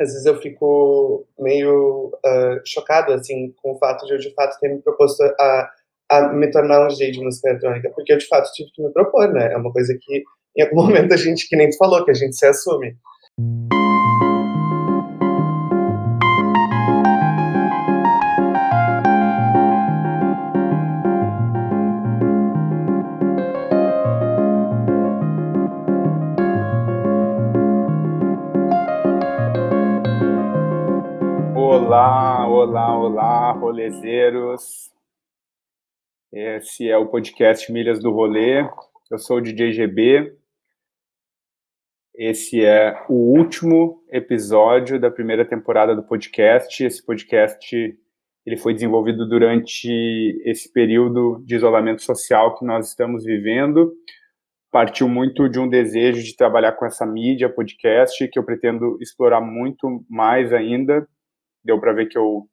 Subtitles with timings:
[0.00, 4.58] às vezes eu fico meio uh, chocado, assim, com o fato de eu, de fato,
[4.58, 5.70] ter me proposto a,
[6.10, 8.90] a me tornar um DJ de música eletrônica, porque eu, de fato, tive que me
[8.92, 9.52] propor, né?
[9.52, 10.22] É uma coisa que,
[10.56, 12.96] em algum momento, a gente, que nem tu falou, que a gente se assume.
[31.90, 34.92] Olá, olá, olá, rolezeiros.
[36.32, 38.60] Esse é o podcast Milhas do Rolê.
[39.10, 40.32] Eu sou o DJ GB.
[42.14, 46.84] Esse é o último episódio da primeira temporada do podcast.
[46.84, 47.98] Esse podcast
[48.46, 49.90] ele foi desenvolvido durante
[50.44, 53.92] esse período de isolamento social que nós estamos vivendo.
[54.70, 59.40] Partiu muito de um desejo de trabalhar com essa mídia podcast que eu pretendo explorar
[59.40, 61.04] muito mais ainda
[61.64, 62.48] deu para ver que eu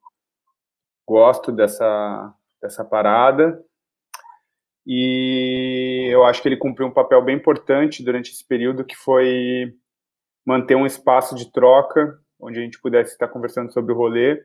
[1.07, 3.63] gosto dessa, dessa parada.
[4.85, 9.73] E eu acho que ele cumpriu um papel bem importante durante esse período, que foi
[10.45, 14.41] manter um espaço de troca, onde a gente pudesse estar conversando sobre o rolê,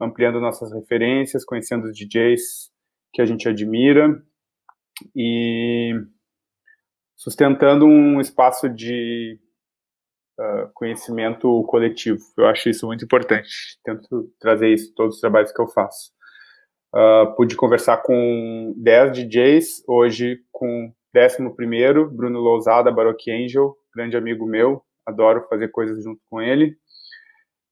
[0.00, 2.70] ampliando nossas referências, conhecendo os DJs
[3.12, 4.22] que a gente admira
[5.14, 5.92] e
[7.16, 9.40] sustentando um espaço de
[10.40, 12.20] uh, conhecimento coletivo.
[12.36, 13.78] Eu acho isso muito importante.
[13.84, 16.10] Tento trazer isso em todos os trabalhos que eu faço.
[16.94, 24.46] Uh, pude conversar com 10 DJs, hoje com 11 Bruno Lousada, Baroque Angel, grande amigo
[24.46, 26.76] meu, adoro fazer coisas junto com ele.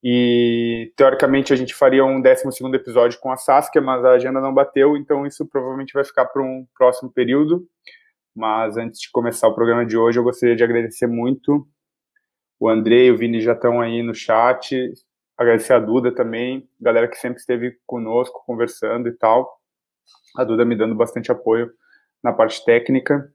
[0.05, 4.55] E teoricamente a gente faria um 12 episódio com a Saskia, mas a agenda não
[4.55, 7.67] bateu, então isso provavelmente vai ficar para um próximo período.
[8.37, 11.67] Mas antes de começar o programa de hoje, eu gostaria de agradecer muito
[12.59, 14.93] o André e o Vini já estão aí no chat.
[15.37, 19.61] Agradecer a Duda também, galera que sempre esteve conosco, conversando e tal.
[20.37, 21.71] A Duda me dando bastante apoio
[22.23, 23.33] na parte técnica.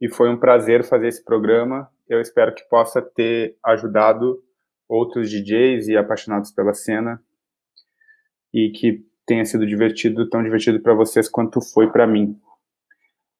[0.00, 1.88] E foi um prazer fazer esse programa.
[2.08, 4.42] Eu espero que possa ter ajudado
[4.88, 7.22] outros DJs e apaixonados pela cena
[8.52, 12.36] e que tenha sido divertido, tão divertido para vocês quanto foi para mim.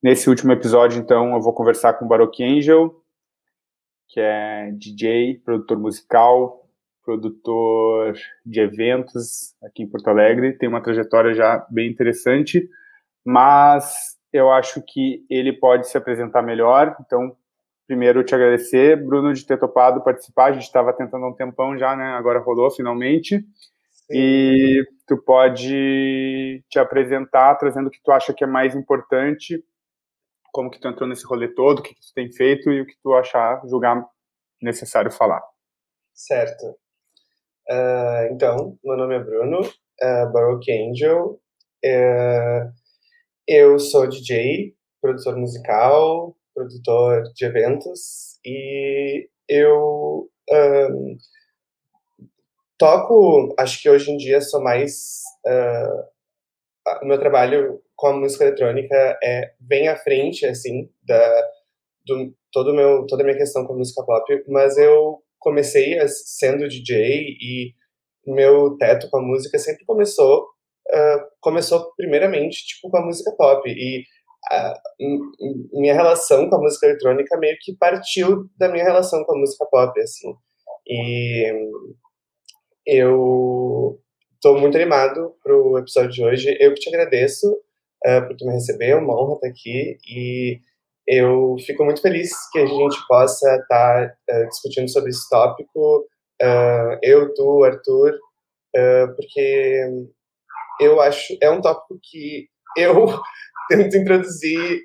[0.01, 3.00] Nesse último episódio, então, eu vou conversar com o Baroque Angel,
[4.13, 6.69] que é DJ, produtor musical,
[7.05, 12.69] produtor de eventos aqui em Porto Alegre, tem uma trajetória já bem interessante,
[13.25, 16.97] mas eu acho que ele pode se apresentar melhor.
[17.01, 17.37] Então,
[17.87, 20.47] primeiro te agradecer, Bruno, de ter topado participar.
[20.47, 22.13] A gente estava tentando há um tempão já, né?
[22.13, 23.39] Agora rolou finalmente.
[23.39, 24.13] Sim.
[24.13, 29.65] E tu pode te apresentar trazendo o que tu acha que é mais importante
[30.53, 32.87] como que tu entrou nesse rolê todo, o que, que tu tem feito e o
[32.87, 34.05] que tu achar, julgar
[34.61, 35.43] necessário falar.
[36.15, 36.67] Certo.
[37.69, 41.41] Uh, então, meu nome é Bruno, uh, Baroque Angel.
[41.85, 42.73] Uh,
[43.47, 51.17] eu sou DJ, produtor musical, produtor de eventos e eu um,
[52.79, 55.23] toco, acho que hoje em dia sou mais.
[55.47, 61.51] Uh, o meu trabalho com a música eletrônica é bem à frente, assim, da,
[62.07, 66.67] do, todo meu, toda a minha questão com a música pop, mas eu comecei sendo
[66.67, 67.75] DJ e
[68.27, 73.69] meu teto com a música sempre começou, uh, começou primeiramente, tipo, com a música pop,
[73.69, 74.03] e
[75.75, 79.67] minha relação com a música eletrônica meio que partiu da minha relação com a música
[79.71, 80.35] pop, assim,
[80.87, 81.53] e
[82.87, 84.01] eu
[84.37, 87.61] estou muito animado pro episódio de hoje, eu que te agradeço,
[88.07, 90.61] uh, por tu me receber, é uma honra estar aqui e
[91.07, 96.07] eu fico muito feliz que a gente possa estar uh, discutindo sobre esse tópico,
[96.43, 98.19] uh, eu, tu, Arthur,
[99.17, 99.85] porque
[100.81, 102.47] eu acho, é um tópico que
[102.77, 103.07] eu
[103.69, 104.83] tento introduzir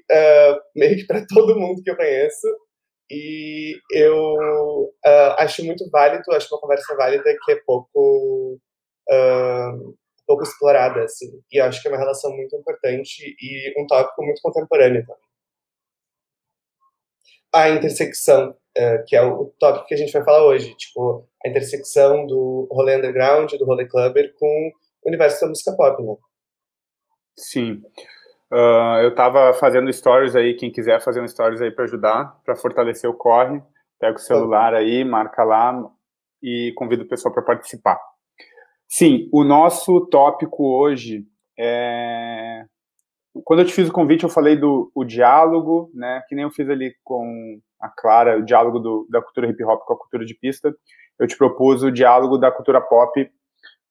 [0.76, 2.48] meio que para todo mundo que eu conheço,
[3.10, 4.34] e eu
[5.06, 8.60] uh, acho muito válido, acho uma conversa válida que é pouco
[9.10, 9.96] uh,
[10.26, 11.28] pouco explorada, assim.
[11.52, 15.26] E acho que é uma relação muito importante e um tópico muito contemporâneo também.
[17.54, 21.50] A intersecção, uh, que é o tópico que a gente vai falar hoje, tipo, a
[21.50, 24.72] intersecção do rolê underground, do rolê clubber com
[25.04, 26.16] o universo da música pop, né?
[27.38, 27.82] Sim.
[28.52, 32.56] Uh, eu tava fazendo stories aí, quem quiser fazer um stories aí para ajudar, para
[32.56, 33.62] fortalecer o corre,
[34.00, 35.74] pega o celular aí, marca lá
[36.42, 38.00] e convido o pessoal para participar.
[38.98, 41.26] Sim, o nosso tópico hoje
[41.60, 42.64] é.
[43.44, 46.24] Quando eu te fiz o convite, eu falei do o diálogo, né?
[46.30, 49.82] Que nem eu fiz ali com a Clara, o diálogo do, da cultura hip hop
[49.86, 50.74] com a cultura de pista.
[51.20, 53.30] eu te propus o diálogo da cultura pop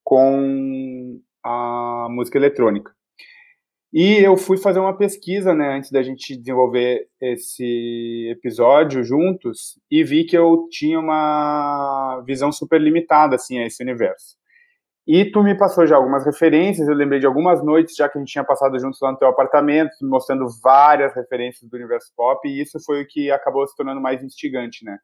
[0.03, 2.91] com a música eletrônica.
[3.93, 10.03] E eu fui fazer uma pesquisa, né, antes da gente desenvolver esse episódio juntos, e
[10.03, 14.43] vi que eu tinha uma visão super limitada, assim, a esse universo.
[15.07, 18.21] E tu me passou já algumas referências, eu lembrei de algumas noites já que a
[18.21, 22.63] gente tinha passado juntos lá no teu apartamento, mostrando várias referências do universo pop, e
[22.63, 24.99] isso foi o que acabou se tornando mais instigante, né?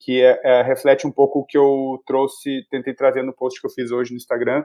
[0.00, 3.66] Que é, é, reflete um pouco o que eu trouxe, tentei trazer no post que
[3.66, 4.64] eu fiz hoje no Instagram,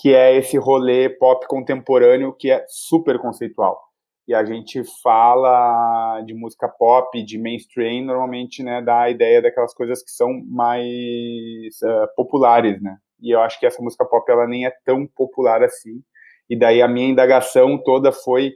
[0.00, 3.80] que é esse rolê pop contemporâneo que é super conceitual.
[4.28, 9.72] E a gente fala de música pop, de mainstream, normalmente, né, dá a ideia daquelas
[9.72, 12.98] coisas que são mais uh, populares, né?
[13.20, 16.02] E eu acho que essa música pop ela nem é tão popular assim.
[16.48, 18.54] E daí a minha indagação toda foi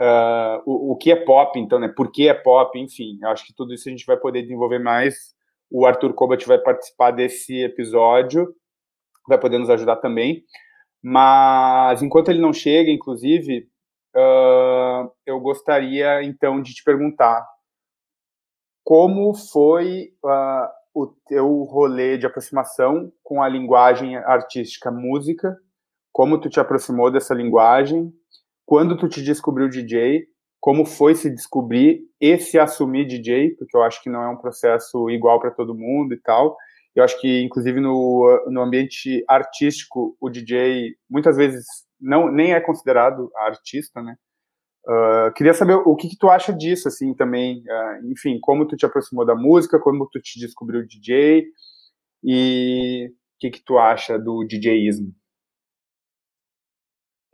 [0.00, 1.88] uh, o, o que é pop, então, né?
[1.88, 2.78] Por que é pop?
[2.78, 5.34] Enfim, eu acho que tudo isso a gente vai poder desenvolver mais.
[5.70, 8.54] O Arthur Kobat vai participar desse episódio
[9.28, 10.42] vai poder nos ajudar também.
[11.02, 13.68] Mas enquanto ele não chega, inclusive,
[14.16, 17.46] uh, eu gostaria então de te perguntar
[18.82, 25.56] como foi uh, o teu rolê de aproximação com a linguagem artística música,
[26.12, 28.12] como tu te aproximou dessa linguagem,
[28.66, 30.26] quando tu te descobriu DJ,
[30.60, 34.36] como foi se descobrir e se assumir DJ, porque eu acho que não é um
[34.36, 36.56] processo igual para todo mundo e tal,
[36.94, 41.64] eu acho que, inclusive, no, no ambiente artístico, o DJ muitas vezes
[42.00, 44.16] não nem é considerado artista, né?
[44.88, 47.58] Uh, queria saber o que, que, tu acha disso, assim, também.
[47.58, 51.44] Uh, enfim, como tu te aproximou da música, como tu te descobriu DJ
[52.24, 55.12] e o que, que tu acha do DJismo?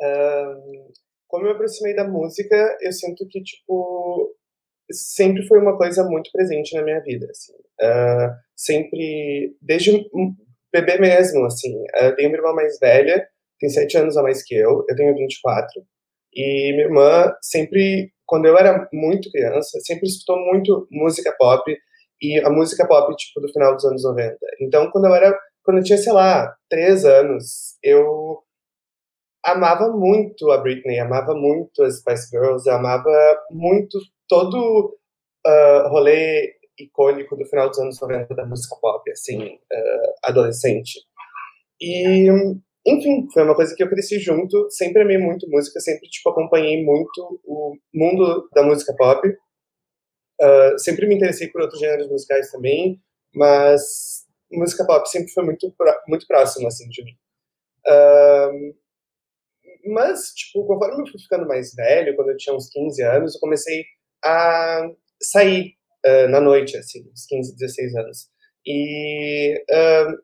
[0.01, 0.93] Uh,
[1.29, 4.35] como eu me aproximei da música, eu sinto que, tipo,
[4.91, 7.55] sempre foi uma coisa muito presente na minha vida, assim.
[7.81, 10.11] Uh, sempre, desde
[10.73, 11.73] bebê mesmo, assim.
[12.01, 13.29] Eu tenho uma irmã mais velha,
[13.61, 15.87] tem sete anos a mais que eu, eu tenho 24.
[16.35, 21.63] E minha irmã sempre, quando eu era muito criança, sempre escutou muito música pop,
[22.21, 24.37] e a música pop, tipo, do final dos anos 90.
[24.61, 28.43] Então, quando eu era, quando eu tinha, sei lá, três anos, eu
[29.45, 34.97] amava muito a Britney, amava muito as Spice Girls, amava muito todo
[35.47, 41.01] uh, rolê icônico do final dos anos 90 da música pop, assim, uh, adolescente.
[41.81, 42.31] E,
[42.87, 46.85] enfim, foi uma coisa que eu cresci junto, sempre amei muito música, sempre, tipo, acompanhei
[46.85, 49.27] muito o mundo da música pop.
[50.41, 53.01] Uh, sempre me interessei por outros gêneros musicais também,
[53.35, 55.75] mas música pop sempre foi muito,
[56.07, 57.13] muito próximo, assim, de mim.
[57.87, 58.75] Uh,
[59.87, 63.41] mas, tipo, conforme eu fui ficando mais velho, quando eu tinha uns 15 anos, eu
[63.41, 63.85] comecei
[64.25, 64.91] a
[65.23, 65.75] sair
[66.07, 68.29] uh, na noite, assim, uns 15, 16 anos.
[68.67, 70.19] E uh,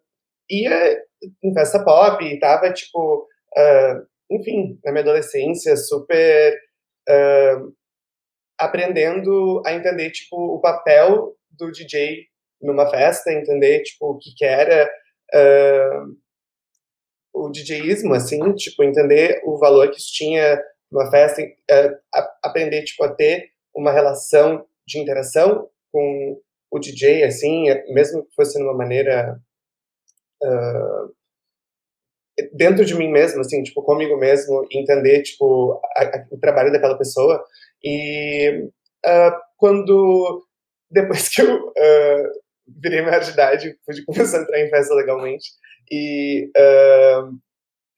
[0.50, 1.02] ia
[1.42, 3.26] em festa pop e tava, tipo,
[3.56, 6.58] uh, enfim, na minha adolescência, super
[8.56, 12.26] aprendendo a entender, tipo, o papel do DJ
[12.62, 14.88] numa festa, entender, tipo, o que que era
[17.32, 21.42] o DJismo, assim, tipo, entender o valor que isso tinha numa festa,
[22.42, 28.58] aprender, tipo, a ter uma relação de interação com o DJ, assim, mesmo que fosse
[28.58, 29.40] de uma maneira
[30.42, 31.12] uh,
[32.54, 36.96] dentro de mim mesmo, assim, tipo, comigo mesmo, entender, tipo, a, a, o trabalho daquela
[36.96, 37.44] pessoa.
[37.82, 38.68] E
[39.06, 40.46] uh, quando,
[40.90, 42.30] depois que eu uh,
[42.80, 45.50] virei maior de idade, pude começar a entrar em festa legalmente,
[45.92, 46.48] e,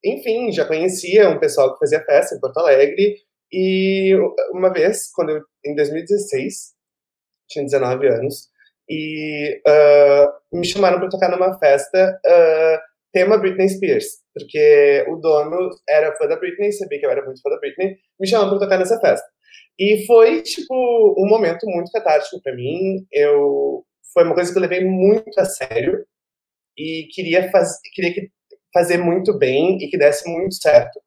[0.03, 3.19] enfim, já conhecia um pessoal que fazia festa em Porto Alegre,
[3.53, 4.17] e
[4.51, 6.73] uma vez, quando eu, em 2016,
[7.49, 8.49] tinha 19 anos,
[8.89, 12.79] e uh, me chamaram para tocar numa festa uh,
[13.13, 17.41] tema Britney Spears, porque o dono era fã da Britney, sabia que eu era muito
[17.41, 19.27] fã da Britney, me chamaram para tocar nessa festa.
[19.79, 20.75] E foi, tipo,
[21.19, 23.07] um momento muito catártico para mim.
[23.11, 26.05] Eu foi uma coisa que eu levei muito a sério
[26.77, 28.13] e queria, faz, queria
[28.73, 30.99] fazer muito bem e que desse muito certo.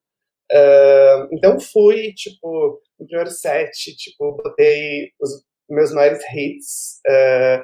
[0.51, 7.63] Uh, então fui, tipo, no primeiro set, tipo, botei os meus maiores hits, uh,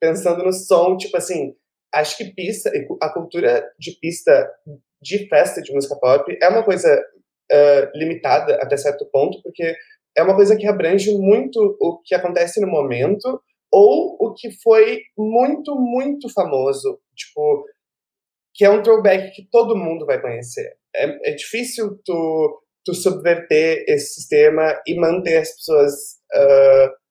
[0.00, 1.54] pensando no som, tipo assim,
[1.94, 4.50] acho que pista, a cultura de pista
[5.00, 6.88] de festa de música pop é uma coisa
[7.52, 9.76] uh, limitada até certo ponto, porque
[10.16, 15.00] é uma coisa que abrange muito o que acontece no momento ou o que foi
[15.16, 17.64] muito, muito famoso, tipo,
[18.54, 20.76] que é um throwback que todo mundo vai conhecer.
[20.94, 25.92] É, é difícil tu, tu subverter esse sistema e manter as pessoas
[26.34, 27.01] uh,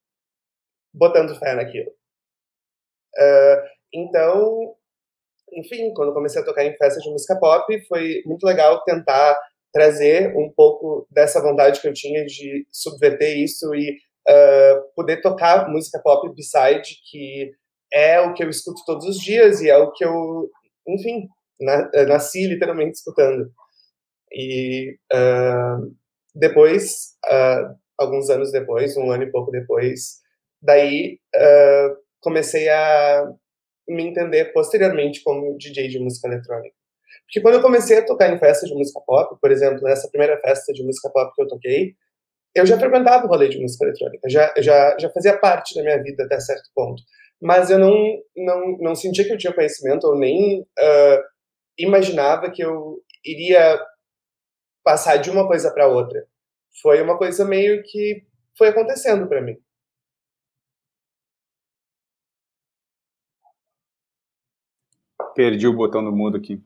[0.93, 1.91] botando fé naquilo.
[3.17, 3.61] Uh,
[3.93, 4.75] então,
[5.53, 9.37] enfim, quando comecei a tocar em festas de música pop, foi muito legal tentar
[9.73, 13.91] trazer um pouco dessa vontade que eu tinha de subverter isso e
[14.29, 17.51] uh, poder tocar música pop beside, que
[17.93, 20.49] é o que eu escuto todos os dias e é o que eu,
[20.87, 21.27] enfim,
[21.59, 23.51] na, nasci literalmente escutando.
[24.33, 25.93] E uh,
[26.33, 27.17] depois,
[27.97, 30.20] alguns anos depois, um ano e pouco depois,
[30.61, 31.19] daí
[32.21, 33.27] comecei a
[33.87, 36.75] me entender posteriormente como DJ de música eletrônica.
[37.25, 40.39] Porque quando eu comecei a tocar em festas de música pop, por exemplo, nessa primeira
[40.39, 41.93] festa de música pop que eu toquei,
[42.53, 46.01] eu já frequentava o rolê de música eletrônica, já, já, já fazia parte da minha
[46.01, 47.01] vida até certo ponto.
[47.41, 47.95] Mas eu não,
[48.35, 51.23] não, não sentia que eu tinha conhecimento, ou nem uh,
[51.77, 53.79] imaginava que eu iria
[54.83, 56.25] passar de uma coisa para outra.
[56.81, 58.23] Foi uma coisa meio que
[58.57, 59.57] foi acontecendo para mim.
[65.35, 66.61] Perdi o botão do mudo aqui.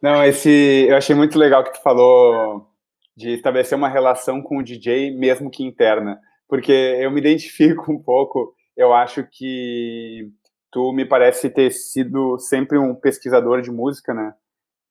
[0.00, 2.68] Não, esse eu achei muito legal que tu falou
[3.16, 8.02] de estabelecer uma relação com o DJ, mesmo que interna, porque eu me identifico um
[8.02, 8.54] pouco.
[8.76, 10.30] Eu acho que
[10.70, 14.34] tu me parece ter sido sempre um pesquisador de música, né?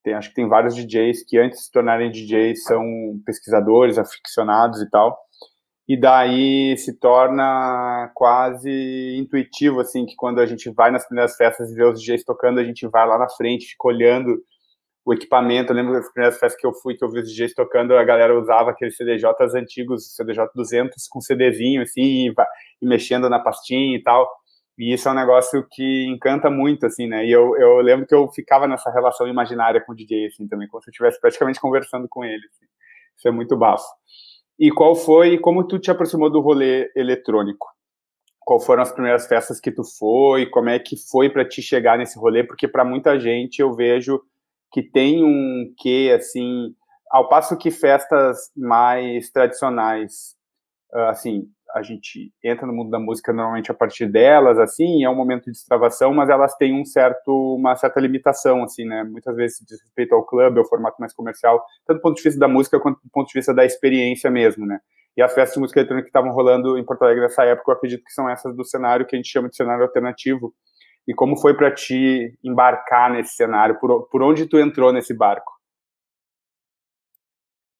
[0.03, 2.83] Tem, acho que tem vários DJs que antes de se tornarem DJs são
[3.25, 5.17] pesquisadores, aficionados e tal.
[5.87, 11.69] E daí se torna quase intuitivo, assim, que quando a gente vai nas primeiras festas
[11.69, 14.41] e vê os DJs tocando, a gente vai lá na frente, fica olhando
[15.05, 15.71] o equipamento.
[15.71, 18.03] Eu lembro das primeiras festas que eu fui, que eu vi os DJs tocando, a
[18.03, 22.33] galera usava aqueles CDJs antigos, CDJ 200 com CDzinho, assim, e,
[22.81, 24.29] e, mexendo na pastinha e tal.
[24.77, 27.25] E isso é um negócio que encanta muito, assim, né?
[27.25, 30.67] E eu, eu lembro que eu ficava nessa relação imaginária com o DJ, assim, também,
[30.67, 32.43] como se eu estivesse praticamente conversando com ele.
[32.47, 32.65] Assim.
[33.17, 33.85] Isso é muito bafo.
[34.59, 37.67] E qual foi, como tu te aproximou do rolê eletrônico?
[38.39, 40.45] Qual foram as primeiras festas que tu foi?
[40.47, 42.43] Como é que foi para te chegar nesse rolê?
[42.43, 44.21] Porque para muita gente eu vejo
[44.71, 46.75] que tem um quê, assim,
[47.09, 50.35] ao passo que festas mais tradicionais,
[50.93, 55.09] ah, assim, a gente entra no mundo da música normalmente a partir delas, assim, é
[55.09, 59.35] um momento de extravação, mas elas têm um certo, uma certa limitação, assim, né, muitas
[59.35, 62.47] vezes diz respeito ao clube, ao formato mais comercial, tanto do ponto de vista da
[62.47, 64.79] música quanto do ponto de vista da experiência mesmo, né,
[65.17, 67.75] e as festas de música eletrônica que estavam rolando em Porto Alegre nessa época, eu
[67.75, 70.53] acredito que são essas do cenário que a gente chama de cenário alternativo,
[71.07, 73.77] e como foi para ti embarcar nesse cenário?
[73.79, 75.51] Por, por onde tu entrou nesse barco?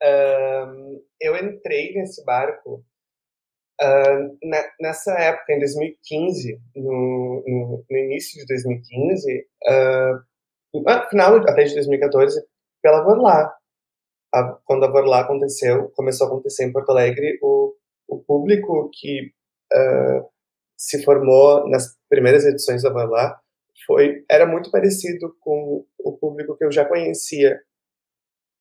[0.03, 2.83] Uh, eu entrei nesse barco
[4.44, 10.24] na, nessa época, em 2015, no, no, no início de 2015, uh,
[10.74, 12.42] no final até de 2014,
[12.82, 13.53] pela Vorlá.
[14.34, 17.75] A, quando a Vorlá aconteceu, começou a acontecer em Porto Alegre, o,
[18.08, 19.32] o público que
[19.74, 20.30] uh,
[20.77, 23.10] se formou nas primeiras edições da Van
[23.86, 27.60] foi era muito parecido com o público que eu já conhecia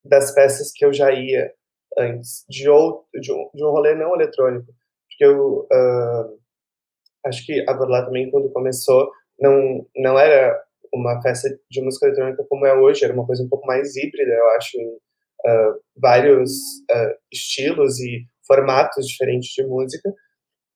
[0.05, 1.53] das peças que eu já ia
[1.99, 4.73] antes de outro de um, de um rolê não eletrônico
[5.23, 6.39] porque eu uh,
[7.27, 10.61] acho que a Van também quando começou não não era
[10.93, 14.33] uma festa de música eletrônica como é hoje era uma coisa um pouco mais híbrida
[14.33, 16.51] eu acho em uh, vários
[16.91, 20.13] uh, estilos e formatos diferentes de música.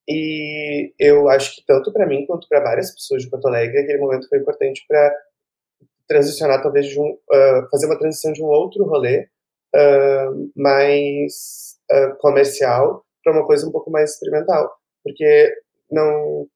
[0.09, 3.97] E eu acho que tanto para mim quanto para várias pessoas de Porto Alegre, aquele
[3.99, 5.13] momento foi importante para
[6.07, 9.27] transicionar, talvez, de um, uh, fazer uma transição de um outro rolê
[10.55, 11.77] mais
[12.19, 14.71] comercial para uma coisa um pouco mais experimental.
[15.03, 15.53] Porque
[15.91, 16.47] não,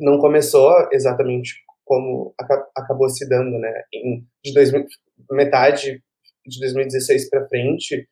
[0.00, 2.34] não começou exatamente como
[2.76, 3.84] acabou se dando, né?
[3.92, 4.86] Em, de 2000,
[5.30, 6.02] metade
[6.46, 8.08] de 2016 para frente,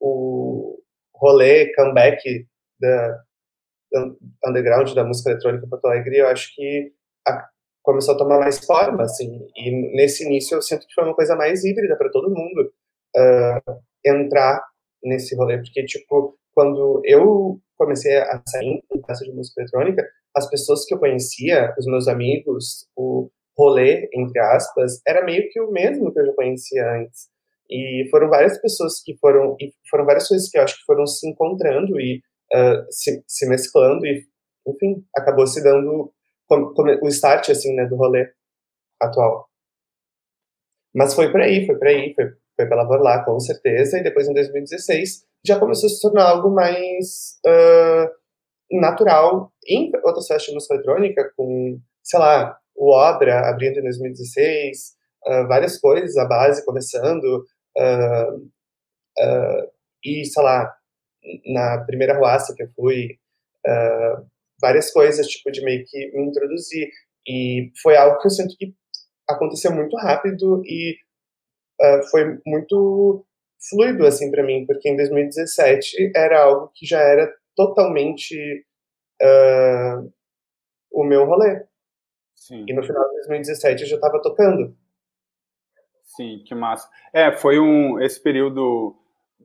[0.00, 0.78] o
[1.14, 2.46] rolê comeback
[2.80, 3.22] da,
[4.46, 6.92] underground da música eletrônica Porto Alegre, eu acho que
[7.28, 7.48] a,
[7.82, 11.36] começou a tomar mais forma, assim, e nesse início eu sinto que foi uma coisa
[11.36, 12.72] mais híbrida para todo mundo
[13.16, 14.62] uh, entrar
[15.02, 20.48] nesse rolê, porque, tipo, quando eu comecei a sair em festa de música eletrônica, as
[20.48, 25.70] pessoas que eu conhecia, os meus amigos, o rolê, entre aspas, era meio que o
[25.70, 27.28] mesmo que eu já conhecia antes.
[27.70, 31.06] E foram várias pessoas que foram, e foram várias coisas que eu acho que foram
[31.06, 32.20] se encontrando e
[32.52, 34.26] uh, se, se, mesclando e,
[34.66, 36.12] enfim, acabou se dando
[36.50, 38.32] o start, assim, né, do rolê
[39.00, 39.48] atual.
[40.94, 44.28] Mas foi por aí, foi por aí, foi, foi pela Vorlá, com certeza, e depois
[44.28, 50.54] em 2016 já começou a se tornar algo mais uh, natural em outras festas de
[50.54, 54.78] música eletrônica, com, sei lá, o Obra abrindo em 2016,
[55.26, 57.44] uh, várias coisas, a base começando,
[57.78, 58.50] uh,
[60.04, 60.72] e, sei lá,
[61.52, 63.18] na primeira ruaça que eu fui,
[64.58, 66.88] várias coisas, tipo, de meio que me introduzir.
[67.28, 68.72] E foi algo que eu sinto que
[69.28, 70.96] aconteceu muito rápido e
[71.80, 73.24] uh, foi muito
[73.68, 78.64] fluido assim para mim, porque em 2017 era algo que já era totalmente
[79.22, 80.12] uh,
[80.92, 81.64] o meu rolê.
[82.34, 82.64] Sim.
[82.66, 84.74] E no final de 2017 eu já estava tocando.
[86.16, 86.88] Sim, que massa.
[87.12, 88.96] É, foi um esse período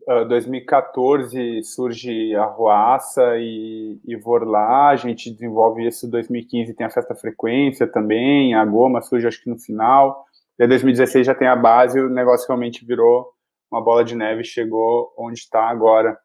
[0.08, 6.88] uh, 2014 surge a Ruaça e, e Vorlá, a gente desenvolve isso em 2015, tem
[6.88, 10.26] a Festa Frequência também, a Goma surge acho que no final,
[10.58, 13.34] e 2016 já tem a base, o negócio realmente virou
[13.72, 16.18] uma bola de neve, chegou onde está agora.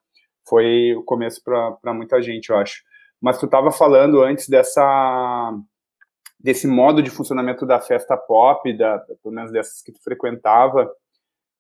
[0.49, 2.83] Foi o começo para muita gente, eu acho.
[3.21, 5.53] Mas tu estava falando antes dessa
[6.39, 10.91] desse modo de funcionamento da festa pop, da, pelo menos dessas que tu frequentava,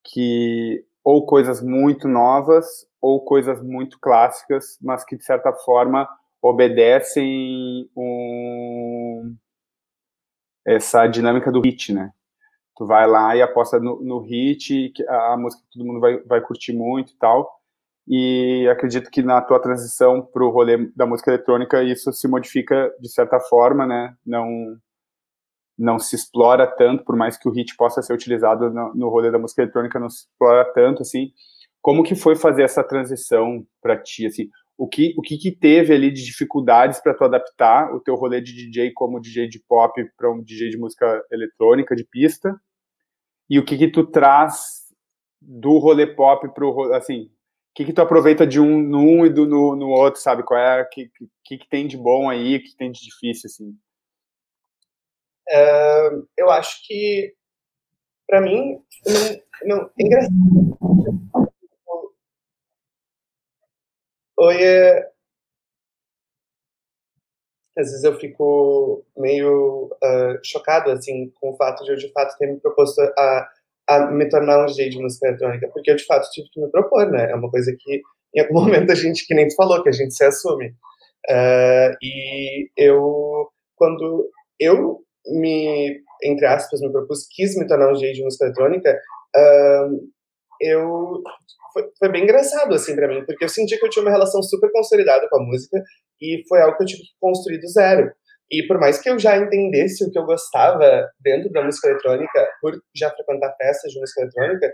[0.02, 6.08] que ou coisas muito novas ou coisas muito clássicas, mas que de certa forma
[6.42, 9.36] obedecem um,
[10.64, 12.10] essa dinâmica do hit, né?
[12.80, 16.40] Tu vai lá e aposta no, no hit, a música que todo mundo vai, vai
[16.40, 17.46] curtir muito e tal.
[18.08, 22.90] E acredito que na tua transição para o rolê da música eletrônica isso se modifica
[22.99, 24.14] de certa forma, né?
[24.25, 24.78] Não
[25.78, 29.30] não se explora tanto, por mais que o hit possa ser utilizado no, no rolê
[29.30, 31.32] da música eletrônica, não se explora tanto assim.
[31.82, 34.49] Como que foi fazer essa transição para ti, assim?
[34.78, 38.40] O que, o que, que teve ali de dificuldades para tu adaptar o teu rolê
[38.40, 42.58] de DJ como DJ de pop para um DJ de música eletrônica, de pista?
[43.50, 44.88] E o que que tu traz
[45.42, 47.30] do rolê pop para o assim, o
[47.75, 50.45] que que tu aproveita de um num e do no, no outro, sabe?
[50.45, 51.11] Qual é, que,
[51.45, 53.76] que que tem de bom aí, o que tem de difícil, assim?
[55.49, 57.35] Uh, eu acho que,
[58.28, 58.80] para mim,
[59.66, 60.33] não, não, é engraçado.
[64.37, 65.11] Oi, é...
[67.78, 72.36] às vezes eu fico meio uh, chocado assim com o fato de eu de fato
[72.36, 73.48] ter me proposto a,
[73.88, 76.71] a me tornar um DJ de música eletrônica, porque eu de fato tive que me
[76.71, 77.30] propor, né?
[77.30, 78.02] É uma coisa que
[78.34, 80.68] em algum momento a gente, que nem tu falou, que a gente se assume.
[81.28, 88.12] Uh, e eu, quando eu me, entre aspas, me propus, quis me tornar um DJ
[88.14, 88.99] de música eletrônica,
[89.36, 90.10] uh,
[90.60, 91.23] eu
[91.73, 94.43] foi, foi, bem engraçado assim para mim, porque eu senti que eu tinha uma relação
[94.43, 95.83] super consolidada com a música
[96.21, 98.11] e foi algo que eu tive que construir do zero.
[98.50, 102.49] E por mais que eu já entendesse o que eu gostava dentro da música eletrônica,
[102.61, 104.73] por já frequentar festas de música eletrônica,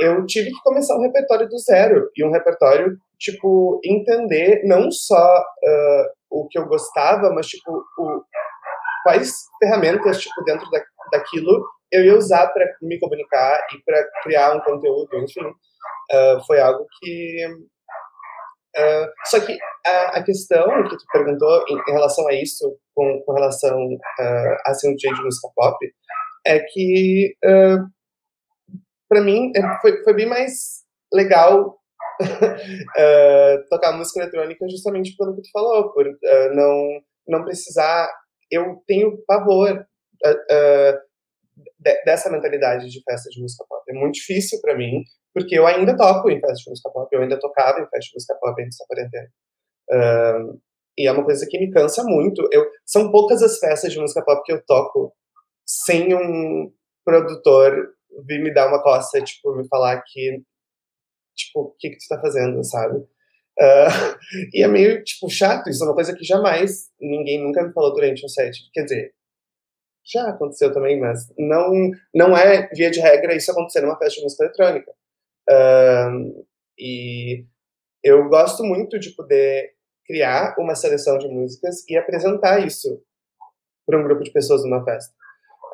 [0.00, 2.10] eu tive que começar um repertório do zero.
[2.16, 8.22] E um repertório, tipo, entender não só uh, o que eu gostava, mas, tipo, o,
[9.04, 14.54] quais ferramentas, tipo, dentro da, daquilo eu ia usar para me comunicar e para criar
[14.54, 15.52] um conteúdo, enfim.
[16.12, 17.46] Uh, foi algo que.
[18.76, 23.22] Uh, só que a, a, questão que tu perguntou em, em relação a isso, com,
[23.24, 25.76] com relação uh, a ser um DJ de música pop,
[26.46, 27.86] é que, uh,
[29.08, 31.78] para mim, é, foi, foi bem mais legal
[33.70, 36.04] tocar música eletrônica justamente pelo que tu falou, por
[36.52, 38.10] não, não precisar
[38.50, 40.98] eu tenho pavor uh, uh,
[41.78, 43.82] de, dessa mentalidade de festa de música pop.
[43.88, 45.02] É muito difícil para mim,
[45.36, 48.14] porque eu ainda toco em festa de música pop, eu ainda tocava em festa de
[48.14, 49.30] música pop antes da quarentena.
[50.96, 52.48] E é uma coisa que me cansa muito.
[52.50, 55.14] Eu, são poucas as festas de música pop que eu toco
[55.66, 56.72] sem um
[57.04, 57.92] produtor
[58.26, 60.42] vir me dar uma costa, tipo, me falar que,
[61.36, 62.96] tipo, o que que tu tá fazendo, sabe?
[62.96, 64.16] Uh,
[64.54, 65.68] e é meio, tipo, chato.
[65.68, 68.56] Isso é uma coisa que jamais ninguém nunca me falou durante um set.
[68.72, 69.14] Quer dizer,
[70.02, 74.22] já aconteceu também, mas não, não é via de regra isso acontecer numa festa de
[74.22, 74.95] música eletrônica.
[76.78, 77.44] E
[78.02, 79.74] eu gosto muito de poder
[80.06, 83.02] criar uma seleção de músicas e apresentar isso
[83.84, 85.12] para um grupo de pessoas numa festa.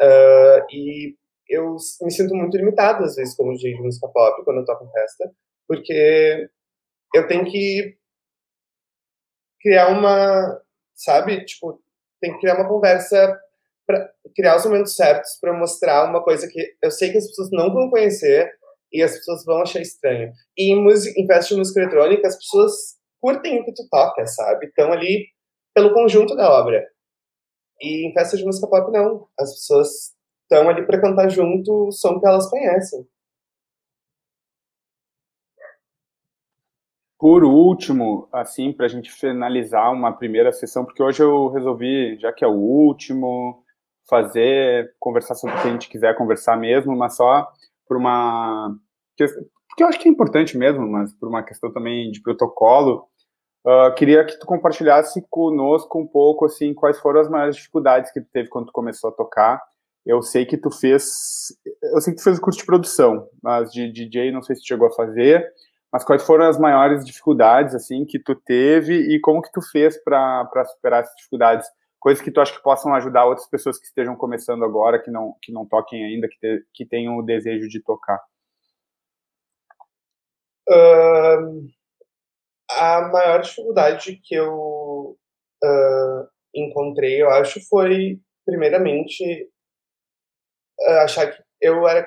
[0.01, 1.17] Uh, e
[1.49, 4.85] eu me sinto muito limitado, às vezes, como DJ de música pop, quando eu toco
[4.85, 5.31] em festa,
[5.69, 6.49] porque
[7.15, 7.97] eu tenho que
[9.61, 10.61] criar uma,
[10.95, 11.81] sabe, tipo,
[12.21, 13.39] tem que criar uma conversa
[13.87, 17.51] para criar os momentos certos para mostrar uma coisa que eu sei que as pessoas
[17.51, 18.51] não vão conhecer
[18.93, 20.33] e as pessoas vão achar estranho.
[20.57, 22.73] E em, música, em festa de música eletrônica, as pessoas
[23.21, 24.67] curtem o que tu toca, sabe?
[24.67, 25.27] Estão ali
[25.75, 26.87] pelo conjunto da obra.
[27.81, 29.29] E em festa de música pop, não.
[29.39, 29.89] As pessoas
[30.43, 33.07] estão ali para cantar junto o som que elas conhecem.
[37.19, 42.33] Por último, assim, para a gente finalizar uma primeira sessão, porque hoje eu resolvi, já
[42.33, 43.65] que é o último,
[44.09, 47.49] fazer, conversar sobre o que a gente quiser conversar mesmo, mas só
[47.93, 48.75] por uma.
[49.17, 53.07] Porque eu acho que é importante mesmo, mas por uma questão também de protocolo,
[53.65, 58.21] Uh, queria que tu compartilhasse conosco um pouco, assim, quais foram as maiores dificuldades que
[58.21, 59.63] tu teve quando tu começou a tocar.
[60.05, 63.71] Eu sei que tu fez, eu sei que tu fez o curso de produção, mas
[63.71, 65.49] de DJ não sei se chegou a fazer.
[65.93, 69.97] Mas quais foram as maiores dificuldades, assim, que tu teve e como que tu fez
[70.03, 71.69] para superar essas dificuldades?
[72.03, 75.37] Coisas que tu acha que possam ajudar outras pessoas que estejam começando agora, que não,
[75.41, 78.21] que não toquem ainda, que, te, que tenham o desejo de tocar.
[80.69, 81.69] Uh,
[82.73, 85.17] a maior dificuldade que eu
[85.63, 89.49] uh, encontrei, eu acho, foi, primeiramente,
[90.81, 92.05] uh, achar que eu era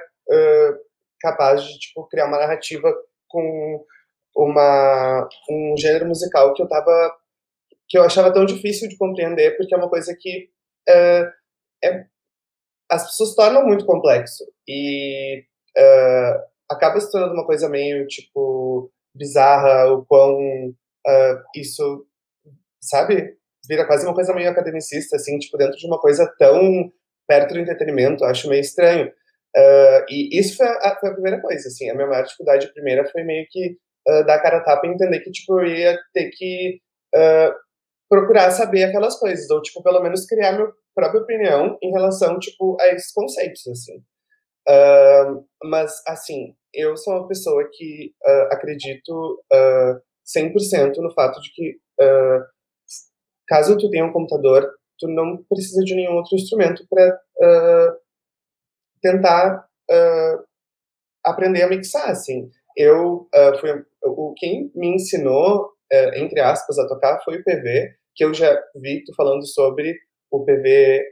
[1.21, 2.93] capaz de tipo, criar uma narrativa
[3.29, 3.85] com
[4.35, 7.15] uma, um gênero musical que eu tava
[7.87, 10.49] que eu achava tão difícil de compreender porque é uma coisa que
[10.87, 11.31] é,
[12.89, 15.43] as pessoas tornam muito complexo e
[16.69, 20.37] acaba se tornando uma coisa meio tipo bizarra, o quão
[21.07, 22.05] uh, isso,
[22.81, 23.35] sabe?
[23.67, 26.91] Vira quase uma coisa meio academicista, assim, tipo, dentro de uma coisa tão
[27.27, 29.07] perto do entretenimento, acho meio estranho.
[29.07, 33.09] Uh, e isso foi a, foi a, primeira coisa, assim, a minha maior dificuldade primeira
[33.09, 36.29] foi meio que uh, dar cara a tapa e entender que, tipo, eu ia ter
[36.31, 36.81] que
[38.09, 42.77] procurar saber aquelas coisas, ou, tipo, pelo menos criar minha própria opinião em relação, tipo,
[42.79, 43.97] a esses conceitos, assim.
[44.67, 51.51] Uh, mas, assim, eu sou uma pessoa que uh, acredito uh, 100% no fato de
[51.53, 52.43] que, uh,
[53.47, 57.19] caso tu tenha um computador, tu não precisa de nenhum outro instrumento para
[59.01, 59.67] tentar
[61.23, 62.49] aprender a mixar, assim.
[62.75, 63.27] Eu
[63.59, 65.74] fui, o quem me ensinou,
[66.15, 69.97] entre aspas, a tocar foi o PV, que eu já vi tu falando sobre
[70.31, 71.03] o PV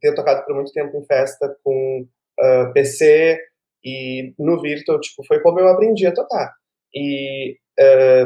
[0.00, 2.06] ter tocado por muito tempo em festa com
[2.40, 3.38] uh, PC
[3.84, 6.52] e no Virtual, tipo, foi como eu aprendi a tocar.
[6.94, 7.56] E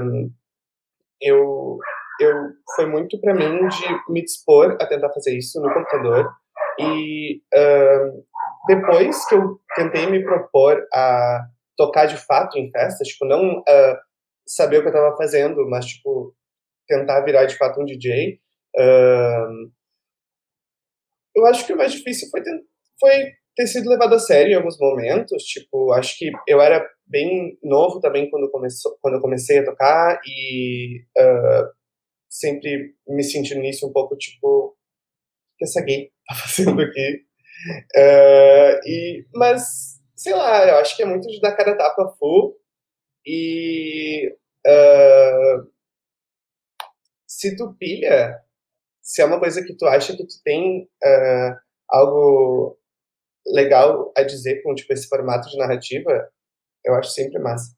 [0.03, 0.31] um,
[1.21, 1.79] eu,
[2.21, 2.35] eu
[2.75, 6.31] foi muito para mim de me dispor a tentar fazer isso no computador.
[6.79, 7.43] E
[8.67, 11.45] depois que eu tentei me propor a
[11.77, 13.97] tocar de fato em festas, tipo, não uh,
[14.47, 16.35] saber o que eu estava fazendo, mas, tipo,
[16.87, 18.41] tentar virar de fato um DJ,
[18.77, 19.71] uh,
[21.35, 22.43] eu acho que o mais difícil foi,
[23.01, 25.43] foi ter sido levado a sério em alguns momentos.
[25.45, 30.21] Tipo, acho que eu era bem novo também quando, começou, quando eu comecei a tocar
[30.27, 31.69] e uh,
[32.29, 34.75] sempre me senti nisso um pouco, tipo, o
[35.59, 37.25] que essa gay tá fazendo aqui?
[37.97, 42.57] Uh, e, mas, sei lá, eu acho que é muito de dar cara tapa full
[43.27, 44.35] e
[44.67, 45.71] uh,
[47.27, 48.41] se tu pilha,
[49.01, 50.89] se é uma coisa que tu acha que tu tem
[51.91, 52.79] algo
[53.47, 56.31] legal a dizer com tipo esse formato de narrativa,
[56.85, 57.77] eu acho sempre massa.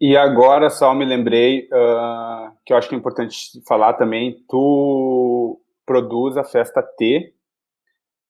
[0.00, 3.36] E agora só me lembrei uh, que eu acho que é importante
[3.68, 4.42] falar também.
[4.48, 7.34] Tu produz a Festa T,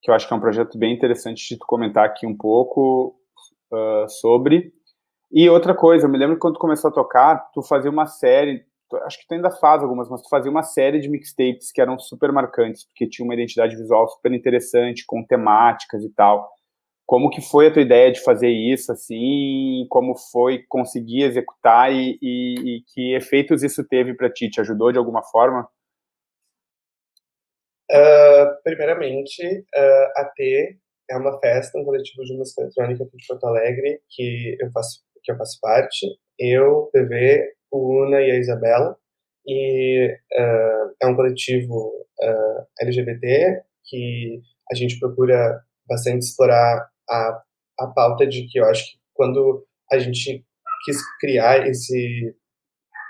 [0.03, 3.19] que eu acho que é um projeto bem interessante de tu comentar aqui um pouco
[3.72, 4.72] uh, sobre.
[5.33, 8.06] E outra coisa, eu me lembro que quando tu começou a tocar, tu fazia uma
[8.06, 8.64] série
[8.98, 11.98] acho que tu ainda faz algumas, mas tu fazia uma série de mixtapes que eram
[11.98, 16.50] super marcantes, porque tinha uma identidade visual super interessante, com temáticas e tal.
[17.06, 22.18] Como que foi a tua ideia de fazer isso, assim, como foi conseguir executar e,
[22.22, 24.48] e, e que efeitos isso teve para ti?
[24.48, 25.68] Te ajudou de alguma forma?
[27.90, 30.78] Uh, primeiramente, uh, a T
[31.11, 35.03] é uma festa, um coletivo de música eletrônica aqui de Porto Alegre, que eu faço,
[35.23, 36.07] que eu faço parte.
[36.38, 38.96] Eu, PV, o Una e a Isabela,
[39.46, 41.88] e uh, é um coletivo
[42.23, 47.42] uh, LGBT que a gente procura bastante explorar a,
[47.81, 50.44] a pauta de que eu acho que quando a gente
[50.85, 52.35] quis criar esse,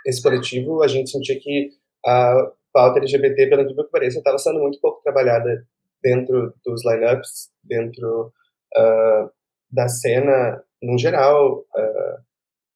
[0.07, 1.71] esse coletivo, a gente sentia que
[2.07, 5.67] a pauta LGBT, pelo que pareça, estava sendo muito pouco trabalhada
[6.03, 8.33] dentro dos lineups, dentro
[8.77, 9.31] uh,
[9.71, 12.23] da cena no geral, uh,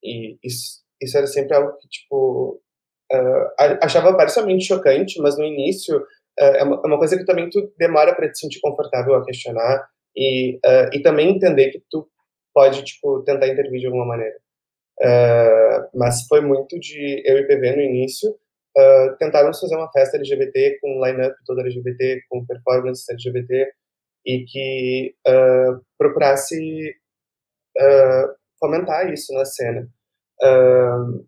[0.03, 2.61] e isso isso era sempre algo que, tipo,
[3.13, 6.03] uh, achava parcialmente chocante, mas no início
[6.39, 9.87] é, uma, é, uma, coisa que também tu demora para te sentir confortável a questionar
[10.17, 10.59] e,
[10.93, 12.09] e também entender que tu
[12.55, 14.37] pode, tipo, tentar intervir de alguma maneira.
[15.95, 18.35] mas foi muito de eu e PV no início
[18.77, 23.73] uh, tentarmos fazer uma festa LGBT com line-up todo LGBT, com performance LGBT
[24.27, 25.15] e que
[25.99, 26.95] procurasse
[28.59, 29.87] fomentar isso na cena.
[30.43, 31.27] Uh,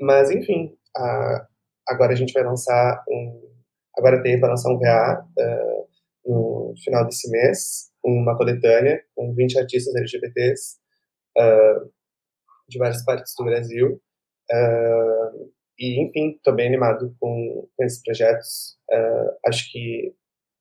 [0.00, 1.46] mas, enfim, a,
[1.88, 3.54] agora a gente vai lançar um.
[3.96, 5.88] Agora tem vai lançar um VA uh,
[6.26, 10.78] no final desse mês, uma coletânea com 20 artistas LGBTs
[11.38, 11.90] uh,
[12.68, 14.02] de várias partes do Brasil.
[14.52, 18.78] Uh, e, enfim, estou bem animado com, com esses projetos.
[18.90, 20.14] Uh, acho que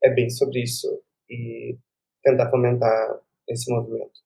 [0.03, 0.87] é bem sobre isso
[1.29, 1.77] e
[2.23, 4.23] tentar fomentar esse movimento.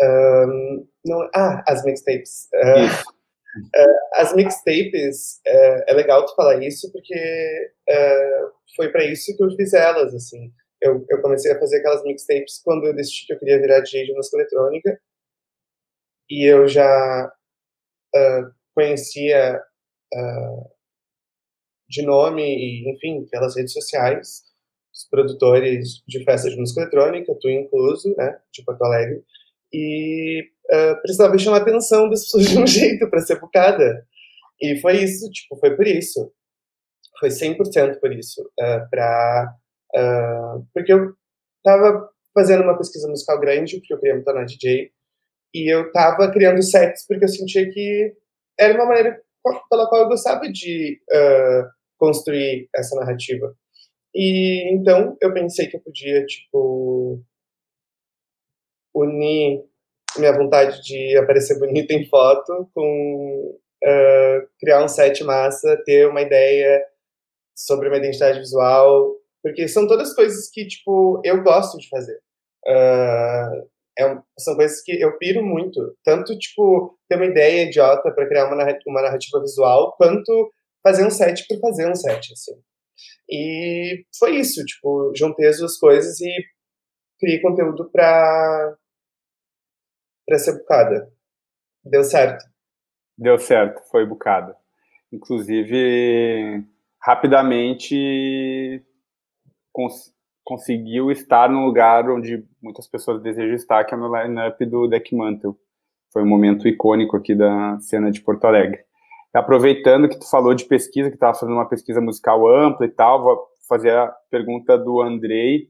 [0.00, 2.48] Um, não, ah, as mixtapes.
[2.54, 2.86] Uh,
[3.76, 7.14] uh, as mixtapes, uh, é legal tu falar isso porque
[8.76, 10.52] foi para isso que eu fiz elas, assim.
[10.80, 14.06] Eu, eu comecei a fazer aquelas mixtapes quando eu decidi que eu queria virar DJ
[14.06, 15.00] de música eletrônica
[16.28, 17.32] e eu já
[18.76, 19.60] conhecia
[21.88, 24.44] de nome e, enfim, pelas redes sociais
[24.96, 29.22] os produtores de festas de música eletrônica, tu incluso, né, de Porto Alegre,
[29.72, 34.06] e uh, precisava chamar a atenção das pessoas de um jeito para ser bucada.
[34.60, 36.32] E foi isso, tipo, foi por isso.
[37.20, 38.40] Foi 100% por isso.
[38.58, 39.54] Uh, pra,
[39.94, 41.12] uh, porque eu
[41.58, 44.90] estava fazendo uma pesquisa musical grande, porque eu queria me tornar DJ,
[45.54, 48.14] e eu estava criando sets porque eu sentia que
[48.58, 49.20] era uma maneira
[49.70, 53.54] pela qual eu gostava de uh, construir essa narrativa.
[54.14, 57.22] E então eu pensei que eu podia, tipo,
[58.94, 59.62] unir
[60.18, 66.22] minha vontade de aparecer bonita em foto com uh, criar um set massa, ter uma
[66.22, 66.82] ideia
[67.54, 72.18] sobre uma identidade visual, porque são todas coisas que, tipo, eu gosto de fazer.
[72.66, 75.96] Uh, é, são coisas que eu piro muito.
[76.04, 81.06] Tanto, tipo, ter uma ideia idiota para criar uma narrativa, uma narrativa visual, quanto fazer
[81.06, 82.52] um set por fazer um set, assim.
[83.28, 86.30] E foi isso, tipo, juntei as duas coisas e
[87.18, 88.76] criei conteúdo para
[90.26, 91.08] para ser bucada.
[91.84, 92.44] Deu certo.
[93.16, 94.56] Deu certo, foi bucada.
[95.12, 96.64] Inclusive,
[97.00, 98.84] rapidamente
[100.46, 105.12] conseguiu estar no lugar onde muitas pessoas desejam estar, que é no line-up do Deck
[105.12, 105.56] Mantle.
[106.12, 108.78] Foi um momento icônico aqui da cena de Porto Alegre.
[109.34, 113.24] Aproveitando que tu falou de pesquisa, que estava fazendo uma pesquisa musical ampla e tal,
[113.24, 115.68] vou fazer a pergunta do Andrei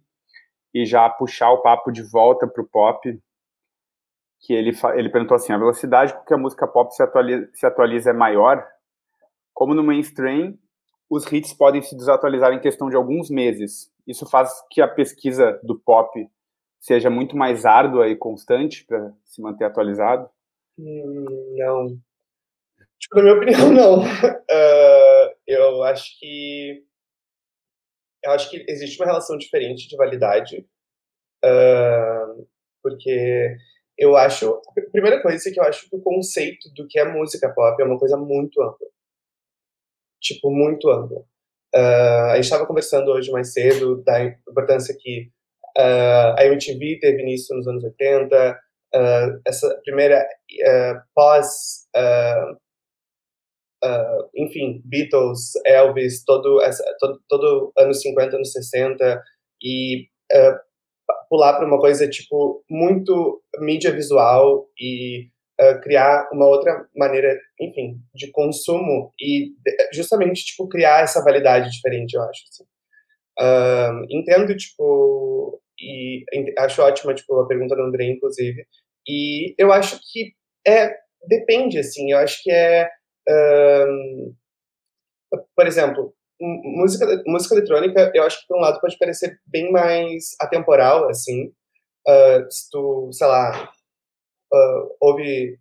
[0.75, 3.19] e já puxar o papo de volta para o pop,
[4.41, 7.65] que ele, ele perguntou assim, a velocidade com que a música pop se atualiza, se
[7.65, 8.62] atualiza é maior?
[9.55, 10.59] Como no mainstream,
[11.09, 13.92] os hits podem se desatualizar em questão de alguns meses.
[14.07, 16.29] Isso faz que a pesquisa do pop
[16.81, 20.29] seja muito mais árdua e constante para se manter atualizado?
[20.79, 21.99] Hum, não.
[22.99, 24.01] Tipo, na minha opinião, não.
[24.01, 26.85] Uh, eu acho que
[28.25, 30.66] eu acho que existe uma relação diferente de validade,
[31.45, 32.49] uh,
[32.83, 33.57] porque
[33.97, 37.05] eu acho, a primeira coisa é que eu acho que o conceito do que é
[37.05, 38.87] música pop é uma coisa muito ampla.
[40.27, 41.21] Tipo, muito ampla.
[41.75, 45.31] Uh, a gente estava conversando hoje mais cedo da importância que
[45.79, 48.59] uh, a MTV teve início nos anos 80,
[48.95, 50.27] uh, essa primeira
[51.15, 51.87] pós,
[54.35, 59.23] enfim, Beatles, Elvis, todo, essa, todo, todo anos 50, anos 60,
[59.62, 60.09] e
[61.29, 65.29] pular para uma coisa tipo muito mídia visual e
[65.61, 69.53] uh, criar uma outra maneira, enfim, de consumo e
[69.92, 72.45] justamente tipo criar essa validade diferente, eu acho.
[72.49, 72.64] Assim.
[73.38, 76.25] Uh, entendo tipo e
[76.59, 78.66] acho ótima tipo a pergunta do André inclusive
[79.07, 80.33] e eu acho que
[80.66, 80.97] é
[81.29, 82.88] depende assim, eu acho que é
[85.55, 90.35] por exemplo, música, música eletrônica, eu acho que por um lado pode parecer bem mais
[90.40, 91.53] atemporal, assim.
[92.07, 93.73] Uh, se tu, sei lá,
[94.57, 95.59] uh, ouve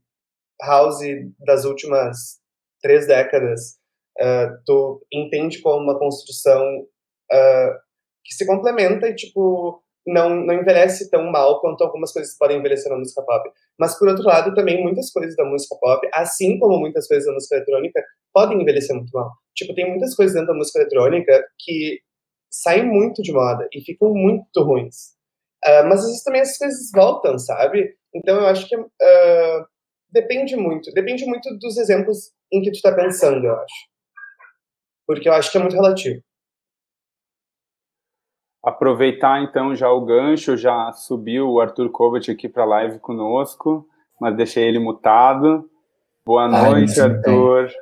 [0.61, 0.99] house
[1.45, 2.39] das últimas
[2.81, 3.77] três décadas,
[4.21, 6.63] uh, tu entende como uma construção
[8.23, 12.91] que se complementa e, tipo, não, não envelhece tão mal quanto algumas coisas podem envelhecer
[12.91, 13.49] na música pop.
[13.79, 17.33] Mas, por outro lado, também muitas coisas da música pop, assim como muitas coisas da
[17.33, 18.03] música eletrônica,
[18.33, 19.31] podem envelhecer muito mal.
[19.55, 21.99] Tipo, tem muitas coisas dentro da música eletrônica que
[22.51, 25.15] saem muito de moda e ficam muito ruins.
[25.65, 27.95] Uh, mas às vezes também essas coisas voltam, sabe?
[28.15, 28.87] Então eu acho que uh,
[30.09, 30.91] depende muito.
[30.93, 33.75] Depende muito dos exemplos em que tu tá pensando, eu acho.
[35.05, 36.21] Porque eu acho que é muito relativo.
[38.63, 43.87] Aproveitar então já o gancho, já subiu o Arthur Kovac aqui para a live conosco,
[44.19, 45.69] mas deixei ele mutado.
[46.25, 47.67] Boa noite, Ai, Arthur.
[47.67, 47.75] Bem.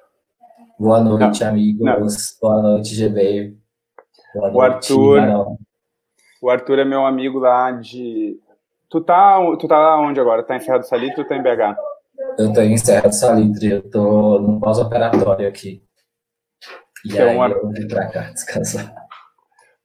[0.77, 1.85] Boa noite, não, amigos.
[1.85, 2.07] Não.
[2.41, 3.55] Boa noite, GB.
[4.33, 5.57] Boa o noite, Arthur.
[6.41, 8.37] O Arthur é meu amigo lá de.
[8.93, 10.43] Tu tá, tu tá onde agora?
[10.43, 11.75] Tá em Serra do Salitre ou tá em BH?
[12.37, 15.81] Eu tô em Serra do Salitre, eu tô no pós-operatório aqui.
[17.03, 18.93] E então, aí eu vim pra cá descansar.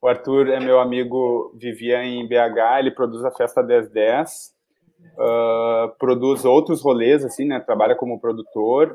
[0.02, 4.52] O Arthur é meu amigo, vivia em BH, ele produz a Festa 1010,
[5.14, 8.94] uh, produz outros rolês, assim, né, trabalha como produtor,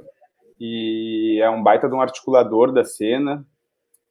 [0.59, 3.43] e é um baita de um articulador da cena.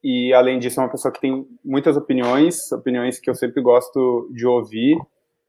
[0.03, 4.29] E, além disso, é uma pessoa que tem muitas opiniões, opiniões que eu sempre gosto
[4.33, 4.97] de ouvir,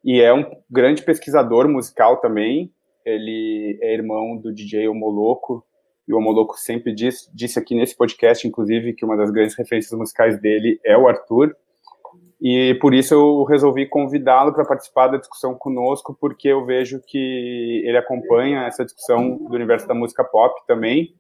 [0.05, 2.71] e é um grande pesquisador musical também.
[3.05, 5.65] Ele é irmão do DJ Omoloco,
[6.07, 9.99] e o Omoloco sempre disse, disse aqui nesse podcast, inclusive, que uma das grandes referências
[9.99, 11.57] musicais dele é o Arthur.
[12.41, 17.83] E por isso eu resolvi convidá-lo para participar da discussão conosco, porque eu vejo que
[17.87, 21.15] ele acompanha essa discussão do universo da música pop também.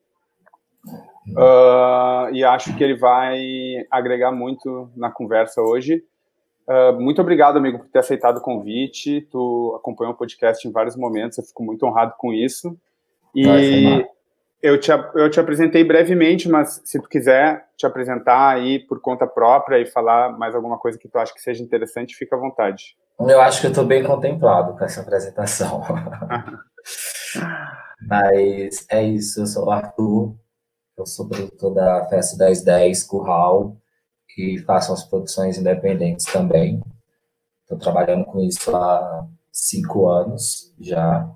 [1.28, 3.40] Uh, e acho que ele vai
[3.90, 6.04] agregar muito na conversa hoje.
[6.66, 9.20] Uh, muito obrigado, amigo, por ter aceitado o convite.
[9.31, 12.74] Tu acompanhou o podcast em vários momentos, eu fico muito honrado com isso.
[13.35, 13.44] E
[14.62, 19.27] eu te, eu te apresentei brevemente, mas se tu quiser te apresentar aí por conta
[19.27, 22.96] própria e falar mais alguma coisa que tu acha que seja interessante, fica à vontade.
[23.20, 25.83] Eu acho que eu estou bem contemplado com essa apresentação.
[28.09, 30.35] mas é isso, eu sou o Arthur,
[30.96, 33.77] eu sou produtor da Festa 1010 Curral
[34.36, 36.82] e faço as produções independentes também.
[37.62, 41.28] Estou trabalhando com isso há cinco anos já.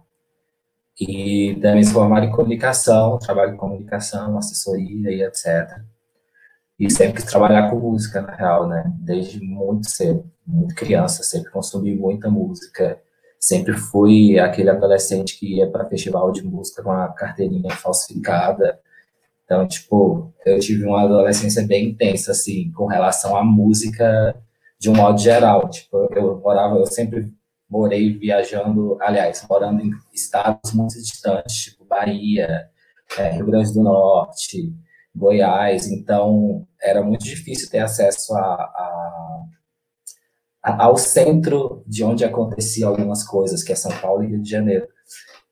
[1.00, 5.80] E também sou formado em comunicação, trabalho em comunicação, assessoria e etc.
[6.78, 8.84] E sempre quis trabalhar com música, na real, né?
[8.98, 13.00] Desde muito cedo, muito criança, sempre consumi muita música.
[13.38, 18.80] Sempre fui aquele adolescente que ia para festival de música com a carteirinha falsificada.
[19.48, 24.36] Então, tipo, eu tive uma adolescência bem intensa, assim, com relação à música
[24.78, 25.70] de um modo geral.
[25.70, 27.32] Tipo, eu morava, eu sempre
[27.68, 32.68] morei viajando, aliás, morando em estados muito distantes, tipo Bahia,
[33.16, 34.70] é, Rio Grande do Norte,
[35.16, 39.44] Goiás, então era muito difícil ter acesso a, a,
[40.62, 44.50] a, ao centro de onde aconteciam algumas coisas, que é São Paulo e Rio de
[44.50, 44.86] Janeiro.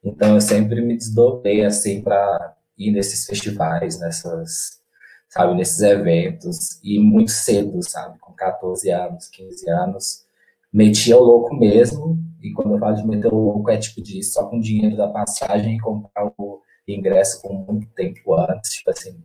[0.05, 4.81] Então eu sempre me desdobrei assim para ir nesses festivais, nessas,
[5.29, 10.27] sabe, nesses eventos, e muito cedo, sabe, com 14 anos, 15 anos,
[10.73, 14.23] metia o louco mesmo, e quando eu falo de meter o louco é tipo de
[14.23, 19.19] só com dinheiro da passagem e comprar o ingresso com muito tempo antes, tipo assim.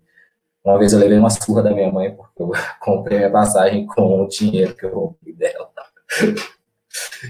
[0.64, 4.24] Uma vez eu levei uma surra da minha mãe porque eu comprei minha passagem com
[4.24, 5.70] o dinheiro que eu roubei dela.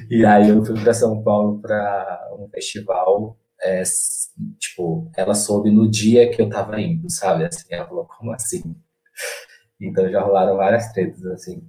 [0.10, 3.84] E aí eu fui para São Paulo para um festival, é,
[4.60, 7.46] tipo, ela soube no dia que eu tava indo, sabe?
[7.46, 8.76] Assim, ela falou, como assim?
[9.80, 11.62] Então já rolaram várias tretas, assim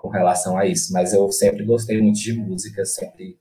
[0.00, 3.38] com relação a isso, mas eu sempre gostei muito de música, sempre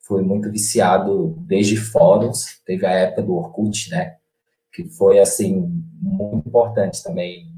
[0.00, 4.16] fui muito viciado desde fóruns, teve a época do Orkut, né,
[4.72, 7.50] que foi assim muito importante também.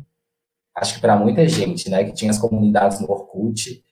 [0.74, 3.82] Acho que para muita gente, né, que tinha as comunidades no Orkut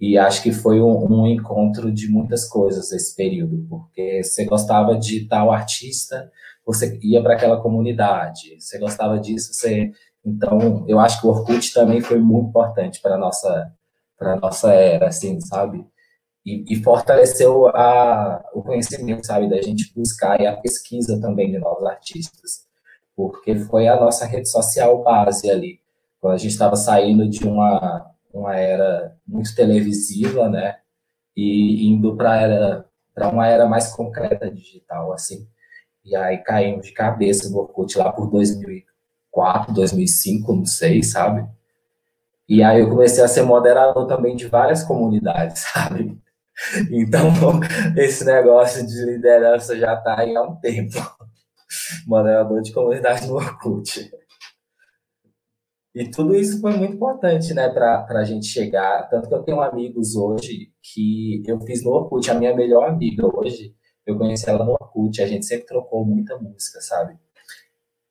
[0.00, 4.96] e acho que foi um, um encontro de muitas coisas esse período, porque você gostava
[4.98, 6.30] de tal artista,
[6.66, 9.92] você ia para aquela comunidade, você gostava disso, você
[10.24, 13.72] então eu acho que o Orkut também foi muito importante para nossa
[14.18, 15.86] para nossa era, assim, sabe?
[16.46, 21.58] E, e fortaleceu a, o conhecimento, sabe, da gente buscar e a pesquisa também de
[21.58, 22.66] novos artistas,
[23.16, 25.80] porque foi a nossa rede social base ali,
[26.20, 30.76] quando a gente estava saindo de uma, uma era muito televisiva, né,
[31.36, 35.48] e indo para era para uma era mais concreta digital, assim.
[36.04, 41.48] E aí caímos de cabeça no Orkut lá por 2004, 2005, não sei, sabe?
[42.48, 46.20] E aí eu comecei a ser moderador também de várias comunidades, sabe?
[46.90, 47.30] Então,
[47.96, 50.94] esse negócio de liderança já está aí há um tempo.
[52.06, 54.10] Moderador de comunidade no Orkut.
[55.94, 59.08] E tudo isso foi muito importante, né, para a gente chegar.
[59.08, 62.30] Tanto que eu tenho amigos hoje que eu fiz no Orkut.
[62.30, 65.22] A minha melhor amiga hoje, eu conheci ela no Orkut.
[65.22, 67.16] A gente sempre trocou muita música, sabe?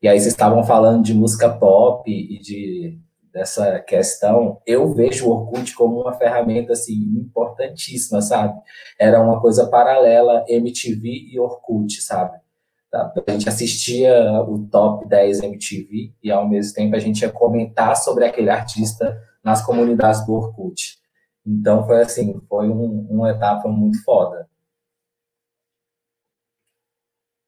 [0.02, 3.00] E aí vocês estavam falando de música pop e de
[3.34, 8.54] dessa questão, eu vejo o Orkut como uma ferramenta assim importantíssima, sabe?
[9.00, 12.38] Era uma coisa paralela MTV e Orkut, sabe?
[12.94, 13.12] Tá?
[13.26, 14.14] A gente assistia
[14.48, 19.20] o top 10 MTV e ao mesmo tempo a gente ia comentar sobre aquele artista
[19.44, 21.00] nas comunidades do Orkut.
[21.44, 24.48] Então foi assim, foi um, uma etapa muito foda.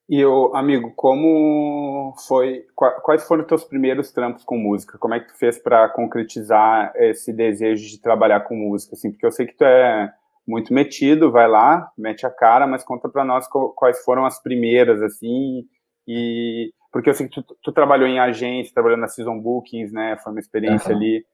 [0.08, 2.66] E o amigo, como foi?
[2.74, 4.98] Quais foram os teus primeiros trampos com música?
[4.98, 8.96] Como é que tu fez para concretizar esse desejo de trabalhar com música?
[8.96, 10.12] Assim, porque eu sei que tu é
[10.46, 15.02] muito metido, vai lá, mete a cara, mas conta para nós quais foram as primeiras,
[15.02, 15.64] assim,
[16.06, 20.16] e porque eu sei que tu, tu trabalhou em agência, trabalhou na Season Bookings, né?
[20.22, 20.96] Foi uma experiência uhum.
[20.96, 21.26] ali.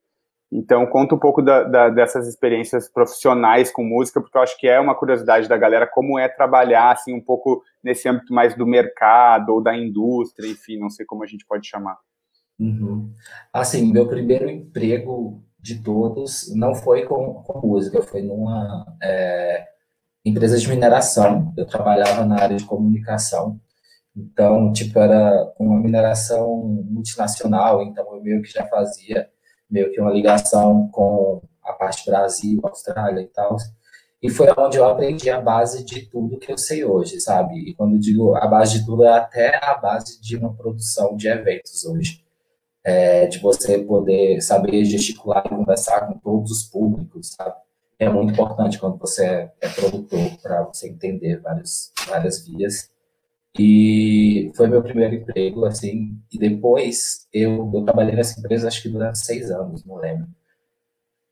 [0.50, 4.66] Então, conta um pouco da, da, dessas experiências profissionais com música, porque eu acho que
[4.66, 8.66] é uma curiosidade da galera como é trabalhar, assim, um pouco nesse âmbito mais do
[8.66, 11.96] mercado ou da indústria, enfim, não sei como a gente pode chamar.
[12.58, 13.12] Uhum.
[13.52, 19.64] Assim, meu primeiro emprego de todos não foi com, com música, foi numa é,
[20.24, 21.52] empresa de mineração.
[21.56, 23.60] Eu trabalhava na área de comunicação,
[24.16, 29.28] então, tipo, era uma mineração multinacional, então eu meio que já fazia
[29.70, 33.56] meio que uma ligação com a parte Brasil, Austrália e tal.
[34.22, 37.54] E foi onde eu aprendi a base de tudo que eu sei hoje, sabe?
[37.58, 41.16] E quando eu digo a base de tudo, é até a base de uma produção
[41.16, 42.22] de eventos hoje.
[42.84, 47.54] É, de você poder saber gesticular e conversar com todos os públicos, sabe?
[47.98, 52.90] É muito importante quando você é, é produtor, para você entender várias, várias vias.
[53.58, 58.88] E foi meu primeiro emprego, assim, e depois eu, eu trabalhei nessa empresa acho que
[58.88, 60.26] durante seis anos, não lembro.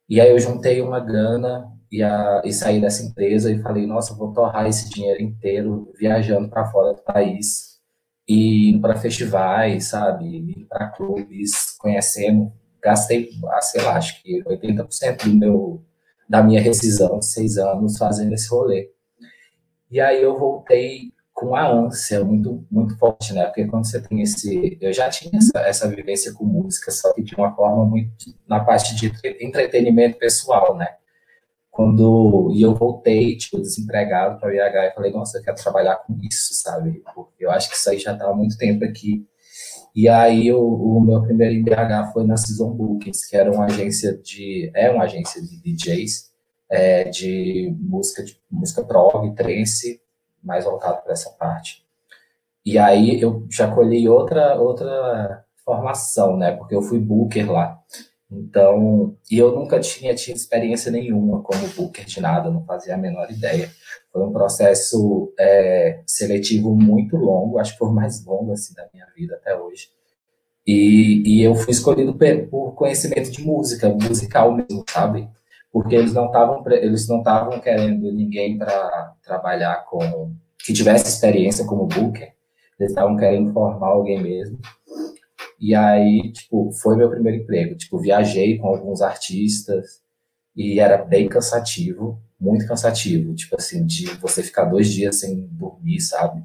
[0.09, 4.15] E aí eu juntei uma grana e, a, e saí dessa empresa e falei, nossa,
[4.15, 7.70] vou torrar esse dinheiro inteiro viajando para fora do país
[8.31, 12.53] e indo para festivais, sabe, indo para clubes, conhecendo.
[12.81, 15.85] Gastei, ah, sei lá, acho que 80% do meu,
[16.29, 18.89] da minha rescisão de seis anos fazendo esse rolê.
[19.91, 23.47] E aí eu voltei com a ânsia muito muito forte, né?
[23.47, 27.23] Porque quando você tem esse, eu já tinha essa, essa vivência com música, só que
[27.25, 28.13] de uma forma muito
[28.47, 30.87] na parte de entretenimento pessoal, né?
[31.81, 35.97] Quando e eu voltei, tipo, desempregado para o IH e falei, nossa, eu quero trabalhar
[35.97, 37.03] com isso, sabe?
[37.15, 39.27] Porque eu acho que isso aí já está há muito tempo aqui.
[39.97, 44.15] E aí o, o meu primeiro IBH foi na Season Bookings, que era uma agência
[44.15, 46.31] de é uma agência de DJs
[46.69, 50.03] é, de música de música prog, trance
[50.45, 51.83] mais voltado para essa parte.
[52.63, 56.53] E aí eu já colhi outra outra formação, né?
[56.53, 57.81] Porque eu fui booker lá.
[58.31, 62.99] Então, e eu nunca tinha tido experiência nenhuma como booker de nada, não fazia a
[62.99, 63.71] menor ideia.
[64.13, 68.89] Foi um processo é, seletivo muito longo, acho que foi o mais longo assim da
[68.93, 69.89] minha vida até hoje.
[70.67, 72.17] E, e eu fui escolhido
[72.51, 75.29] por conhecimento de música, musical mesmo, sabe?
[75.73, 81.65] porque eles não estavam eles não estavam querendo ninguém para trabalhar com que tivesse experiência
[81.65, 82.33] como booker
[82.79, 84.59] eles estavam querendo formar alguém mesmo
[85.61, 87.77] e aí tipo foi meu primeiro emprego.
[87.77, 90.03] Tipo viajei com alguns artistas
[90.57, 93.35] e era bem cansativo muito cansativo.
[93.35, 96.43] Tipo assim de você ficar dois dias sem dormir sabe?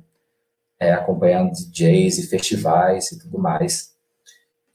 [0.79, 3.95] É, acompanhando DJs e festivais e tudo mais.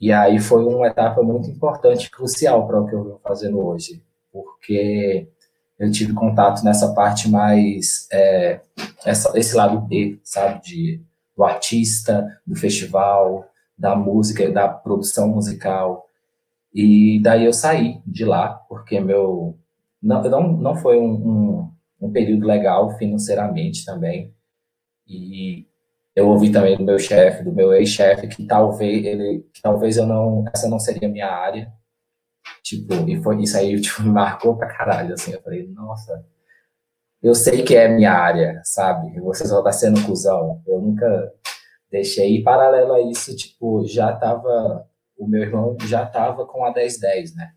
[0.01, 4.03] E aí foi uma etapa muito importante crucial para o que eu venho fazendo hoje.
[4.32, 5.28] Porque
[5.78, 8.61] eu tive contato nessa parte mais, é,
[9.05, 11.03] essa, esse lado B, sabe, de,
[11.36, 13.49] do artista, do festival,
[13.81, 16.07] da música, da produção musical.
[16.74, 19.59] E daí eu saí de lá, porque meu.
[20.03, 24.35] Não, não, não foi um, um, um período legal financeiramente também.
[25.07, 25.66] E
[26.14, 30.07] eu ouvi também do meu chefe, do meu ex-chefe, que talvez ele, que talvez eu
[30.07, 31.72] não, essa não seria a minha área,
[32.62, 35.33] Tipo, e foi, isso aí tipo, me marcou pra caralho, assim.
[35.33, 36.24] Eu falei, nossa,
[37.22, 39.18] eu sei que é minha área, sabe?
[39.20, 40.62] Você só tá sendo cuzão.
[40.66, 41.33] Eu nunca
[41.91, 42.36] deixei.
[42.36, 44.86] E paralelo a isso, tipo, já tava.
[45.18, 47.53] O meu irmão já tava com a 1010, né?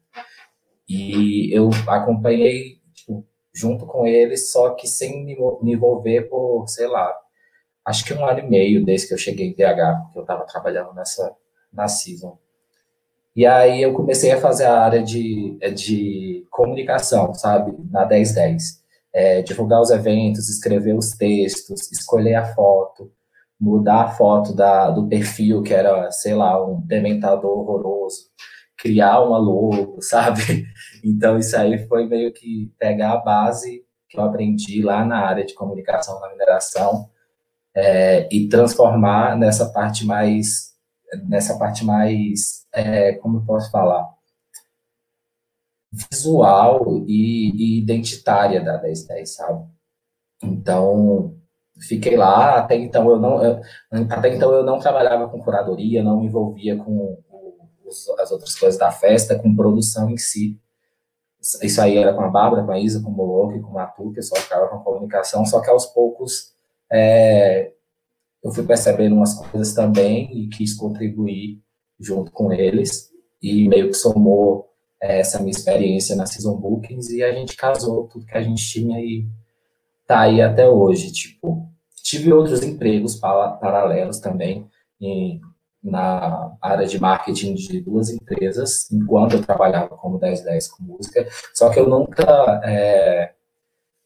[0.88, 5.38] E eu acompanhei, tipo, junto com ele, só que sem me,
[5.71, 7.15] envolver por, sei lá,
[7.86, 10.45] acho que um ano e meio desde que eu cheguei em DH, porque eu tava
[10.45, 11.34] trabalhando nessa,
[11.71, 12.38] na Season.
[13.36, 18.84] E aí eu comecei a fazer a área de, de comunicação, sabe, na 1010.
[19.11, 23.11] É, divulgar os eventos, escrever os textos, escolher a foto,
[23.64, 28.30] mudar a foto da, do perfil, que era, sei lá, um dementador horroroso,
[28.78, 30.68] criar uma logo, sabe?
[31.03, 35.45] Então, isso aí foi meio que pegar a base que eu aprendi lá na área
[35.45, 37.09] de comunicação na mineração
[37.76, 40.74] é, e transformar nessa parte mais
[41.28, 44.11] nessa parte mais, é, como eu posso falar,
[45.91, 49.68] visual e, e identitária da 1010, sabe?
[50.41, 51.38] Então,
[51.88, 53.61] fiquei lá, até então eu não, eu,
[54.09, 57.17] até então eu não trabalhava com curadoria, não me envolvia com
[58.19, 60.59] as outras coisas da festa, com produção em si.
[61.61, 64.11] Isso aí era com a Bárbara, com a Isa, com o Moloch, com o Matu,
[64.11, 66.53] que eu só ficava com a comunicação, só que aos poucos
[66.91, 67.73] é,
[68.43, 71.61] eu fui percebendo umas coisas também e quis contribuir
[71.99, 73.11] junto com eles
[73.41, 74.69] e meio que somou
[75.01, 78.63] é, essa minha experiência na Season Bookings e a gente casou tudo que a gente
[78.65, 79.27] tinha e
[80.05, 81.69] tá aí até hoje, tipo,
[82.18, 84.68] tive outros empregos paralelos também
[85.01, 85.41] em
[85.84, 91.70] na área de marketing de duas empresas, enquanto eu trabalhava como 1010 com música, só
[91.70, 93.34] que eu nunca, é,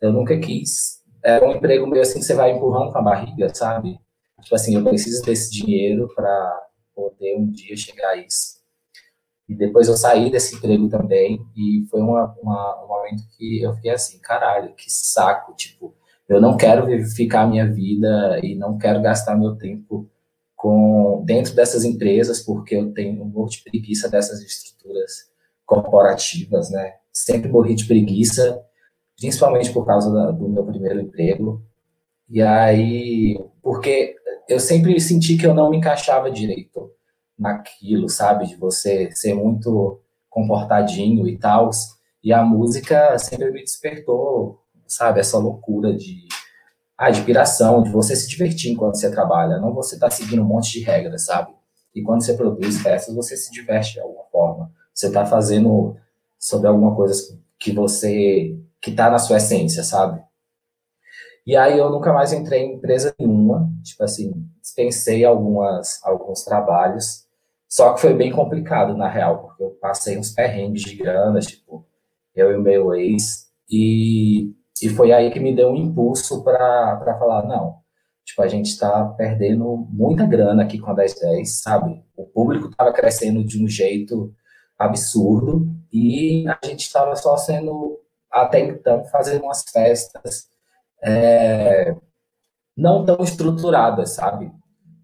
[0.02, 3.54] eu nunca quis, era um emprego meio assim que você vai empurrando com a barriga,
[3.54, 4.00] sabe?
[4.42, 8.58] Tipo assim, eu preciso desse dinheiro para poder um dia chegar a isso.
[9.48, 13.74] E depois eu saí desse emprego também, e foi uma, uma, um momento que eu
[13.76, 15.94] fiquei assim, caralho, que saco, tipo,
[16.28, 20.10] eu não quero ficar a minha vida e não quero gastar meu tempo
[20.56, 25.30] com dentro dessas empresas, porque eu tenho um pouco de preguiça dessas estruturas
[25.66, 26.96] corporativas, né?
[27.14, 28.62] Sempre morri de preguiça,
[29.18, 31.62] principalmente por causa da, do meu primeiro emprego.
[32.30, 34.16] E aí, porque
[34.50, 36.92] eu sempre senti que eu não me encaixava direito
[37.38, 38.48] naquilo, sabe?
[38.48, 41.70] De você ser muito comportadinho e tal.
[42.24, 45.20] E a música sempre me despertou, sabe?
[45.20, 46.28] Essa loucura de,
[46.98, 49.60] ah, de de você se divertir enquanto você trabalha.
[49.60, 51.52] Não você tá seguindo um monte de regras, sabe?
[51.94, 54.72] E quando você produz festas, você se diverte de alguma forma.
[54.94, 55.96] Você tá fazendo
[56.40, 60.22] sobre alguma coisa que você, que tá na sua essência, sabe?
[61.46, 67.26] E aí eu nunca mais entrei em empresa nenhuma, tipo assim, dispensei algumas, alguns trabalhos,
[67.70, 71.86] só que foi bem complicado, na real, porque eu passei uns perrengues de grana, tipo,
[72.36, 77.18] eu e o meu ex, e, e foi aí que me deu um impulso para
[77.20, 77.78] falar, não,
[78.26, 82.04] tipo, a gente está perdendo muita grana aqui com a 1010, sabe?
[82.16, 84.34] O público estava crescendo de um jeito
[84.78, 88.00] absurdo e a gente estava só sendo,
[88.32, 90.50] até então, fazendo umas festas
[91.04, 91.96] é,
[92.76, 94.52] não tão estruturadas, sabe?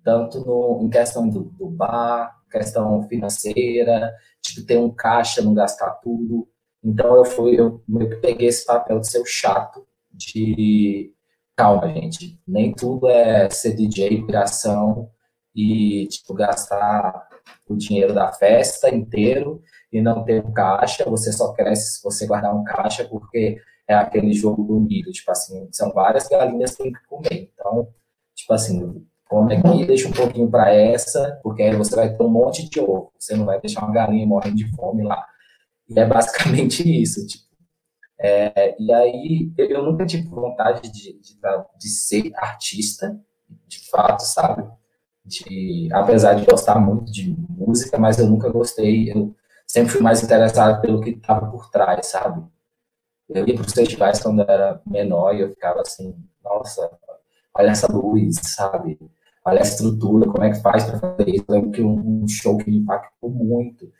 [0.03, 5.91] Tanto no, em questão do, do bar, questão financeira, tipo, ter um caixa, não gastar
[6.03, 6.47] tudo.
[6.83, 11.13] Então eu fui, eu meio que peguei esse papel de ser o chato, de
[11.55, 15.09] calma, gente, nem tudo é ser DJ, piração
[15.55, 17.27] e, tipo, gastar
[17.67, 19.61] o dinheiro da festa inteiro
[19.91, 23.57] e não ter um caixa, você só cresce se você guardar um caixa, porque
[23.87, 27.51] é aquele jogo do milho, tipo assim, são várias galinhas que tem que comer.
[27.53, 27.87] Então,
[28.35, 32.29] tipo assim, come aqui, deixa um pouquinho para essa, porque aí você vai ter um
[32.29, 33.11] monte de ovo.
[33.19, 35.25] Você não vai deixar uma galinha morrendo de fome lá.
[35.89, 37.43] E é basicamente isso, tipo.
[38.19, 41.37] É, e aí, eu nunca tive vontade de, de,
[41.77, 43.19] de, ser artista,
[43.67, 44.69] de fato, sabe?
[45.25, 49.35] De, apesar de gostar muito de música, mas eu nunca gostei, eu
[49.67, 52.45] sempre fui mais interessado pelo que estava por trás, sabe?
[53.27, 56.89] Eu ia para os festivais quando eu era menor e eu ficava assim, nossa,
[57.53, 58.97] olha essa luz, sabe?
[59.45, 61.45] olha a estrutura, como é que faz para fazer isso.
[61.47, 63.91] Eu lembro que um, show que me impactou muito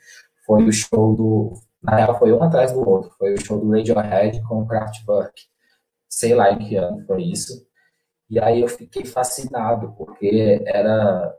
[0.46, 1.52] foi o show do.
[1.84, 3.10] Na real, foi um atrás do outro.
[3.18, 5.34] Foi o show do Radiohead com o Kraftwerk.
[6.08, 7.66] Sei lá em que ano foi isso.
[8.30, 11.34] E aí eu fiquei fascinado, porque era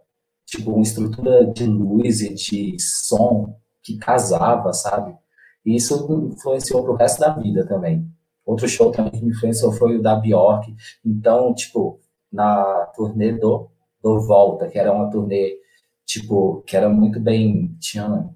[0.46, 5.18] tipo uma estrutura de luz e de som que casava, sabe?
[5.66, 8.08] E isso influenciou pro resto da vida também.
[8.46, 10.76] Outro show também que me influenciou foi o da Bjork.
[11.04, 12.00] Então, tipo,
[12.32, 13.70] na turnê do
[14.04, 15.58] do Volta, que era uma turnê,
[16.06, 18.30] tipo, que era muito bem, tinha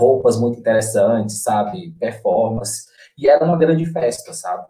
[0.00, 2.86] roupas muito interessantes, sabe, performance,
[3.18, 4.66] e era uma grande festa, sabe?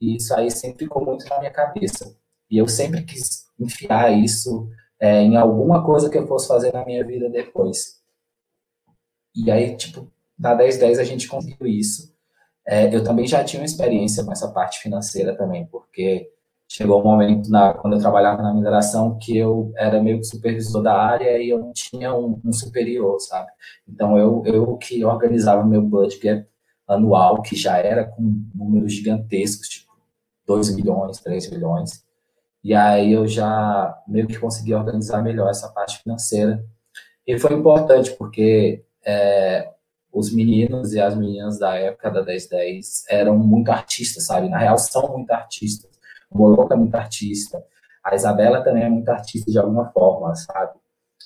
[0.00, 2.16] E isso aí sempre ficou muito na minha cabeça.
[2.50, 6.84] E eu sempre quis enfiar isso é, em alguma coisa que eu fosse fazer na
[6.84, 8.00] minha vida depois.
[9.34, 12.12] E aí, tipo, na 1010 a gente conseguiu isso.
[12.66, 16.28] É, eu também já tinha uma experiência com essa parte financeira também, porque
[16.70, 20.80] chegou um momento na, quando eu trabalhava na mineração que eu era meio que supervisor
[20.80, 23.50] da área e eu não tinha um, um superior, sabe?
[23.88, 26.46] Então eu, eu que organizava meu budget
[26.86, 28.22] anual, que já era com
[28.54, 29.92] números gigantescos, tipo
[30.46, 32.04] 2 milhões, 3 milhões.
[32.62, 36.64] E aí eu já meio que consegui organizar melhor essa parte financeira.
[37.26, 39.68] E foi importante porque é,
[40.12, 44.48] os meninos e as meninas da época da 1010 eram muito artistas, sabe?
[44.48, 45.89] Na real, são muito artistas
[46.30, 47.62] o Moloco é muito artista.
[48.04, 50.78] A Isabela também é muito artista de alguma forma, sabe?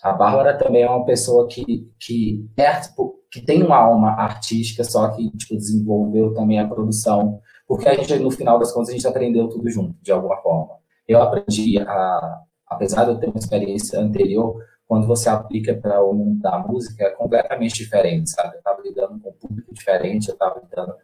[0.02, 4.82] A Bárbara também é uma pessoa que, que, é, tipo, que tem uma alma artística,
[4.84, 7.40] só que tipo, desenvolveu também a produção.
[7.66, 10.74] Porque a gente, no final das contas, a gente aprendeu tudo junto, de alguma forma.
[11.06, 16.12] Eu aprendi, a, apesar de eu ter uma experiência anterior, quando você aplica para o
[16.12, 18.54] mundo da música, é completamente diferente, sabe?
[18.54, 20.94] Eu estava lidando com um público diferente, eu estava lidando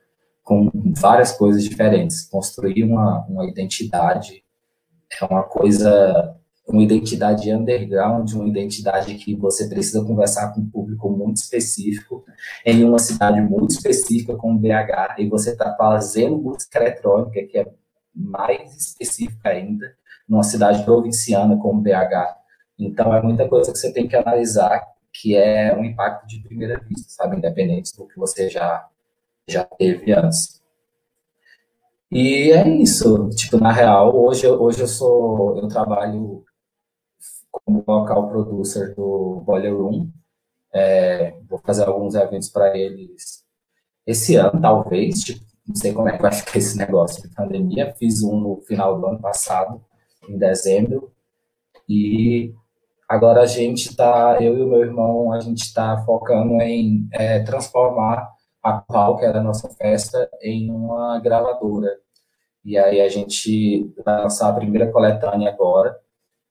[0.51, 0.69] com
[1.01, 2.23] várias coisas diferentes.
[2.23, 4.43] Construir uma, uma identidade
[5.23, 6.37] é uma coisa,
[6.67, 12.25] uma identidade underground, uma identidade que você precisa conversar com um público muito específico,
[12.67, 17.73] em uma cidade muito específica como BH, e você está fazendo música eletrônica, que é
[18.13, 19.95] mais específica ainda,
[20.29, 22.41] numa cidade provinciana como BH.
[22.77, 26.81] Então, é muita coisa que você tem que analisar, que é um impacto de primeira
[26.81, 27.37] vista, sabe?
[27.37, 28.85] Independente do que você já,
[29.49, 30.61] já teve antes.
[32.11, 33.29] E é isso.
[33.31, 36.45] Tipo, na real, hoje, hoje eu sou, eu trabalho
[37.51, 40.11] como local producer do Boiler Room.
[40.73, 43.45] É, vou fazer alguns eventos para eles
[44.07, 45.21] esse ano, talvez.
[45.21, 47.95] Tipo, não sei como é que vai ficar esse negócio de pandemia.
[47.97, 49.81] Fiz um no final do ano passado,
[50.29, 51.13] em dezembro.
[51.89, 52.53] E
[53.09, 57.41] agora a gente está, eu e o meu irmão, a gente está focando em é,
[57.41, 58.29] transformar
[58.63, 61.97] a Curral, que era a nossa festa, em uma gravadora.
[62.65, 65.97] E aí a gente vai lançar a primeira coletânea agora.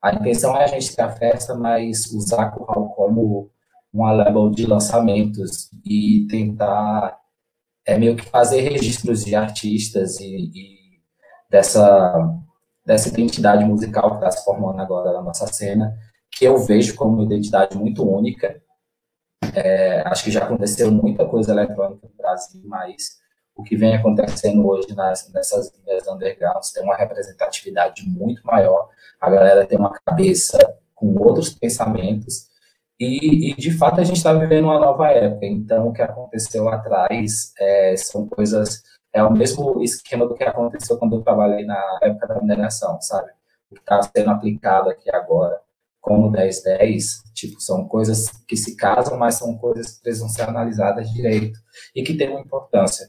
[0.02, 3.52] A intenção é a gente ter a festa, mas usar a Curral como
[3.94, 7.18] uma label de lançamentos e tentar
[7.86, 10.78] é meio que fazer registros de artistas e, e
[11.50, 12.16] dessa
[12.86, 15.96] dessa identidade musical que está se formando agora na nossa cena,
[16.32, 18.60] que eu vejo como uma identidade muito única.
[19.56, 23.20] É, acho que já aconteceu muita coisa eletrônica no Brasil, mas
[23.56, 28.90] o que vem acontecendo hoje nas, nessas linhas undergrounds tem uma representatividade muito maior.
[29.20, 30.58] A galera tem uma cabeça
[30.96, 32.50] com outros pensamentos
[33.00, 35.46] e, e, de fato, a gente está vivendo uma nova época.
[35.46, 38.84] Então, o que aconteceu lá atrás é, são coisas.
[39.14, 43.32] É o mesmo esquema do que aconteceu quando eu trabalhei na época da mineração, sabe?
[43.72, 45.60] O que está sendo aplicado aqui agora,
[46.10, 51.08] como 1010, tipo, são coisas que se casam, mas são coisas que precisam ser analisadas
[51.12, 51.60] direito
[51.96, 53.08] e que têm uma importância.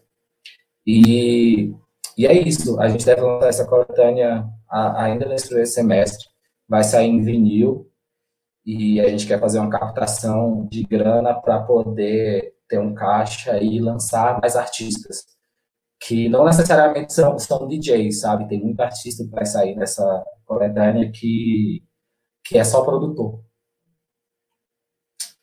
[0.87, 1.73] E,
[2.19, 2.79] e é isso.
[2.79, 6.29] A gente deve lançar essa coletânea ainda nesse semestre.
[6.69, 7.91] Vai sair em vinil
[8.67, 13.81] e a gente quer fazer uma captação de grana para poder ter um caixa e
[13.81, 15.25] lançar mais artistas,
[15.99, 18.47] que não necessariamente são, são DJs, sabe?
[18.47, 21.83] Tem muito artista que vai sair nessa coletânea que,
[22.45, 23.41] que é só produtor.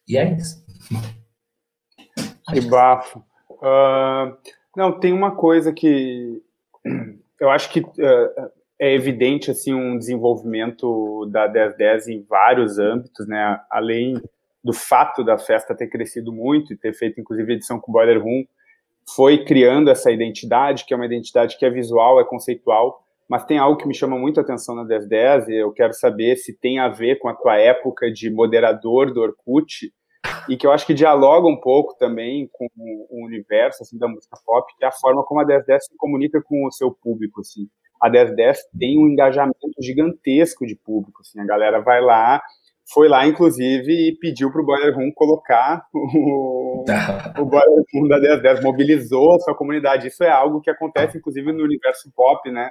[0.07, 0.65] E é isso.
[2.49, 3.19] Que bafo.
[3.49, 4.37] Uh,
[4.75, 6.41] não, tem uma coisa que
[7.39, 13.59] eu acho que uh, é evidente assim um desenvolvimento da 1010 em vários âmbitos, né?
[13.69, 14.21] Além
[14.63, 18.45] do fato da festa ter crescido muito e ter feito inclusive edição com Boiler Room,
[19.15, 23.57] foi criando essa identidade, que é uma identidade que é visual, é conceitual, mas tem
[23.57, 26.79] algo que me chama muito a atenção na 1010 e eu quero saber se tem
[26.79, 29.91] a ver com a tua época de moderador do Orkut
[30.49, 34.37] e que eu acho que dialoga um pouco também com o universo assim da música
[34.45, 37.67] pop, que é a forma como a 1010 se comunica com o seu público assim
[38.01, 41.21] a 1010 tem um engajamento gigantesco de público.
[41.21, 42.41] Assim, a galera vai lá,
[42.93, 46.85] foi lá, inclusive, e pediu para o Boiler Room colocar o,
[47.39, 50.07] o Boiler Room da 1010, mobilizou a sua comunidade.
[50.07, 52.69] Isso é algo que acontece, inclusive, no universo pop, né?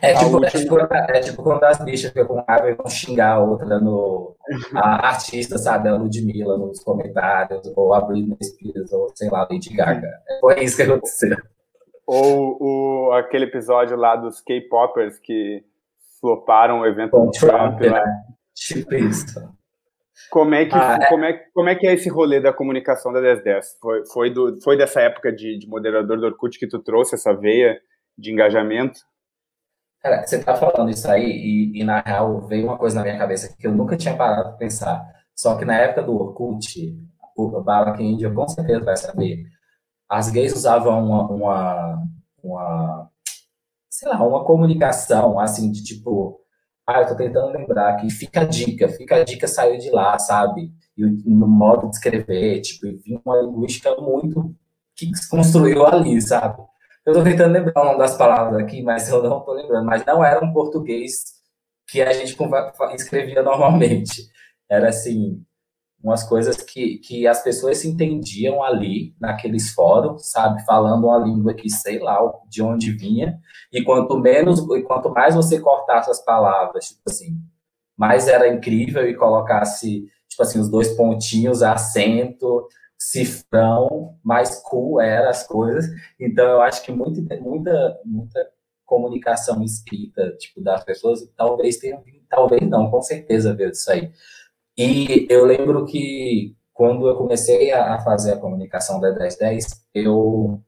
[0.00, 0.46] É tipo, última...
[0.46, 3.78] é, tipo, é tipo quando as bichas ficam com raiva e vão xingar a outra
[3.78, 4.34] no
[4.74, 9.74] a artista, sabe, a Ludmilla nos comentários, ou a Britney Spears, ou sei lá, Lady
[9.74, 10.10] Gaga.
[10.40, 11.36] Foi isso que aconteceu.
[12.06, 15.64] Ou o, aquele episódio lá dos K-Poppers que
[16.20, 18.04] floparam o evento do Trump, Trump né?
[18.54, 19.54] Tipo isso.
[20.30, 21.08] Como é, que, ah, é.
[21.08, 23.78] como, é, como é que é esse rolê da comunicação da 1010?
[23.80, 27.32] Foi, foi, do, foi dessa época de, de moderador do Orkut que tu trouxe essa
[27.34, 27.80] veia
[28.16, 29.00] de engajamento?
[30.04, 33.16] Cara, você tá falando isso aí e, e, na real veio uma coisa na minha
[33.16, 35.02] cabeça que eu nunca tinha parado para pensar.
[35.34, 36.94] Só que na época do Orkut,
[37.34, 39.46] o Bala Índia com certeza vai saber
[40.08, 42.02] as gays usavam uma, uma,
[42.42, 43.10] uma,
[43.88, 46.38] sei lá, uma comunicação, assim, de tipo,
[46.86, 50.18] ah, eu tô tentando lembrar que fica a dica, fica a dica saiu de lá,
[50.18, 50.70] sabe?
[50.96, 52.86] E no modo de escrever, tipo,
[53.24, 54.54] uma linguística muito
[54.94, 56.62] que se construiu ali, sabe?
[57.06, 59.84] Eu tô tentando lembrar nome das palavras aqui, mas eu não tô lembrando.
[59.84, 61.22] Mas não era um português
[61.86, 62.36] que a gente
[62.94, 64.28] escrevia normalmente.
[64.70, 65.44] Era assim,
[66.02, 71.54] umas coisas que, que as pessoas se entendiam ali, naqueles fóruns, sabe, falando uma língua
[71.54, 73.38] que sei lá de onde vinha,
[73.72, 77.38] e quanto menos, e quanto mais você cortasse as palavras, tipo assim,
[77.96, 82.66] mais era incrível e colocasse, tipo assim, os dois pontinhos, acento,
[83.10, 85.86] cifrão, mais cool eram as coisas.
[86.18, 88.50] Então, eu acho que muita, muita, muita
[88.84, 94.10] comunicação escrita, tipo, das pessoas, talvez tenha, talvez não, com certeza veio disso aí.
[94.76, 100.60] E eu lembro que quando eu comecei a fazer a comunicação da 1010, eu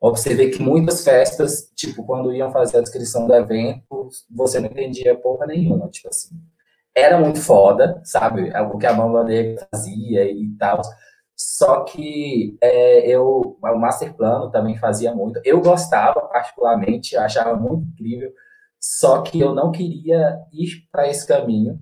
[0.00, 5.18] observei que muitas festas, tipo, quando iam fazer a descrição do evento, você não entendia
[5.18, 6.36] porra nenhuma, tipo assim.
[6.94, 8.50] Era muito foda, sabe?
[8.72, 10.80] O que a Mamba Negra fazia e tal.
[11.56, 15.40] Só que é, eu, o Master Plano também fazia muito.
[15.44, 18.32] Eu gostava, particularmente, achava muito incrível.
[18.78, 21.80] Só que eu não queria ir para esse caminho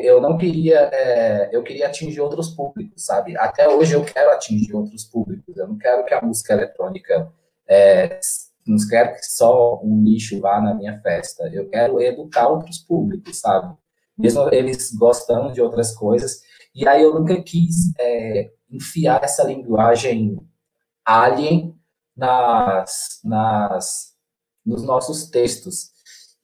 [0.00, 3.36] eu não queria, é, eu queria atingir outros públicos, sabe?
[3.36, 5.56] Até hoje eu quero atingir outros públicos.
[5.56, 7.32] Eu não quero que a música eletrônica,
[7.68, 8.18] é,
[8.66, 11.48] não quero que só um nicho vá na minha festa.
[11.52, 13.72] Eu quero educar outros públicos, sabe?
[14.16, 16.42] Mesmo eles gostando de outras coisas.
[16.74, 20.38] E aí eu nunca quis é, enfiar essa linguagem
[21.04, 21.74] alien
[22.16, 24.14] nas, nas,
[24.64, 25.90] nos nossos textos.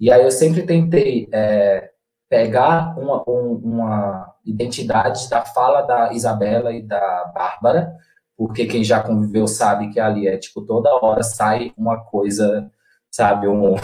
[0.01, 1.91] E aí eu sempre tentei é,
[2.29, 7.95] pegar uma, um, uma identidade da fala da Isabela e da Bárbara,
[8.37, 12.70] porque quem já conviveu sabe que ali é tipo toda hora sai uma coisa,
[13.11, 13.75] sabe, um,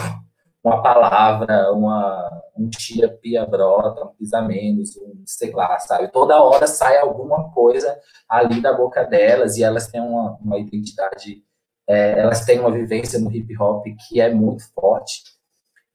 [0.63, 6.09] uma palavra, uma, um tia pia brota, um pisa menos, um sei lá, sabe?
[6.09, 7.99] Toda hora sai alguma coisa
[8.29, 11.43] ali da boca delas e elas têm uma, uma identidade,
[11.87, 15.23] é, elas têm uma vivência no hip hop que é muito forte.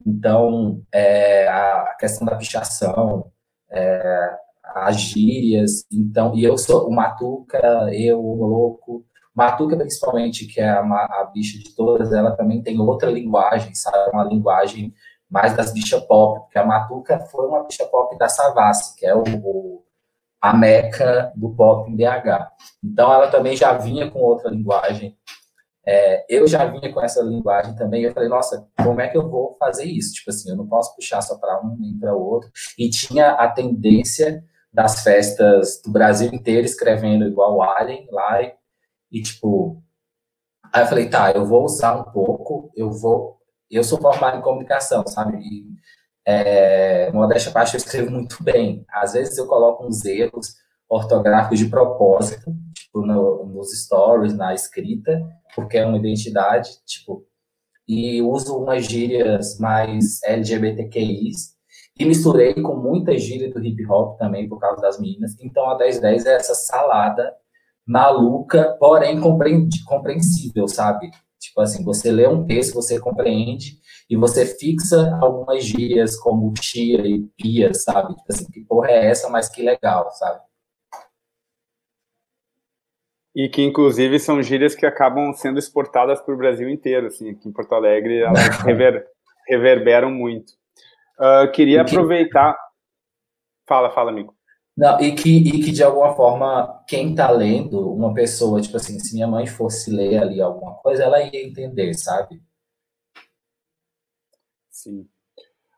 [0.05, 3.31] Então, é, a questão da pichação,
[3.71, 4.37] é,
[4.75, 7.61] as gírias, então, e eu sou o Matuca,
[7.93, 9.06] eu, o louco,
[9.37, 14.11] Matuca, principalmente, que é a, a bicha de todas, ela também tem outra linguagem, sabe?
[14.11, 14.95] Uma linguagem
[15.29, 19.15] mais das bichas pop, porque a Matuca foi uma bicha pop da Savassi, que é
[19.15, 19.85] o, o,
[20.41, 22.49] a meca do pop em BH.
[22.83, 25.15] Então, ela também já vinha com outra linguagem.
[25.87, 28.05] É, eu já vinha com essa linguagem também.
[28.05, 30.15] Eu falei, nossa, como é que eu vou fazer isso?
[30.15, 32.51] Tipo assim, eu não posso puxar só para um nem para o outro.
[32.79, 38.43] E tinha a tendência das festas do Brasil inteiro escrevendo igual Alien lá
[39.23, 39.83] tipo,
[40.73, 43.37] aí eu falei, tá, eu vou usar um pouco, eu vou.
[43.71, 45.39] Eu sou formado em comunicação, sabe?
[45.39, 45.67] E,
[46.27, 48.85] é, modéstia parte, eu escrevo muito bem.
[48.91, 50.55] Às vezes eu coloco uns erros
[50.89, 55.21] ortográficos de propósito, tipo, no, nos stories, na escrita,
[55.55, 57.27] porque é uma identidade, tipo,
[57.89, 61.57] e uso umas gírias mais LGBTQIs,
[61.99, 65.35] e misturei com muita gíria do hip hop também, por causa das meninas.
[65.41, 67.35] Então, a 1010 é essa salada
[67.87, 71.11] maluca, porém compreensível, sabe?
[71.39, 73.79] Tipo assim, você lê um texto, você compreende
[74.11, 78.15] e você fixa algumas gírias como tia e pia, sabe?
[78.15, 80.41] Tipo assim, que porra é essa, mas que legal, sabe?
[83.35, 87.49] E que, inclusive, são gírias que acabam sendo exportadas para o Brasil inteiro, assim, aqui
[87.49, 89.07] em Porto Alegre, elas rever,
[89.47, 90.55] reverberam muito.
[91.21, 92.57] Uh, queria aproveitar...
[93.69, 94.36] Fala, fala, amigo.
[94.77, 98.99] Não, e que, e que de alguma forma, quem está lendo, uma pessoa, tipo assim,
[98.99, 102.43] se minha mãe fosse ler ali alguma coisa, ela ia entender, sabe?
[104.71, 105.09] Sim.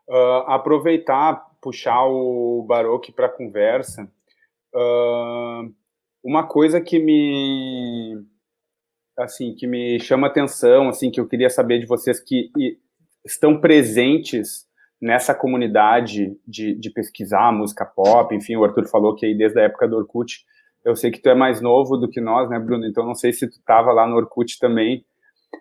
[0.09, 4.11] Uh, aproveitar, puxar o Baroque para conversa.
[4.75, 5.73] Uh,
[6.23, 8.25] uma coisa que me
[9.17, 12.51] assim que me chama atenção, assim que eu queria saber de vocês que
[13.25, 14.68] estão presentes
[15.01, 19.63] nessa comunidade de, de pesquisar música pop, enfim, o Arthur falou que aí desde a
[19.63, 20.45] época do Orkut,
[20.83, 22.85] eu sei que tu é mais novo do que nós, né, Bruno?
[22.85, 25.05] Então não sei se tu estava lá no Orkut também,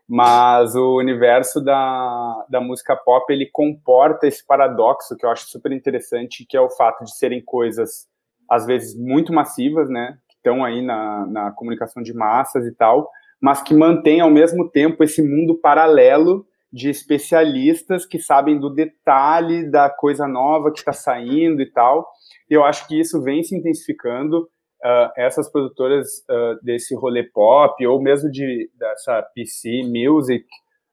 [0.08, 5.72] mas o universo da, da música pop, ele comporta esse paradoxo que eu acho super
[5.72, 8.06] interessante, que é o fato de serem coisas,
[8.50, 13.10] às vezes, muito massivas, né, que estão aí na, na comunicação de massas e tal,
[13.40, 19.70] mas que mantém, ao mesmo tempo, esse mundo paralelo de especialistas que sabem do detalhe
[19.70, 22.06] da coisa nova que está saindo e tal.
[22.50, 24.48] E eu acho que isso vem se intensificando.
[24.84, 30.44] Uh, essas produtoras uh, desse rolê pop, ou mesmo de, dessa PC Music,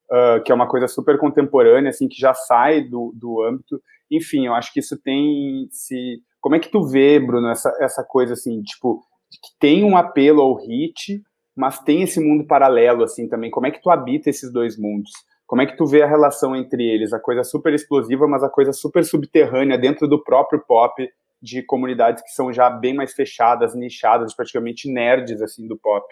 [0.09, 3.79] uh, que é uma coisa super contemporânea, assim, que já sai do, do âmbito.
[4.09, 6.19] Enfim, eu acho que isso tem se...
[6.41, 9.01] Como é que tu vê, Bruno, essa, essa coisa, assim, tipo,
[9.31, 11.21] que tem um apelo ao hit,
[11.55, 13.51] mas tem esse mundo paralelo, assim, também.
[13.51, 15.11] Como é que tu habita esses dois mundos?
[15.47, 17.13] Como é que tu vê a relação entre eles?
[17.13, 21.07] A coisa super explosiva, mas a coisa super subterrânea dentro do próprio pop,
[21.41, 26.05] de comunidades que são já bem mais fechadas, nichadas, praticamente nerds assim do pop.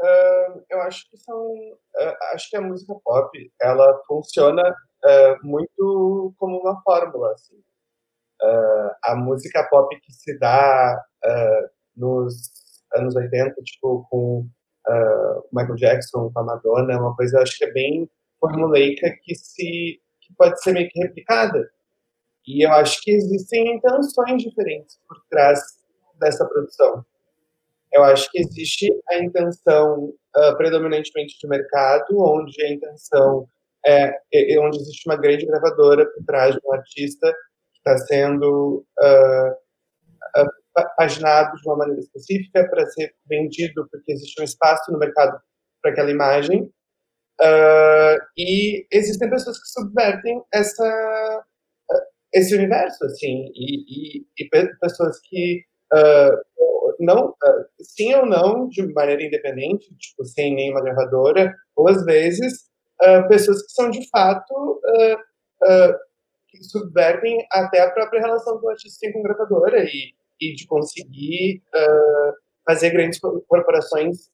[0.00, 6.34] Uh, eu acho que são, uh, acho que a música pop ela funciona uh, muito
[6.38, 7.60] como uma fórmula assim.
[9.04, 11.00] a música pop que se dá
[11.96, 12.50] nos
[12.94, 14.48] anos 80, tipo com
[14.88, 18.10] uh, Michael Jackson, com a Madonna, é uma coisa, acho que é bem
[18.40, 21.70] formulaica que se que pode ser meio que replicada.
[22.46, 25.60] E eu acho que existem intenções diferentes por trás
[26.18, 27.04] dessa produção.
[27.92, 33.48] Eu acho que existe a intenção uh, predominantemente de mercado, onde a intenção
[33.84, 37.32] é, é, onde existe uma grande gravadora por trás de um artista
[37.72, 40.42] que está sendo uh,
[40.96, 45.38] paginado de uma maneira específica para ser vendido, porque existe um espaço no mercado
[45.82, 46.72] para aquela imagem.
[47.40, 51.44] Uh, e existem pessoas que subvertem essa,
[52.32, 54.48] esse universo, assim, e, e, e
[54.80, 61.52] pessoas que uh, não, uh, sim ou não, de maneira independente, tipo, sem nenhuma gravadora,
[61.76, 62.70] ou às vezes
[63.28, 64.80] pessoas que são de fato
[66.46, 70.14] que subvertem até a própria relação que o artista com gravadora e,
[70.50, 71.62] e de conseguir
[72.66, 74.30] fazer grandes corporações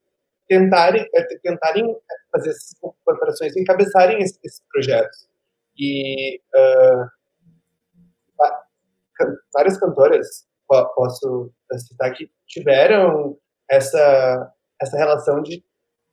[0.49, 1.07] tentarem,
[1.43, 1.97] tentarem
[2.33, 5.29] fazer essas corporações encabeçarem esses, esses projetos.
[5.77, 7.07] E uh,
[9.53, 13.37] várias cantoras, posso citar, que tiveram
[13.69, 15.63] essa, essa relação de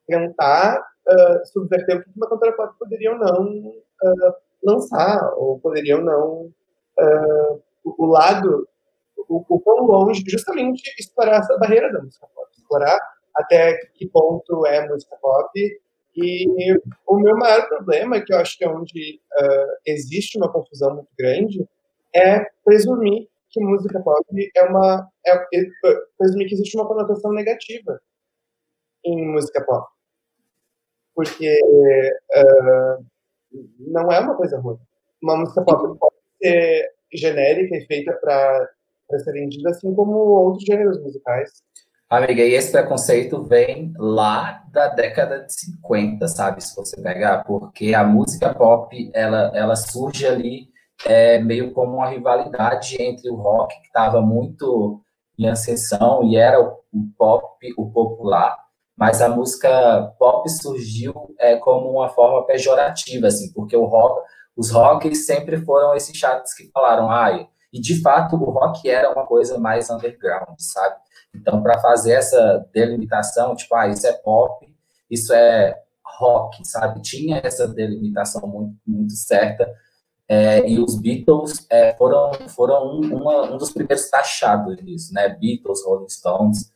[0.08, 6.02] tentar uh, subverter o que uma cantora pop poderia ou não uh, lançar, ou poderiam
[6.02, 6.52] não.
[7.00, 8.68] Uh, o, lado,
[9.28, 12.98] o, o quão longe, justamente explorar essa barreira da música pop, explorar
[13.36, 15.50] até que ponto é música pop.
[16.18, 16.74] E
[17.06, 19.20] o meu maior problema, que eu acho que é onde
[19.86, 21.68] existe uma confusão muito grande,
[22.16, 25.10] é presumir que música pop é uma.
[25.26, 25.66] É, é,
[26.18, 28.02] presumir que existe uma conotação negativa
[29.04, 29.88] em música pop.
[31.14, 31.58] Porque
[32.36, 33.06] uh,
[33.80, 34.78] não é uma coisa ruim.
[35.24, 38.70] Uma música pop pode ser genérica e feita para
[39.10, 41.50] ser vendida, assim como outros gêneros musicais.
[42.10, 46.64] Amiga, e esse preconceito vem lá da década de 50, sabe?
[46.64, 50.68] Se você pegar, porque a música pop, ela, ela surge ali
[51.04, 55.02] é, meio como uma rivalidade entre o rock, que estava muito
[55.38, 58.56] em ascensão e era o, o, pop, o popular,
[58.96, 64.22] mas a música pop surgiu é, como uma forma pejorativa, assim, porque o rock,
[64.56, 69.12] os rockers sempre foram esses chatos que falaram, ai, e de fato o rock era
[69.12, 70.96] uma coisa mais underground, sabe?
[71.36, 74.66] Então, para fazer essa delimitação, tipo, ah, isso é pop,
[75.12, 75.78] isso é
[76.18, 77.02] rock, sabe?
[77.02, 79.70] Tinha essa delimitação muito, muito certa
[80.28, 85.30] é, e os Beatles é, foram, foram um, uma, um dos primeiros taxados disso, né?
[85.30, 86.72] Beatles, Rolling Stones.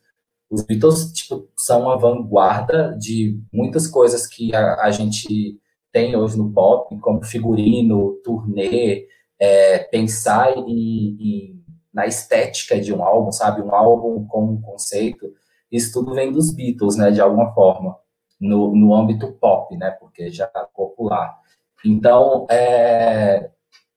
[0.49, 5.57] Os Beatles tipo, são uma vanguarda de muitas coisas que a, a gente
[5.91, 9.07] tem hoje no pop, como figurino, turnê,
[9.39, 11.63] é, pensar em, em,
[11.93, 13.61] na estética de um álbum, sabe?
[13.61, 15.33] Um álbum com um conceito.
[15.71, 17.11] Isso tudo vem dos Beatles, né?
[17.11, 17.97] De alguma forma,
[18.39, 19.91] no, no âmbito pop, né?
[19.91, 21.37] Porque já é popular.
[21.85, 23.49] Então, é,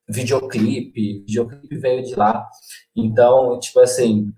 [0.08, 2.48] videoclipe, videoclipe veio de lá.
[2.94, 4.32] Então, tipo assim,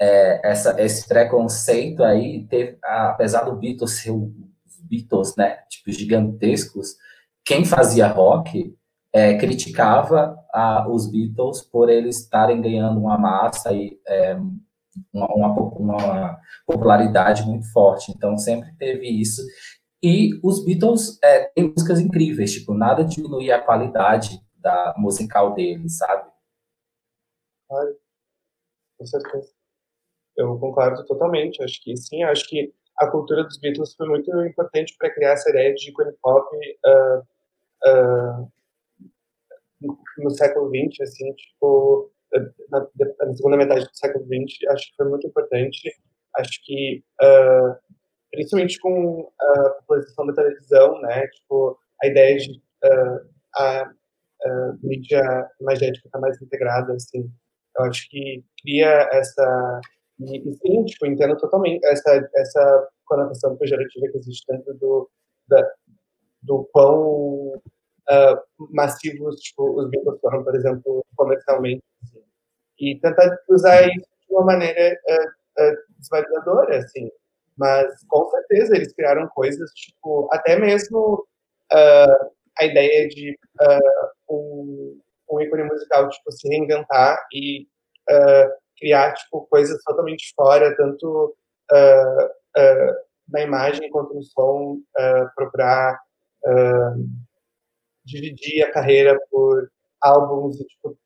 [0.00, 4.32] é, essa, esse preconceito aí, teve, apesar do Beatles ser os
[4.82, 6.96] Beatles, né, tipo, gigantescos,
[7.44, 8.76] quem fazia rock
[9.12, 14.34] é, criticava a, os Beatles por eles estarem ganhando uma massa e é,
[15.12, 18.12] uma, uma, uma, popularidade muito forte.
[18.12, 19.42] Então, sempre teve isso.
[20.02, 25.98] E os Beatles é, têm músicas incríveis, tipo, nada diminui a qualidade da musical deles,
[25.98, 26.30] sabe?
[27.70, 27.86] Ai,
[28.98, 29.52] com certeza.
[30.36, 31.62] Eu concordo totalmente.
[31.62, 35.50] Acho que sim, acho que a cultura dos Beatles foi muito importante para criar essa
[35.50, 37.18] ideia de ícone pop uh,
[37.86, 38.52] uh,
[39.80, 42.10] no século XX, assim, tipo,
[42.70, 42.86] na,
[43.20, 45.92] na, segunda metade do século XX, acho que foi muito importante.
[46.36, 47.76] Acho que uh,
[48.30, 51.26] principalmente com a popularização da televisão, né?
[51.28, 57.30] Tipo, a ideia de uh, a, a, mídia imagética estar tá mais integrada, assim.
[57.78, 59.80] Eu acho que cria essa
[60.20, 65.10] e, e sim, tipo, entendo totalmente essa essa conotação pejorativa que existe dentro do
[65.48, 65.62] da,
[66.42, 67.60] do quão
[68.10, 71.82] uh, massivos tipo, os Beatles foram, por exemplo, comercialmente.
[72.02, 72.22] Assim.
[72.80, 77.10] E tentar usar isso de uma maneira uh, uh, desvalidadora, assim
[77.58, 81.26] mas, com certeza, eles criaram coisas, tipo, até mesmo
[81.72, 87.66] uh, a ideia de uh, um, um ícone musical, tipo, se reinventar e
[88.08, 88.48] uh,
[88.78, 91.36] criar, tipo, coisas totalmente fora, tanto
[93.28, 94.78] na imagem quanto no som,
[95.36, 96.00] procurar
[98.08, 99.68] dividir a carreira por
[100.02, 100.96] álbuns e, tipo,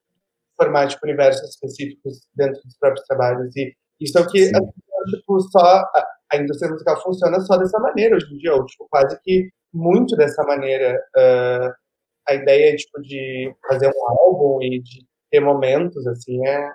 [0.57, 3.55] formar, tipo, universos específicos dentro dos próprios trabalhos.
[3.57, 5.85] E isso é o que, tipo, só
[6.33, 10.17] a indústria musical funciona só dessa maneira hoje em dia, ou tipo, quase que muito
[10.17, 10.99] dessa maneira.
[11.17, 11.83] Uh,
[12.29, 16.71] a ideia tipo, de fazer um álbum e de ter momentos, assim, é.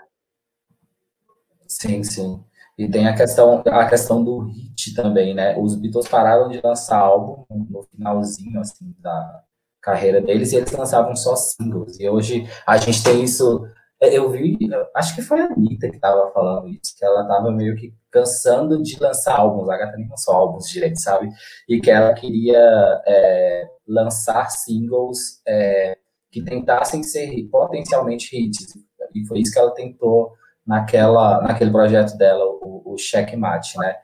[1.68, 2.44] Sim, sim.
[2.78, 5.58] E tem a questão, a questão do hit também, né?
[5.58, 9.44] Os Beatles pararam de lançar álbum no finalzinho, assim, da
[9.88, 12.00] carreira deles, e eles lançavam só singles.
[12.00, 13.66] E hoje a gente tem isso
[14.00, 14.58] é, eu vi,
[14.96, 18.82] acho que foi a Anitta que estava falando isso, que ela estava meio que cansando
[18.84, 21.30] de lançar álbuns, a gata nem lançou álbuns direito, sabe?
[21.68, 22.60] E que ela queria
[23.08, 25.98] é, lançar singles é,
[26.32, 28.68] que tentassem ser potencialmente hits.
[29.16, 30.32] E foi isso que ela tentou
[30.66, 33.96] naquela, naquele projeto dela, o, o Checkmate, né?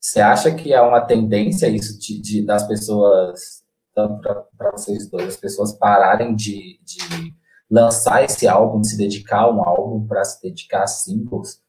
[0.00, 3.61] Você acha que é uma tendência isso de, de das pessoas,
[3.94, 7.34] para vocês dois, as pessoas pararem de, de
[7.70, 11.62] lançar esse álbum, se dedicar a um álbum para se dedicar a singles?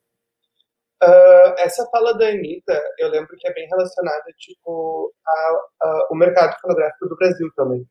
[1.03, 5.13] Uh, essa fala da Anitta, eu lembro que é bem relacionada, tipo,
[6.09, 7.85] ao mercado fonográfico do Brasil também.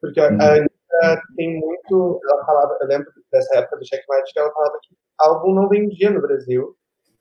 [0.00, 0.40] Porque a, a uhum.
[0.40, 4.94] Anitta tem muito, ela falava, eu lembro dessa época do Checkmate, que ela falava que
[5.18, 6.76] álbum não vendia no Brasil,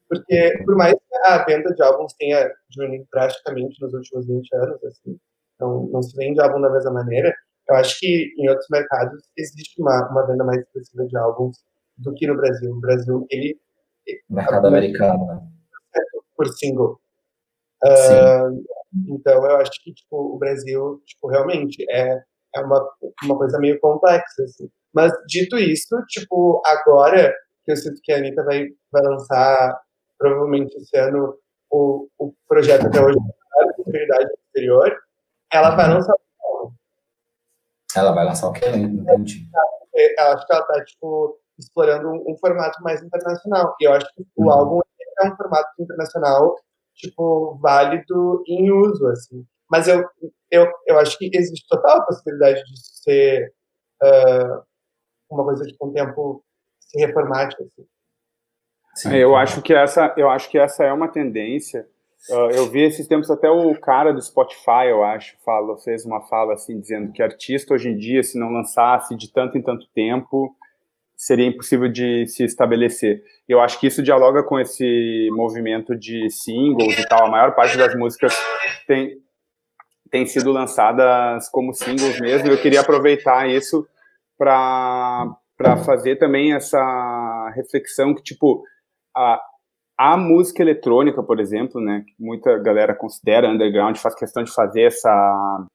[0.10, 4.84] porque por mais que a venda de álbuns tenha diminuído drasticamente nos últimos 20 anos,
[4.84, 5.20] assim,
[5.60, 7.34] não, não se vende álbum da mesma maneira,
[7.70, 11.58] eu acho que em outros mercados existe uma, uma venda mais expressiva de álbuns
[11.98, 12.74] do que no Brasil.
[12.74, 13.60] No Brasil, ele
[14.30, 15.42] mercado americano, né?
[16.36, 17.00] Por single.
[17.84, 18.64] Uh,
[19.08, 22.20] então, eu acho que tipo, o Brasil, tipo, realmente é,
[22.56, 22.90] é uma,
[23.24, 24.70] uma coisa meio complexa, assim.
[24.94, 27.34] Mas, dito isso, tipo, agora
[27.64, 29.80] que eu sinto que a Anitta vai, vai lançar,
[30.18, 31.38] provavelmente esse ano,
[31.70, 34.98] o, o projeto até hoje, de Prosperidade Exterior,
[35.52, 36.16] ela vai lançar
[37.96, 38.68] ela vai lançar o quê?
[38.68, 39.48] Entendi.
[39.94, 43.76] Eu acho que ela tá, tipo, explorando um, um, formato mais internacional.
[43.80, 44.52] E eu acho que o uhum.
[44.52, 44.80] álbum
[45.20, 46.56] é um formato internacional,
[46.96, 49.46] tipo, válido em uso, assim.
[49.70, 50.04] Mas eu,
[50.52, 53.54] eu, eu acho que existe total possibilidade de ser
[54.04, 54.64] uh,
[55.30, 56.44] uma coisa que com o tempo
[56.80, 57.88] se reformate, assim.
[58.96, 61.88] Sim, eu acho que essa eu acho que essa é uma tendência
[62.52, 66.54] eu vi esses tempos até o cara do Spotify eu acho fala fez uma fala
[66.54, 70.56] assim dizendo que artista hoje em dia se não lançasse de tanto em tanto tempo
[71.20, 73.22] seria impossível de se estabelecer.
[73.46, 77.28] Eu acho que isso dialoga com esse movimento de singles e tal.
[77.28, 78.34] A maior parte das músicas
[78.88, 79.18] tem,
[80.10, 82.48] tem sido lançadas como singles mesmo.
[82.48, 83.86] Eu queria aproveitar isso
[84.38, 85.36] para
[85.84, 88.64] fazer também essa reflexão que, tipo,
[89.14, 89.42] a,
[90.00, 94.84] a música eletrônica, por exemplo, né, que muita galera considera underground, faz questão de fazer
[94.84, 95.68] essa,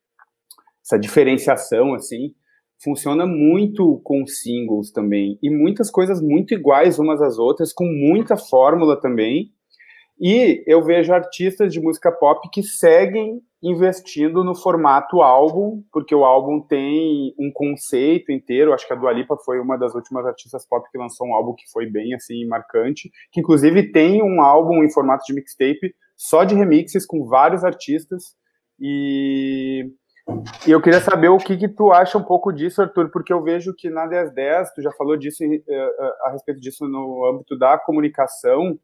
[0.82, 2.34] essa diferenciação, assim,
[2.82, 5.38] funciona muito com singles também.
[5.42, 9.52] E muitas coisas muito iguais umas às outras, com muita fórmula também.
[10.18, 16.24] E eu vejo artistas de música pop que seguem investindo no formato álbum, porque o
[16.24, 18.74] álbum tem um conceito inteiro.
[18.74, 21.54] Acho que a Dua Lipa foi uma das últimas artistas pop que lançou um álbum
[21.54, 26.44] que foi bem assim marcante, que inclusive tem um álbum em formato de mixtape só
[26.44, 28.36] de remixes com vários artistas.
[28.78, 29.90] E
[30.66, 33.42] e eu queria saber o que, que tu acha um pouco disso, Arthur, porque eu
[33.42, 37.58] vejo que na 1010, tu já falou disso eh, eh, a respeito disso no âmbito
[37.58, 38.78] da comunicação,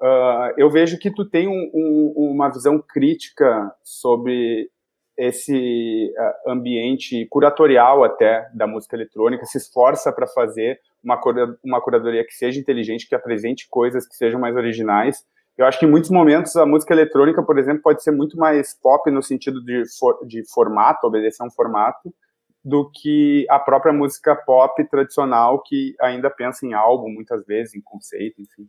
[0.00, 4.70] uh, eu vejo que tu tem um, um, uma visão crítica sobre
[5.16, 11.80] esse uh, ambiente curatorial até da música eletrônica, se esforça para fazer uma, cura, uma
[11.80, 15.24] curadoria que seja inteligente, que apresente coisas que sejam mais originais,
[15.56, 18.74] eu acho que em muitos momentos a música eletrônica, por exemplo, pode ser muito mais
[18.74, 22.14] pop no sentido de, for, de formato, obedecer a um formato,
[22.62, 27.80] do que a própria música pop tradicional, que ainda pensa em álbum, muitas vezes, em
[27.80, 28.68] conceito, enfim.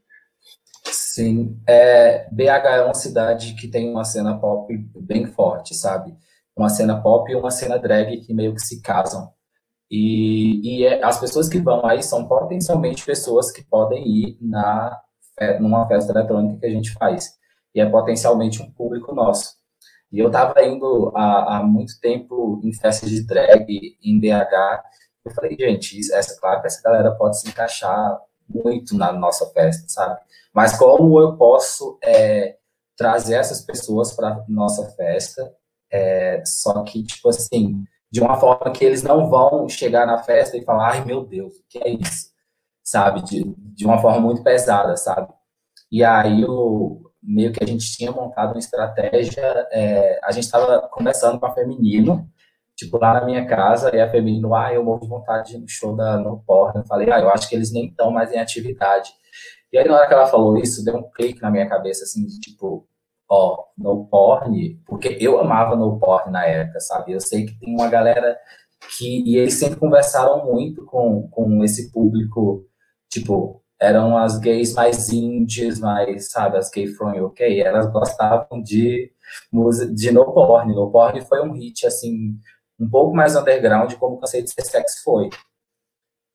[1.17, 6.15] Sim, é, BH é uma cidade que tem uma cena pop bem forte, sabe?
[6.55, 9.33] Uma cena pop e uma cena drag que meio que se casam.
[9.89, 15.01] E, e é, as pessoas que vão aí são potencialmente pessoas que podem ir na
[15.59, 17.33] numa festa eletrônica que a gente faz.
[17.73, 19.55] E é potencialmente um público nosso.
[20.11, 23.65] E eu estava indo há, há, muito tempo em festas de drag
[24.03, 24.83] em BH.
[25.25, 29.85] Eu falei, gente, essa, claro que essa galera pode se encaixar muito na nossa festa,
[29.87, 30.19] sabe?
[30.57, 32.57] Mas como eu posso é,
[32.97, 35.53] trazer essas pessoas para nossa festa,
[35.91, 40.57] é, só que, tipo assim, de uma forma que eles não vão chegar na festa
[40.57, 42.35] e falar, ai meu Deus, o que é isso?
[42.87, 43.21] sabe?
[43.23, 45.27] De, de uma forma muito pesada, sabe?
[45.91, 50.87] E aí, o, meio que a gente tinha montado uma estratégia, é, a gente estava
[50.87, 52.25] conversando com a Feminino,
[52.77, 55.95] tipo, lá na minha casa, e a Feminino, ah, eu morro de vontade no show
[55.95, 56.79] da No Porn.
[56.79, 59.11] Eu falei, ah, eu acho que eles nem estão mais em atividade.
[59.71, 62.25] E aí, na hora que ela falou isso, deu um clique na minha cabeça, assim,
[62.25, 62.87] de, tipo,
[63.29, 67.13] ó, no porn, porque eu amava no porn na época, sabe?
[67.13, 68.37] Eu sei que tem uma galera
[68.97, 72.67] que, e eles sempre conversaram muito com, com esse público
[73.09, 79.11] Tipo, eram as gays mais indies, mais, sabe, as gay from UK, elas gostavam de
[79.51, 80.73] música, de no porn.
[80.73, 82.37] No porn foi um hit, assim,
[82.79, 85.29] um pouco mais underground, como conceito de ser sex foi.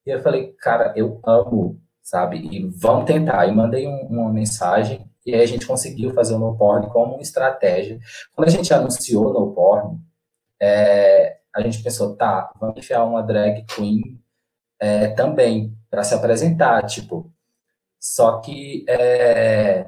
[0.07, 3.47] E eu falei, cara, eu amo, sabe, e vamos tentar.
[3.47, 7.15] E mandei um, uma mensagem, e aí a gente conseguiu fazer o no porn como
[7.15, 7.99] uma estratégia.
[8.35, 9.99] Quando a gente anunciou no porn,
[10.61, 14.21] é, a gente pensou, tá, vamos enfiar uma drag queen
[14.81, 17.31] é, também para se apresentar, tipo.
[18.01, 19.87] Só que é,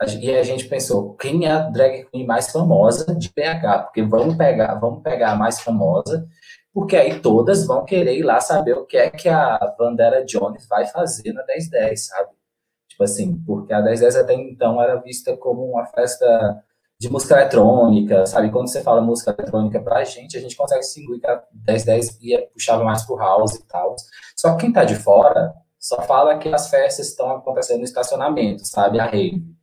[0.00, 3.78] a, e a gente pensou, quem é a drag queen mais famosa de PH?
[3.84, 6.28] Porque vamos pegar, vamos pegar a mais famosa,
[6.74, 10.66] porque aí todas vão querer ir lá saber o que é que a Vandera Jones
[10.66, 12.30] vai fazer na 1010, sabe?
[12.88, 16.62] Tipo assim, porque a 1010 até então era vista como uma festa
[16.98, 18.50] de música eletrônica, sabe?
[18.50, 22.48] Quando você fala música eletrônica pra gente, a gente consegue distinguir que a 1010 ia,
[22.52, 23.94] puxava mais pro house e tal.
[24.36, 28.66] Só que quem tá de fora só fala que as festas estão acontecendo no estacionamento,
[28.66, 28.98] sabe?
[28.98, 29.53] A rave.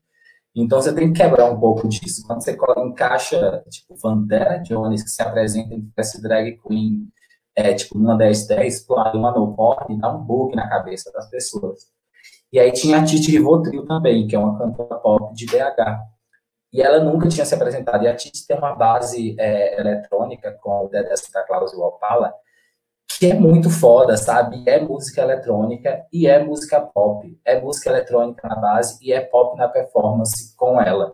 [0.56, 2.26] Então você tem que quebrar um pouco disso.
[2.28, 7.08] Quando você encaixa, tipo, Vandera Jones, que se apresenta em festa drag queen,
[7.56, 11.90] é, tipo, uma 1010, claro, uma no pop, dá um bug na cabeça das pessoas.
[12.52, 16.02] E aí tinha a Titi Rivotril também, que é uma cantora pop de BH.
[16.74, 18.04] E ela nunca tinha se apresentado.
[18.04, 22.34] E a Titi tem uma base é, eletrônica com o Dedé Santa Claus e Opala,
[23.22, 24.64] que é muito foda, sabe?
[24.66, 27.40] É música eletrônica e é música pop.
[27.46, 31.14] É música eletrônica na base e é pop na performance com ela.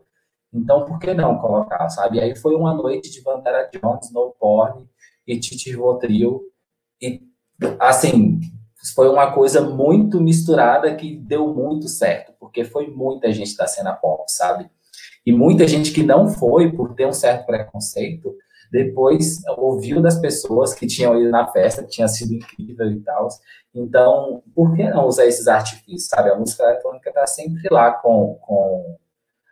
[0.53, 2.21] Então, por que não colocar, sabe?
[2.21, 4.87] Aí foi uma noite de Vandera Jones, No Porn
[5.27, 6.43] e Titi Rivotril.
[7.01, 7.19] E,
[7.77, 8.39] assim,
[8.95, 13.91] foi uma coisa muito misturada que deu muito certo, porque foi muita gente da cena
[13.91, 14.71] pop, sabe?
[15.25, 18.33] E muita gente que não foi por ter um certo preconceito,
[18.71, 23.27] depois ouviu das pessoas que tinham ido na festa, que tinha sido incrível e tal.
[23.73, 26.29] Então, por que não usar esses artifícios, sabe?
[26.29, 28.97] A música eletrônica está sempre lá com, com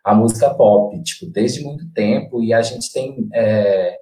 [0.03, 3.28] a música pop, tipo, desde muito tempo, e a gente tem...
[3.34, 3.97] É,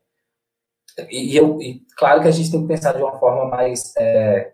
[1.09, 4.53] e, eu, e claro que a gente tem que pensar de uma forma mais é,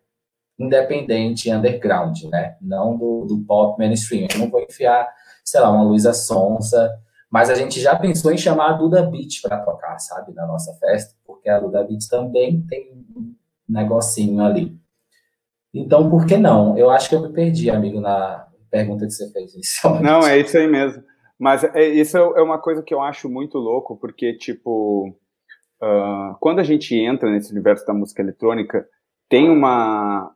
[0.58, 2.58] independente, underground, né?
[2.62, 4.28] Não do, do pop mainstream.
[4.34, 5.08] Eu não vou enfiar,
[5.44, 6.98] sei lá, uma Luísa Sonsa,
[7.32, 10.74] mas a gente já pensou em chamar a Duda Beat para tocar, sabe, na nossa
[10.80, 13.36] festa, porque a Duda Beat também tem um
[13.68, 14.78] negocinho ali.
[15.74, 16.78] Então, por que não?
[16.78, 20.04] Eu acho que eu me perdi, amigo, na pergunta que você fez inicialmente.
[20.04, 21.04] Não, é isso aí mesmo.
[21.38, 25.16] Mas é, isso é uma coisa que eu acho muito louco, porque, tipo,
[25.82, 28.86] uh, quando a gente entra nesse universo da música eletrônica,
[29.30, 30.34] tem uma,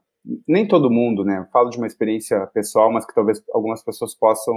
[0.47, 1.39] nem todo mundo, né?
[1.39, 4.55] Eu falo de uma experiência pessoal, mas que talvez algumas pessoas possam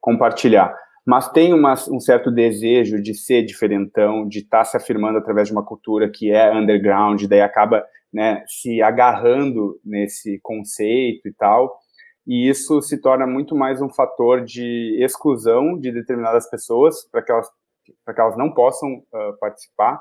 [0.00, 0.74] compartilhar.
[1.08, 5.48] Mas tem uma, um certo desejo de ser diferentão, de estar tá se afirmando através
[5.48, 7.82] de uma cultura que é underground, daí acaba
[8.12, 11.78] né, se agarrando nesse conceito e tal.
[12.26, 17.32] E isso se torna muito mais um fator de exclusão de determinadas pessoas para que
[17.32, 17.48] elas
[17.86, 19.98] que elas não possam uh, participar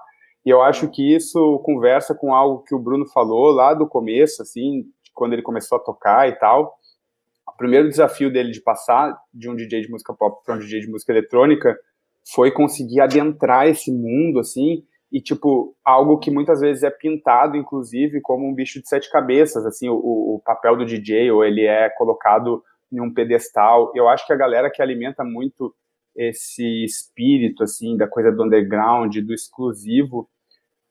[0.47, 4.41] e eu acho que isso conversa com algo que o Bruno falou lá do começo,
[4.41, 6.73] assim, quando ele começou a tocar e tal.
[7.57, 10.89] Primeiro desafio dele de passar de um DJ de música pop para um DJ de
[10.89, 11.75] música eletrônica
[12.33, 18.19] foi conseguir adentrar esse mundo, assim, e, tipo, algo que muitas vezes é pintado, inclusive,
[18.21, 21.89] como um bicho de sete cabeças, assim, o, o papel do DJ, ou ele é
[21.89, 23.91] colocado em um pedestal.
[23.95, 25.73] Eu acho que a galera que alimenta muito
[26.15, 30.29] esse espírito, assim, da coisa do underground, do exclusivo,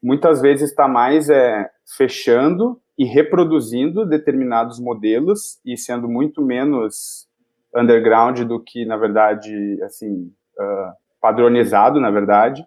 [0.03, 7.27] muitas vezes está mais é, fechando e reproduzindo determinados modelos e sendo muito menos
[7.75, 12.67] underground do que, na verdade, assim, uh, padronizado, na verdade.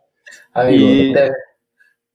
[0.53, 1.07] Amigo, e...
[1.07, 1.37] não, teve,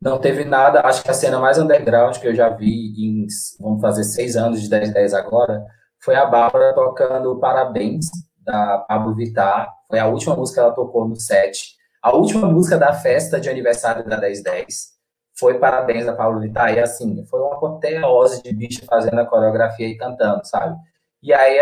[0.00, 3.26] não teve nada, acho que a cena mais underground que eu já vi em,
[3.58, 5.64] vamos fazer seis anos de 10 10 agora,
[5.98, 8.06] foi a Bárbara tocando Parabéns,
[8.44, 12.76] da Pablo Vittar, foi a última música que ela tocou no set, a última música
[12.76, 14.93] da festa de aniversário da 1010,
[15.38, 16.74] foi parabéns da Paulo Vittar.
[16.74, 20.76] E assim, foi uma apoteose de bicho fazendo a coreografia e cantando, sabe?
[21.22, 21.58] E aí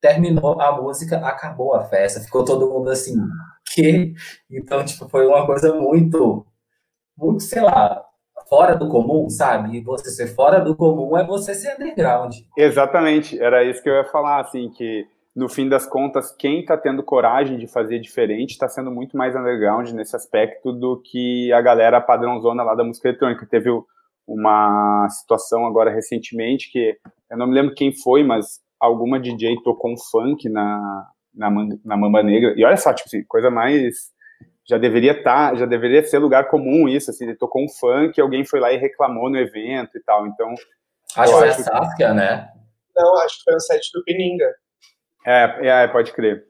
[0.00, 3.16] terminou a música, acabou a festa, ficou todo mundo assim,
[3.74, 4.14] que?
[4.50, 6.46] Então, tipo, foi uma coisa muito,
[7.16, 8.02] muito, sei lá,
[8.48, 9.76] fora do comum, sabe?
[9.76, 12.34] E você ser fora do comum é você ser underground.
[12.56, 16.76] Exatamente, era isso que eu ia falar, assim, que no fim das contas, quem está
[16.76, 21.60] tendo coragem de fazer diferente está sendo muito mais underground nesse aspecto do que a
[21.60, 23.46] galera padrãozona lá da música eletrônica.
[23.46, 23.70] Teve
[24.26, 26.96] uma situação agora recentemente que
[27.30, 31.50] eu não me lembro quem foi, mas alguma DJ tocou um funk na, na,
[31.84, 32.54] na Mamba Negra.
[32.56, 34.10] E olha só, tipo assim, coisa mais.
[34.68, 38.20] Já deveria estar, tá, já deveria ser lugar comum isso, assim, ele tocou um funk,
[38.20, 40.26] alguém foi lá e reclamou no evento e tal.
[40.26, 40.54] Então.
[41.16, 42.48] Acho que foi a Saskia, né?
[42.94, 44.46] Não, acho que foi o set do Pininga.
[45.24, 46.44] É, é, pode crer.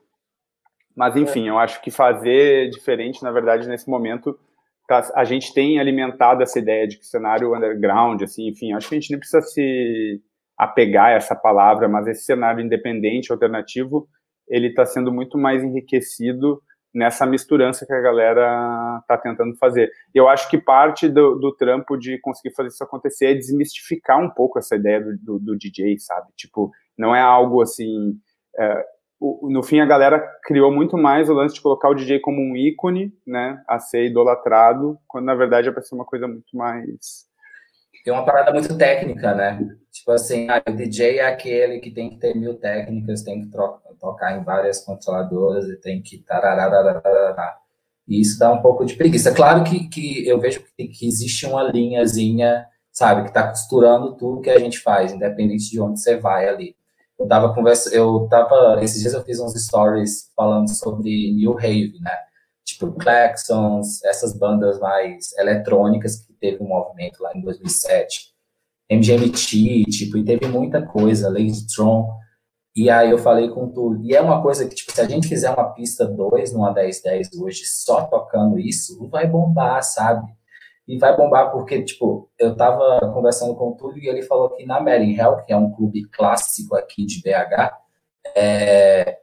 [0.97, 4.38] Mas, enfim, eu acho que fazer diferente, na verdade, nesse momento,
[4.86, 8.94] tá, a gente tem alimentado essa ideia de que cenário underground, assim, enfim, acho que
[8.97, 10.20] a gente nem precisa se
[10.59, 14.06] apegar a essa palavra, mas esse cenário independente, alternativo,
[14.48, 16.60] ele está sendo muito mais enriquecido
[16.92, 19.90] nessa misturança que a galera tá tentando fazer.
[20.12, 24.28] Eu acho que parte do, do, trampo de conseguir fazer isso acontecer é desmistificar um
[24.28, 26.26] pouco essa ideia do, do, do DJ, sabe?
[26.36, 28.18] Tipo, não é algo assim.
[28.61, 28.85] É,
[29.20, 32.57] no fim, a galera criou muito mais o lance de colocar o DJ como um
[32.57, 37.28] ícone, né, a ser idolatrado, quando na verdade é para ser uma coisa muito mais.
[38.05, 39.59] Tem uma parada muito técnica, né?
[39.93, 43.51] Tipo assim, ah, o DJ é aquele que tem que ter mil técnicas, tem que
[43.99, 47.59] tocar em várias controladoras e tem que tarararararará.
[48.09, 49.35] E isso dá um pouco de preguiça.
[49.35, 54.41] Claro que, que eu vejo que, que existe uma linhazinha, sabe, que está costurando tudo
[54.41, 56.74] que a gente faz, independente de onde você vai ali
[57.20, 61.98] eu tava conversa, eu tava, esses dias eu fiz uns stories falando sobre New Rave,
[62.01, 62.16] né?
[62.64, 68.30] Tipo, Claxons, essas bandas mais eletrônicas que teve um movimento lá em 2007.
[68.90, 72.09] MGMT, tipo, e teve muita coisa, Lady Tron.
[72.74, 74.02] E aí eu falei com tudo.
[74.02, 77.34] E é uma coisa que, tipo, se a gente fizer uma pista 2 numa 1010
[77.38, 80.26] hoje só tocando isso, vai bombar, sabe?
[80.86, 84.66] E vai bombar porque, tipo, eu tava conversando com o Túlio e ele falou que
[84.66, 87.73] na Mary Hell, que é um clube clássico aqui de BH,
[88.36, 89.19] é...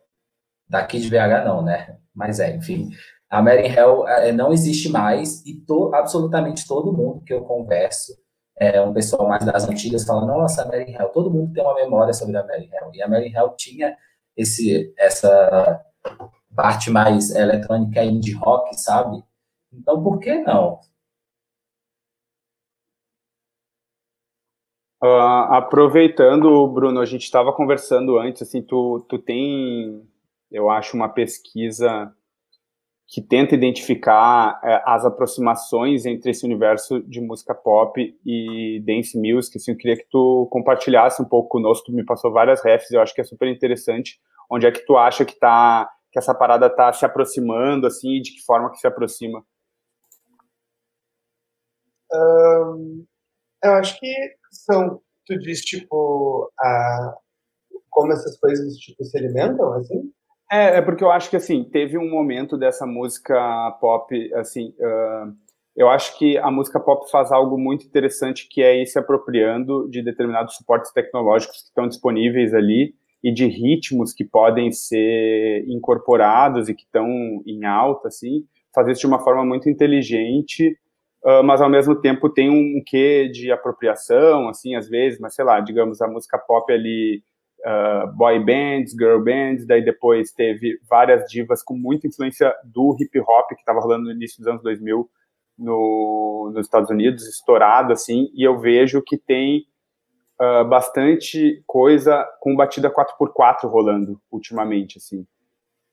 [0.70, 1.98] daqui de BH não, né?
[2.16, 2.90] Mas é, enfim,
[3.30, 5.92] a Mary Hell é, não existe mais e to...
[5.94, 8.14] absolutamente todo mundo que eu converso,
[8.60, 12.14] é um pessoal mais das antigas, fala, nossa, a Hell, todo mundo tem uma memória
[12.14, 12.92] sobre a Mary Hell.
[12.94, 13.96] E a Mary Hell tinha
[14.36, 15.84] esse, essa
[16.56, 19.24] parte mais eletrônica indie rock, sabe?
[19.72, 20.80] Então, por que não?
[25.02, 30.04] Uh, aproveitando, Bruno, a gente estava conversando antes, assim, tu, tu tem,
[30.52, 32.12] eu acho, uma pesquisa
[33.08, 39.58] que tenta identificar é, as aproximações entre esse universo de música pop e dance music,
[39.58, 43.00] assim, eu queria que tu compartilhasse um pouco conosco, tu me passou várias refs, eu
[43.00, 44.20] acho que é super interessante,
[44.50, 48.22] onde é que tu acha que tá, que essa parada tá se aproximando, assim, e
[48.22, 49.44] de que forma que se aproxima?
[52.12, 53.06] Um,
[53.64, 54.14] eu acho que
[54.52, 57.16] são, tu diz, tipo, a,
[57.90, 60.12] como essas coisas, tipo, se alimentam, assim?
[60.52, 63.36] É, é porque eu acho que, assim, teve um momento dessa música
[63.82, 65.36] pop, assim, uh,
[65.76, 69.88] eu acho que a música pop faz algo muito interessante, que é ir se apropriando
[69.90, 76.70] de determinados suportes tecnológicos que estão disponíveis ali e de ritmos que podem ser incorporados
[76.70, 77.08] e que estão
[77.46, 80.78] em alta, assim, fazer isso de uma forma muito inteligente
[81.24, 85.46] uh, mas ao mesmo tempo tem um quê de apropriação, assim, às vezes, mas sei
[85.46, 87.24] lá, digamos, a música pop ali,
[87.66, 93.20] uh, boy bands, girl bands, daí depois teve várias divas com muita influência do hip
[93.20, 95.10] hop que estava rolando no início dos anos 2000
[95.58, 99.66] no, nos Estados Unidos, estourado, assim, e eu vejo que tem
[100.40, 105.26] uh, bastante coisa com batida 4x4 rolando ultimamente, assim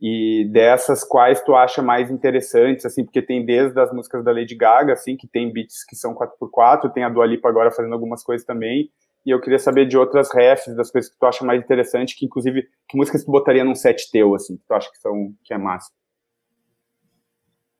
[0.06, 4.54] e dessas quais tu acha mais interessantes, assim, porque tem desde as músicas da Lady
[4.54, 8.22] Gaga, assim, que tem beats que são 4x4, tem a Dua Lipa agora fazendo algumas
[8.22, 8.92] coisas também,
[9.24, 12.26] e eu queria saber de outras refs, das coisas que tu acha mais interessante, que
[12.26, 15.54] inclusive, que músicas tu botaria num set teu, assim, que tu acha que são, que
[15.54, 15.90] é massa?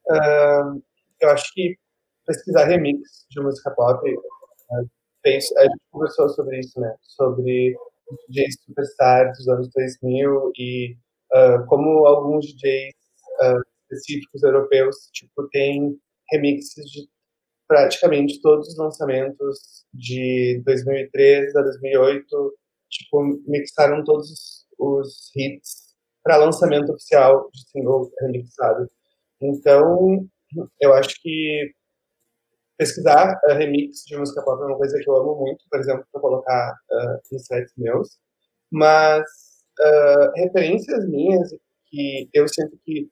[0.09, 0.83] Uh,
[1.21, 1.77] eu acho que
[2.25, 4.01] pesquisar remix de música pop,
[5.23, 7.77] fez, a gente conversou sobre isso, né, sobre
[8.31, 10.97] DJs superstar dos anos 2000 e
[11.35, 12.95] uh, como alguns DJs
[13.43, 15.99] uh, específicos europeus, tipo, têm
[16.31, 17.09] remixes de
[17.67, 22.55] praticamente todos os lançamentos de 2013 a 2008,
[22.91, 28.91] tipo, mixaram todos os hits para lançamento oficial de single remixado.
[29.41, 30.27] Então,
[30.81, 31.73] eu acho que
[32.79, 36.07] pesquisar uh, remix de música pop é uma coisa que eu amo muito, por exemplo,
[36.11, 38.19] para colocar uh, em sites meus,
[38.71, 39.25] mas
[39.81, 41.51] uh, referências minhas
[41.87, 43.09] que eu sinto que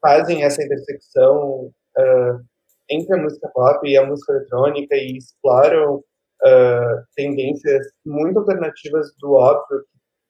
[0.00, 2.44] fazem essa intersecção uh,
[2.90, 9.32] entre a música pop e a música eletrônica e exploram uh, tendências muito alternativas do
[9.32, 9.84] óbvio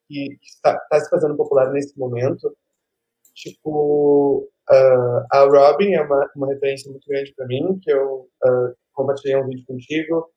[0.08, 2.54] que, que está, está, se fazendo popular nesse momento.
[3.34, 4.48] Tipo,
[5.32, 8.28] a Robin é uma, uma referência muito grande para mim, que eu
[8.92, 10.30] compartilhei um vídeo contigo.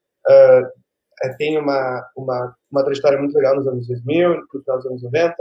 [1.24, 5.04] É, tem uma, uma, uma trajetória muito legal nos anos 2000, no final dos anos
[5.04, 5.36] 90.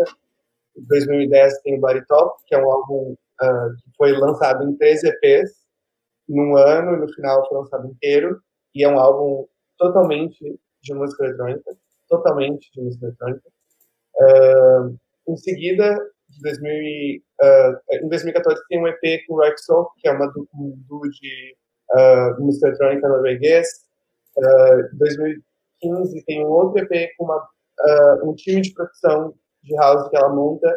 [0.76, 2.04] Em 2010 tem o Body
[2.46, 5.66] que é um álbum uh, que foi lançado em três EPs
[6.28, 8.40] num ano e no final foi lançado inteiro.
[8.74, 9.46] E é um álbum
[9.78, 11.76] totalmente de música eletrônica,
[12.08, 13.48] totalmente de música eletrônica.
[14.16, 14.96] Uh,
[15.28, 15.98] em seguida,
[16.28, 20.48] de 2000, uh, em 2014 tem um EP com o Rexol, que é uma du
[20.54, 21.56] um duo de
[21.92, 23.66] uh, música eletrônica norueguês.
[24.36, 25.40] Uh, 2000,
[25.82, 30.16] 2015 tem um outro EP com uma, uh, um time de produção de house que
[30.16, 30.68] ela monta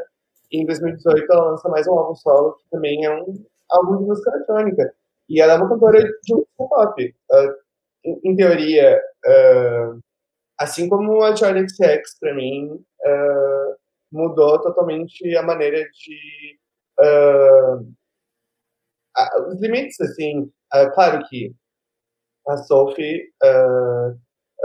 [0.51, 4.05] E em 2018 ela lança mais um álbum solo, que também é um álbum de
[4.05, 4.93] música eletrônica.
[5.29, 7.15] E ela é uma cantora de música pop.
[7.31, 7.53] Uh,
[8.03, 9.99] em, em, teoria, uh,
[10.59, 12.83] assim como a Charlie XX, para mim,
[14.11, 16.59] mudou totalmente a maneira de.
[19.47, 20.51] os limites, assim.
[20.93, 21.53] claro que
[22.47, 23.31] a Sophie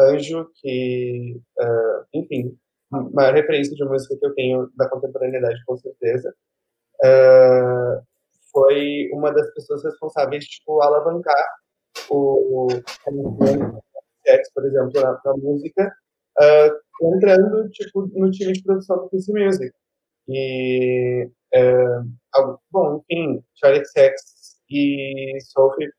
[0.00, 1.40] Anjo, que,
[2.12, 2.56] enfim,
[2.90, 6.34] uma referência de música que eu tenho da contemporaneidade, com certeza.
[7.02, 8.02] Uh,
[8.52, 11.46] foi uma das pessoas responsáveis, tipo, alavancar
[12.08, 12.68] o,
[14.54, 15.92] por exemplo, na, na música,
[16.40, 19.72] uh, entrando, tipo, no time de produção do PC Music.
[20.28, 24.22] E, uh, bom, enfim, Charlie Sex
[24.70, 25.90] e Sophie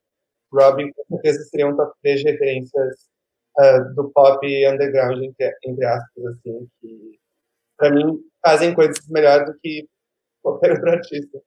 [0.52, 2.96] Robin, com certeza, seriam top 3 referências
[3.60, 7.20] uh, do pop underground, entre, entre aspas, assim, que,
[7.78, 9.88] para mim, fazem coisas melhor do que
[10.42, 11.42] qualquer outro artista.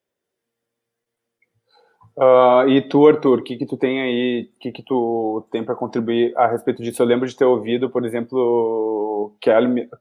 [2.17, 5.65] Uh, e tu, Arthur, o que que tu tem aí, o que que tu tem
[5.65, 7.01] para contribuir a respeito disso?
[7.01, 9.39] Eu lembro de ter ouvido, por exemplo,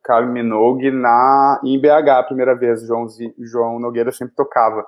[0.04, 3.06] Carl Minogue na, em BH a primeira vez, João,
[3.38, 4.84] João Nogueira sempre tocava.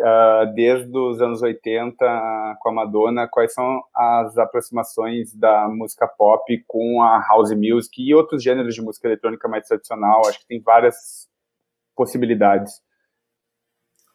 [0.00, 6.42] Uh, desde os anos 80 com a Madonna, quais são as aproximações da música pop
[6.66, 10.22] com a house music e outros gêneros de música eletrônica mais tradicional?
[10.26, 11.28] Acho que tem várias
[11.94, 12.80] possibilidades.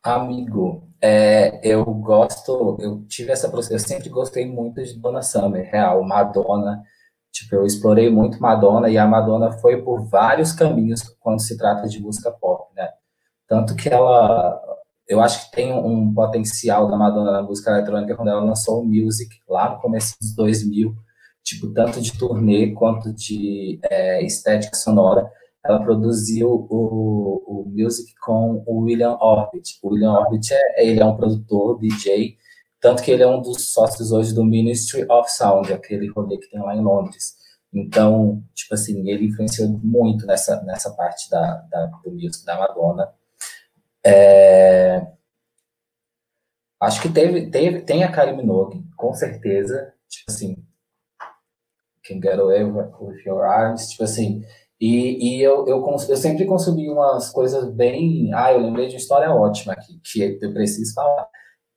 [0.04, 6.04] Amigo, é, eu gosto, eu tive essa, eu sempre gostei muito de Dona Summer, real,
[6.04, 6.84] Madonna,
[7.32, 11.88] tipo, eu explorei muito Madonna e a Madonna foi por vários caminhos quando se trata
[11.88, 12.90] de música pop, né?
[13.48, 14.62] Tanto que ela,
[15.08, 18.86] eu acho que tem um potencial da Madonna na música eletrônica quando ela lançou o
[18.86, 20.96] Music, lá no começo dos 2000,
[21.44, 25.32] tipo, tanto de turnê quanto de é, estética sonora,
[25.64, 29.80] ela produziu o, o music com o William Orbit.
[29.82, 32.38] O William Orbit é, ele é um produtor, DJ,
[32.80, 36.50] tanto que ele é um dos sócios hoje do Ministry of Sound, aquele rolê que
[36.50, 37.36] tem lá em Londres.
[37.74, 43.12] Então, tipo assim, ele influenciou muito nessa, nessa parte da, da do music da Madonna.
[44.06, 45.08] É...
[46.82, 49.94] Acho que teve, teve, tem a Kylie Minogue, com certeza.
[50.08, 50.56] Tipo assim,
[52.08, 53.90] Can Get Away With Your Arms.
[53.90, 54.44] Tipo assim,
[54.80, 58.32] e, e eu, eu, eu, sempre consumi umas coisas bem.
[58.34, 61.28] Ah, eu lembrei de uma história ótima aqui, que eu preciso falar.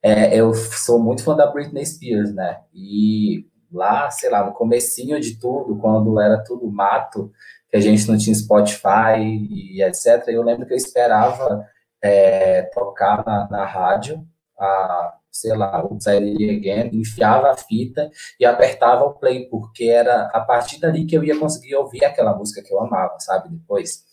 [0.03, 2.61] É, eu sou muito fã da Britney Spears, né?
[2.75, 7.33] E lá, sei lá, no comecinho de tudo, quando era tudo mato,
[7.71, 11.67] que a gente não tinha Spotify e etc., eu lembro que eu esperava
[12.03, 14.27] é, tocar na, na rádio
[14.59, 20.41] a, sei lá, o Again, enfiava a fita e apertava o play, porque era a
[20.41, 24.05] partir dali que eu ia conseguir ouvir aquela música que eu amava, sabe, depois.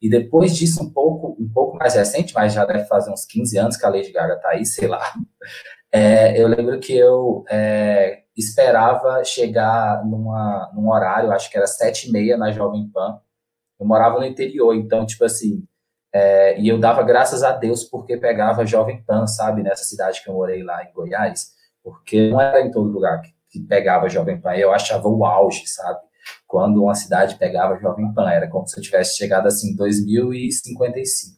[0.00, 3.58] E depois disso, um pouco, um pouco mais recente, mas já deve fazer uns 15
[3.58, 5.02] anos que a Lady Gaga tá aí, sei lá,
[5.92, 12.08] é, eu lembro que eu é, esperava chegar numa, num horário, acho que era sete
[12.08, 13.18] e meia na Jovem Pan,
[13.80, 15.64] eu morava no interior, então, tipo assim,
[16.18, 20.30] é, e eu dava graças a Deus porque pegava Jovem Pan, sabe, nessa cidade que
[20.30, 21.50] eu morei lá em Goiás,
[21.84, 24.54] porque não era em todo lugar que, que pegava Jovem Pan.
[24.54, 26.00] Eu achava o auge, sabe?
[26.46, 31.36] Quando uma cidade pegava Jovem Pan, era como se eu tivesse chegado assim em 2055.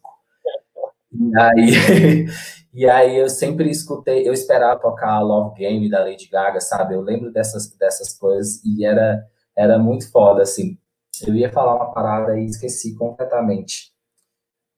[1.11, 2.27] E aí,
[2.73, 6.95] e aí eu sempre escutei, eu esperava tocar Love Game da Lady Gaga, sabe?
[6.95, 9.27] Eu lembro dessas, dessas coisas e era,
[9.57, 10.79] era muito foda, assim.
[11.27, 13.98] Eu ia falar uma parada e esqueci completamente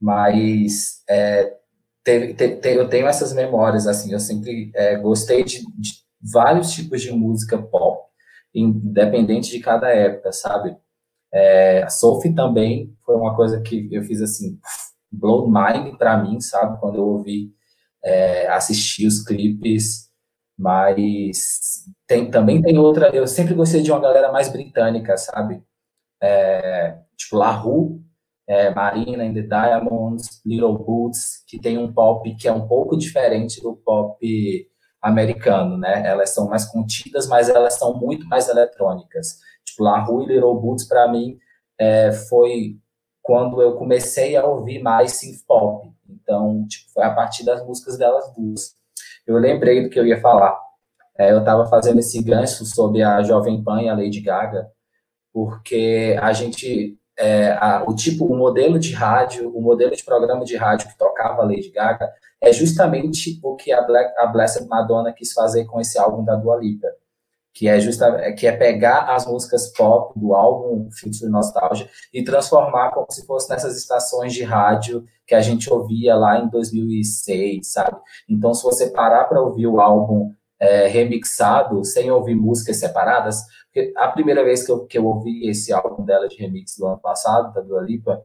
[0.00, 1.56] mas é,
[2.06, 7.60] eu tenho essas memórias, assim, eu sempre é, gostei de, de, vários tipos de música
[7.60, 8.08] pop,
[8.54, 10.76] independente de cada época, sabe?
[11.32, 14.58] É, a Sophie também foi uma coisa que eu fiz, assim,
[15.10, 16.78] blow mind para mim, sabe?
[16.80, 17.52] Quando eu ouvi,
[18.02, 20.10] é, assistir os clipes,
[20.58, 25.62] mas tem, também tem outra, eu sempre gostei de uma galera mais britânica, sabe?
[26.22, 28.00] É, tipo, La Rue,
[28.50, 32.96] é, Marina and the Diamonds, Little Boots, que tem um pop que é um pouco
[32.98, 34.18] diferente do pop
[35.00, 36.04] americano, né?
[36.04, 39.38] Elas são mais contidas, mas elas são muito mais eletrônicas.
[39.64, 41.38] Tipo, La Rue e Little Boots, para mim,
[41.78, 42.76] é, foi
[43.22, 45.88] quando eu comecei a ouvir mais synth pop.
[46.08, 48.74] Então, tipo, foi a partir das músicas delas duas.
[49.28, 50.58] Eu lembrei do que eu ia falar.
[51.16, 54.68] É, eu estava fazendo esse gancho sobre a Jovem Pan e a Lady Gaga,
[55.32, 60.42] porque a gente é, a, o tipo, o modelo de rádio, o modelo de programa
[60.42, 62.10] de rádio que tocava a Lady Gaga
[62.40, 66.34] é justamente o que a, Black, a Blessed Madonna quis fazer com esse álbum da
[66.34, 66.88] Dua Lipa,
[67.52, 72.90] que é justamente que é pegar as músicas pop do álbum Future Nostalgia e transformar
[72.92, 77.98] como se fosse nessas estações de rádio que a gente ouvia lá em 2006, sabe?
[78.30, 83.42] Então, se você parar para ouvir o álbum é, remixado, sem ouvir músicas separadas,
[83.96, 86.98] a primeira vez que eu, que eu ouvi esse álbum dela de remix do ano
[86.98, 88.22] passado, da Dua Lipa,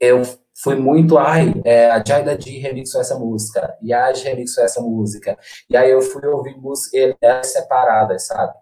[0.00, 0.22] eu
[0.54, 4.80] fui muito, ai, é, a Jaida D remixou essa música, e a Aj remixou essa
[4.80, 5.38] música,
[5.68, 7.16] e aí eu fui ouvir músicas
[7.52, 8.54] separadas, sabe?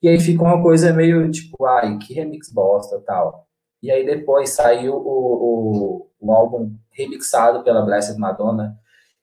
[0.00, 3.48] E aí ficou uma coisa meio tipo, ai, que remix bosta tal.
[3.82, 8.78] E aí depois saiu o, o, o álbum remixado pela Blessed Madonna,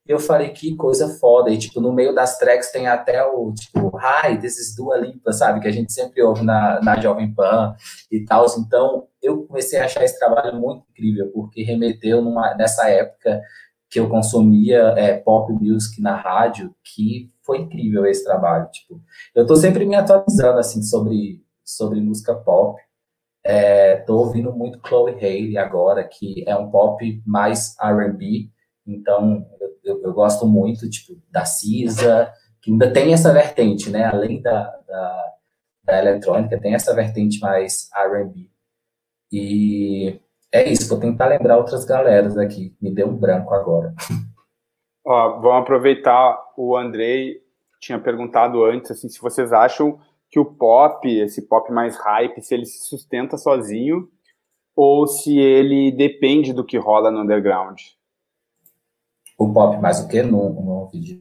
[0.07, 1.49] e eu falei, que coisa foda.
[1.49, 5.33] E, tipo, no meio das tracks tem até o, tipo, Hi, this is Dua Lipa,
[5.33, 5.59] sabe?
[5.59, 7.75] Que a gente sempre ouve na, na Jovem Pan
[8.11, 8.45] e tal.
[8.59, 13.41] Então, eu comecei a achar esse trabalho muito incrível, porque remeteu numa, nessa época
[13.89, 18.69] que eu consumia é, pop music na rádio, que foi incrível esse trabalho.
[18.71, 19.01] Tipo,
[19.33, 22.79] eu tô sempre me atualizando, assim, sobre, sobre música pop.
[23.43, 28.49] É, tô ouvindo muito Chloe Haley agora, que é um pop mais R&B,
[28.85, 29.45] então
[29.83, 32.31] eu, eu, gosto muito, tipo, da Cisa,
[32.61, 34.05] que ainda tem essa vertente, né?
[34.05, 35.33] Além da, da,
[35.83, 38.49] da eletrônica, tem essa vertente mais R&B.
[39.31, 40.19] E
[40.51, 42.75] é isso, vou tentar lembrar outras galeras aqui.
[42.81, 43.93] Me deu um branco agora.
[45.05, 47.41] Ó, vamos aproveitar, o Andrei
[47.79, 49.99] tinha perguntado antes, assim, se vocês acham
[50.29, 54.09] que o pop, esse pop mais hype, se ele se sustenta sozinho
[54.75, 57.79] ou se ele depende do que rola no underground.
[59.37, 60.23] O pop mais o quê?
[60.23, 61.19] No, no vídeo.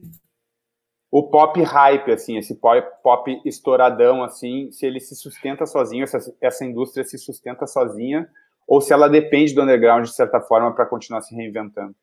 [1.11, 6.19] O pop hype, assim, esse pop, pop estouradão, assim, se ele se sustenta sozinho, essa,
[6.41, 8.27] essa indústria se sustenta sozinha,
[8.67, 11.95] ou se ela depende do underground, de certa forma, para continuar se reinventando?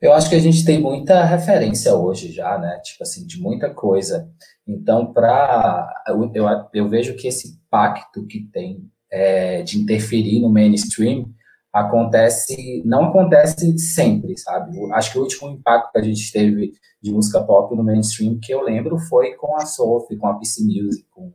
[0.00, 2.78] Eu acho que a gente tem muita referência hoje já, né?
[2.80, 4.30] Tipo assim, de muita coisa.
[4.66, 10.50] Então, para eu, eu, eu, vejo que esse pacto que tem é, de interferir no
[10.50, 11.30] mainstream
[11.76, 14.78] acontece, não acontece sempre, sabe?
[14.94, 16.72] Acho que o último impacto que a gente teve
[17.02, 20.62] de música pop no mainstream que eu lembro foi com a Sophie, com a PC
[20.64, 21.34] Music, com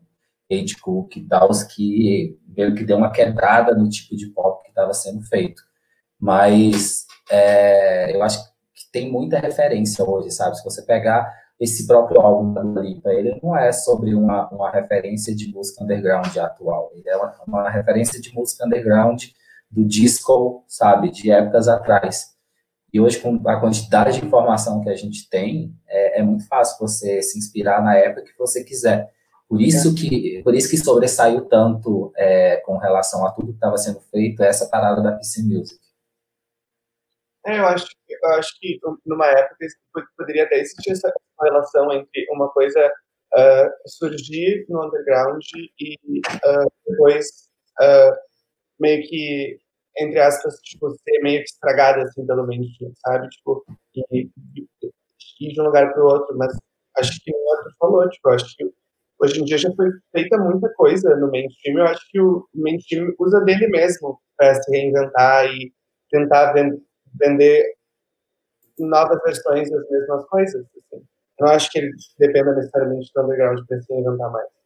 [0.52, 4.70] Age Cook e tal, que meio que deu uma quebrada no tipo de pop que
[4.70, 5.62] estava sendo feito.
[6.20, 10.58] Mas é, eu acho que tem muita referência hoje, sabe?
[10.58, 15.36] Se você pegar esse próprio álbum da Lipa, ele não é sobre uma, uma referência
[15.36, 19.26] de música underground atual, ele é uma, uma referência de música underground
[19.72, 22.32] do disco, sabe, de épocas atrás.
[22.94, 26.78] E hoje, com a quantidade de informação que a gente tem, é, é muito fácil
[26.80, 29.10] você se inspirar na época que você quiser.
[29.48, 33.78] Por isso que, por isso que sobressaiu tanto é, com relação a tudo que estava
[33.78, 35.80] sendo feito essa parada da PC Music.
[37.46, 39.66] É, eu acho, eu acho que numa época
[40.18, 41.12] poderia até existir essa
[41.42, 42.80] relação entre uma coisa
[43.34, 45.44] uh, surgir no underground
[45.80, 47.28] e uh, depois
[47.82, 48.16] uh,
[48.82, 49.60] meio que,
[50.00, 53.30] entre aspas, tipo, ser meio que estragada, assim, pelo mainstream, sabe?
[53.30, 53.64] Tipo,
[54.12, 54.30] e,
[55.42, 56.56] ir de um lugar para o outro, mas
[56.98, 58.66] acho que o outro falou, tipo, acho que
[59.20, 63.14] hoje em dia já foi feita muita coisa no mainstream, eu acho que o mainstream
[63.20, 65.72] usa dele mesmo para se reinventar e
[66.10, 67.76] tentar vender
[68.80, 71.04] novas versões das mesmas coisas, assim.
[71.40, 74.61] Não acho que ele dependa necessariamente do underground para se reinventar mais.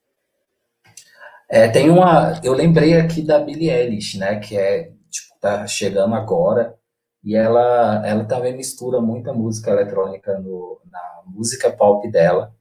[1.49, 2.39] É, tem uma.
[2.43, 4.39] Eu lembrei aqui da Billie Eilish, né?
[4.39, 6.75] Que é, tipo, tá chegando agora.
[7.23, 12.53] E ela, ela também mistura muita música eletrônica no, na música pop dela.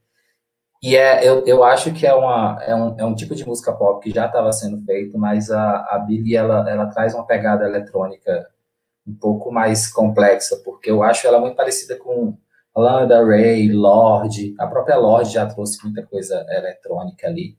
[0.81, 3.73] E é, eu, eu acho que é, uma, é, um, é um tipo de música
[3.73, 7.65] pop que já estava sendo feito, mas a, a Billie, ela, ela traz uma pegada
[7.65, 8.47] eletrônica
[9.07, 12.37] um pouco mais complexa, porque eu acho ela muito parecida com
[12.75, 14.53] Lana Rey, Lorde.
[14.59, 17.57] A própria Lorde já trouxe muita coisa eletrônica ali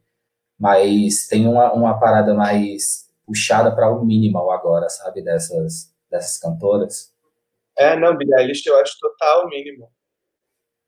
[0.59, 7.13] mas tem uma, uma parada mais puxada para o minimal agora, sabe, dessas, dessas cantoras.
[7.77, 9.91] É, não, Billie Eilish eu acho total mínimo.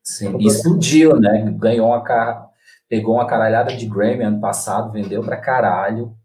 [0.02, 1.54] Sim, explodiu, né?
[1.58, 2.48] Ganhou uma car...
[2.88, 6.16] pegou uma caralhada de Grammy ano passado, vendeu pra caralho.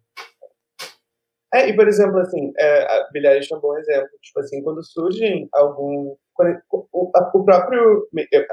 [1.54, 4.10] É, e por exemplo, assim, é, a Billie Eilish é um bom exemplo.
[4.22, 6.16] Tipo assim, quando surgem algum.
[6.34, 8.08] Quando, o, o, próprio.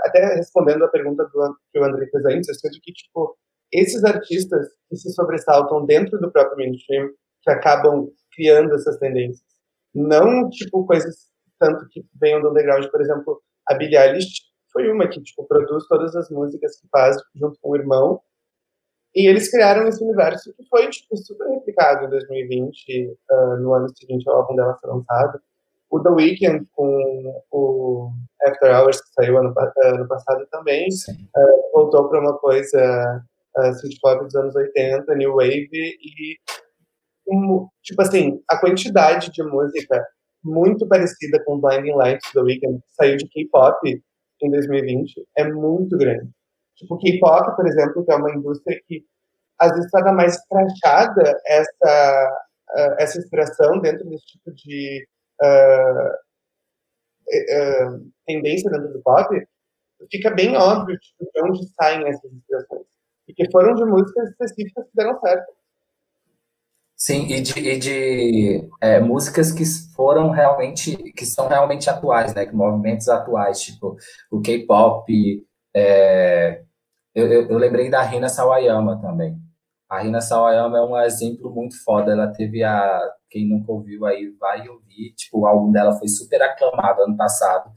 [0.04, 3.38] Até respondendo a pergunta do, que o André fez antes, eu sinto que, tipo,
[3.72, 7.08] esses artistas que se sobressaltam dentro do próprio mainstream,
[7.42, 9.44] que acabam criando essas tendências.
[9.94, 12.86] Não, tipo, coisas tanto que venham do underground.
[12.88, 14.42] Por exemplo, a Billie Eilish
[14.72, 18.20] foi uma que, tipo, produz todas as músicas que faz junto com o irmão.
[19.14, 23.74] E eles criaram esse universo que foi, tipo, super replicado em 2020, uh, ah, no
[23.74, 25.40] ano seguinte ao álbum dela ser lançado.
[25.90, 28.12] O The Weeknd com o
[28.46, 29.52] After Hours, que saiu ano,
[29.82, 33.24] ano passado também, uh, voltou para uma coisa
[33.60, 36.36] uh, synth pop dos anos 80, new wave e
[37.28, 40.04] um, tipo assim, a quantidade de música
[40.42, 44.02] muito parecida com Blinding Lights do Weeknd, que saiu de K-pop
[44.42, 46.30] em 2020, é muito grande.
[46.76, 49.04] Tipo, K-pop, por exemplo, que é uma indústria que
[49.58, 55.06] às vezes torna mais crachada essa, uh, essa inspiração dentro desse tipo de
[55.42, 56.08] uh,
[57.28, 59.28] uh, tendência dentro do pop,
[60.10, 62.79] fica bem óbvio tipo, de onde saem essas inspirações.
[63.30, 65.52] E que foram de músicas específicas que deram certo.
[66.96, 72.44] Sim, e de, e de é, músicas que foram realmente, que são realmente atuais, né?
[72.44, 73.96] Que movimentos atuais, tipo
[74.30, 75.46] o K-pop.
[75.74, 76.62] É,
[77.14, 79.38] eu, eu, lembrei da Rina Sawayama também.
[79.88, 82.12] A Rina Sawayama é um exemplo muito foda.
[82.12, 83.00] Ela teve a.
[83.30, 85.14] Quem nunca ouviu aí vai ouvir.
[85.16, 87.70] Tipo, o álbum dela foi super aclamado ano passado.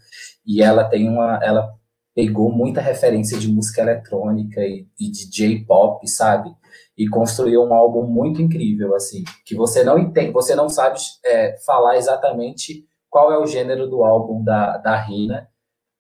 [0.46, 1.40] E ela tem uma.
[1.44, 1.74] Ela
[2.16, 6.56] pegou muita referência de música eletrônica e, e de J-pop, sabe?
[6.98, 11.58] e construiu um álbum muito incrível, assim, que você não entende, você não sabe é,
[11.66, 15.50] falar exatamente qual é o gênero do álbum da, da Rina,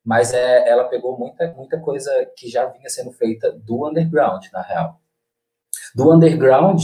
[0.05, 4.61] mas é, ela pegou muita, muita coisa que já vinha sendo feita do underground, na
[4.61, 4.99] real.
[5.95, 6.81] Do underground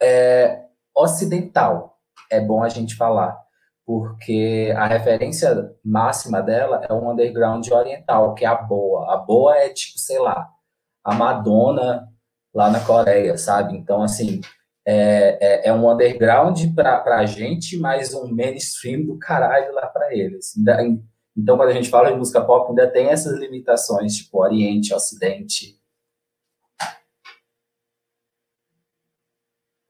[0.00, 0.64] é,
[0.94, 1.98] ocidental,
[2.30, 3.43] é bom a gente falar,
[3.86, 9.12] porque a referência máxima dela é um underground oriental, que é a boa.
[9.12, 10.48] A boa é tipo, sei lá,
[11.04, 12.08] a Madonna
[12.54, 13.76] lá na Coreia, sabe?
[13.76, 14.40] Então, assim,
[14.86, 20.14] é, é, é um underground para a gente, mas um mainstream do caralho lá para
[20.14, 20.56] eles.
[21.36, 25.76] Então, quando a gente fala de música pop, ainda tem essas limitações, tipo Oriente, Ocidente.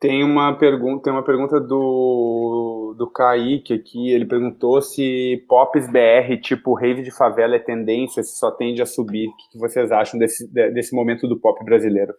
[0.05, 4.11] Tem uma pergunta, tem uma pergunta do, do Kaique aqui.
[4.11, 8.87] Ele perguntou se pops BR, tipo rave de favela, é tendência, se só tende a
[8.87, 9.29] subir.
[9.29, 12.15] O que vocês acham desse, desse momento do pop brasileiro?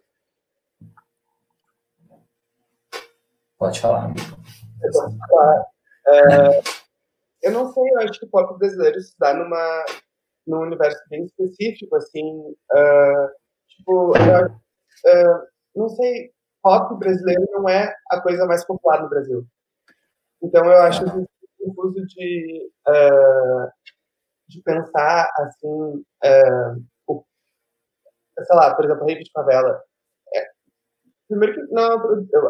[3.59, 4.35] Pode falar, amigo.
[6.07, 6.61] É,
[7.43, 9.85] eu não sei, eu acho que o pop brasileiro se dá numa,
[10.47, 13.29] num universo bem específico, assim, uh,
[13.67, 15.41] tipo, eu, uh,
[15.75, 16.33] não sei,
[16.65, 19.45] pop brasileiro não é a coisa mais popular no Brasil.
[20.41, 21.27] Então eu acho que
[21.59, 23.69] confuso de, uh,
[24.47, 26.03] de pensar, assim,
[27.07, 27.23] o,
[28.39, 29.79] sei lá, por exemplo, Rave de Favela.
[30.35, 30.47] É,
[31.27, 31.91] primeiro que, não,
[32.33, 32.49] eu,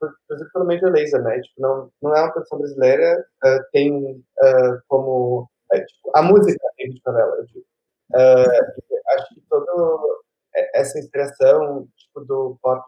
[0.00, 1.40] produzido pelo Major Laser, né?
[1.40, 5.48] Tipo, não, não é uma produção brasileira, uh, tem uh, como...
[5.72, 7.36] É, tipo, a música tem de favela.
[7.40, 9.72] Uh, acho que toda
[10.74, 12.84] essa inspiração tipo, do pop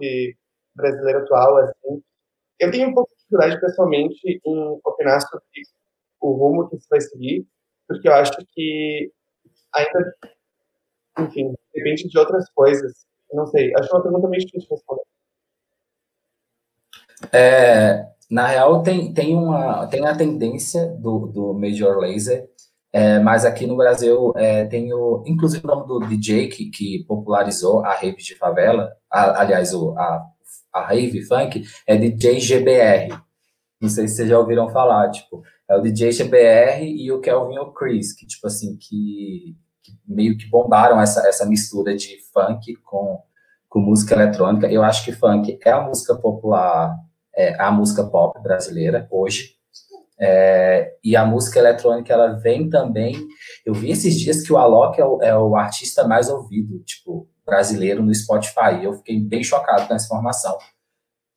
[0.77, 2.03] brasileiro atual, assim,
[2.61, 5.45] eu tenho um pouco de dificuldade, pessoalmente, em opinar sobre
[6.21, 7.47] o rumo que isso vai seguir,
[7.87, 9.11] porque eu acho que
[9.75, 10.15] ainda,
[11.19, 13.07] enfim, depende de outras coisas.
[13.33, 15.03] Não sei, acho uma pergunta meio difícil de responder.
[17.33, 22.49] É, na real, tem, tem, uma, tem a tendência do, do Major Laser,
[22.93, 27.05] é, mas aqui no Brasil é, tem o, inclusive o nome do DJ que, que
[27.05, 30.27] popularizou a rave de favela, a, aliás, o, a,
[30.79, 33.09] a rave funk, é DJ GBR.
[33.81, 37.59] Não sei se vocês já ouviram falar, tipo, é o DJ GBR e o Kelvin
[37.59, 43.21] O'Chris, que, tipo assim, que, que, meio que bombaram essa, essa mistura de funk com,
[43.69, 44.71] com música eletrônica.
[44.71, 46.97] Eu acho que funk é a música popular
[47.37, 49.55] é, a música pop brasileira hoje.
[50.19, 53.15] É, e a música eletrônica, ela vem também.
[53.65, 57.29] Eu vi esses dias que o Alok é o, é o artista mais ouvido, tipo,
[57.47, 58.83] brasileiro no Spotify.
[58.83, 60.59] Eu fiquei bem chocado com essa informação.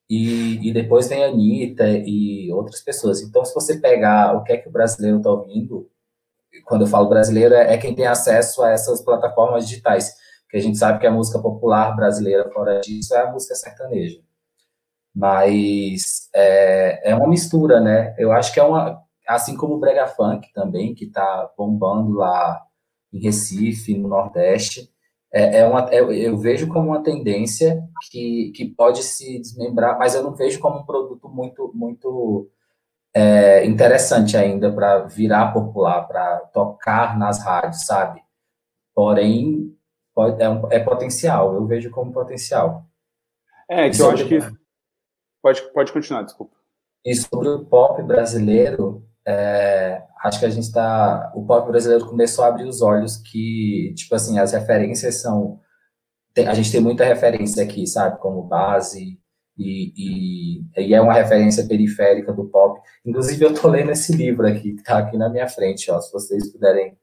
[0.10, 3.22] E, e depois vem a Anitta e outras pessoas.
[3.22, 5.88] Então, se você pegar o que é que o brasileiro está ouvindo,
[6.66, 10.16] quando eu falo brasileiro, é, é quem tem acesso a essas plataformas digitais.
[10.44, 14.20] Porque a gente sabe que a música popular brasileira, fora disso, é a música sertaneja.
[15.14, 18.16] Mas é, é uma mistura, né?
[18.18, 19.04] Eu acho que é uma.
[19.28, 22.66] Assim como o Brega Funk também, que está bombando lá
[23.14, 24.92] em Recife, no Nordeste.
[25.32, 30.16] É, é uma, é, eu vejo como uma tendência que, que pode se desmembrar, mas
[30.16, 32.50] eu não vejo como um produto muito, muito
[33.14, 38.22] é, interessante ainda para virar popular, para tocar nas rádios, sabe?
[38.96, 39.76] Porém,
[40.16, 42.86] pode, é, um, é potencial, eu vejo como potencial.
[43.70, 44.40] É, que eu acho que
[45.42, 46.56] Pode, pode continuar, desculpa.
[47.06, 51.32] E sobre o pop brasileiro, é, acho que a gente está.
[51.36, 55.60] O pop brasileiro começou a abrir os olhos que, tipo assim, as referências são.
[56.34, 58.20] Tem, a gente tem muita referência aqui, sabe?
[58.20, 59.20] Como base,
[59.60, 62.80] e, e, e, é uma referência periférica do pop.
[63.06, 66.12] Inclusive, eu tô lendo esse livro aqui, que tá aqui na minha frente, ó, se
[66.14, 66.98] vocês puderem.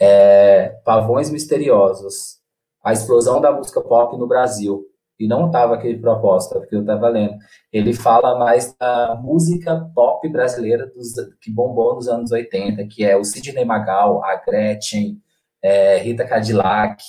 [0.00, 2.38] É, Pavões Misteriosos,
[2.82, 4.86] a explosão da música pop no Brasil.
[5.18, 7.36] E não estava aquele propósito, porque eu estava lendo.
[7.72, 13.16] Ele fala mais da música pop brasileira dos, que bombou nos anos 80, que é
[13.16, 15.20] o Sidney Magal, a Gretchen,
[15.62, 17.02] é, Rita Cadillac,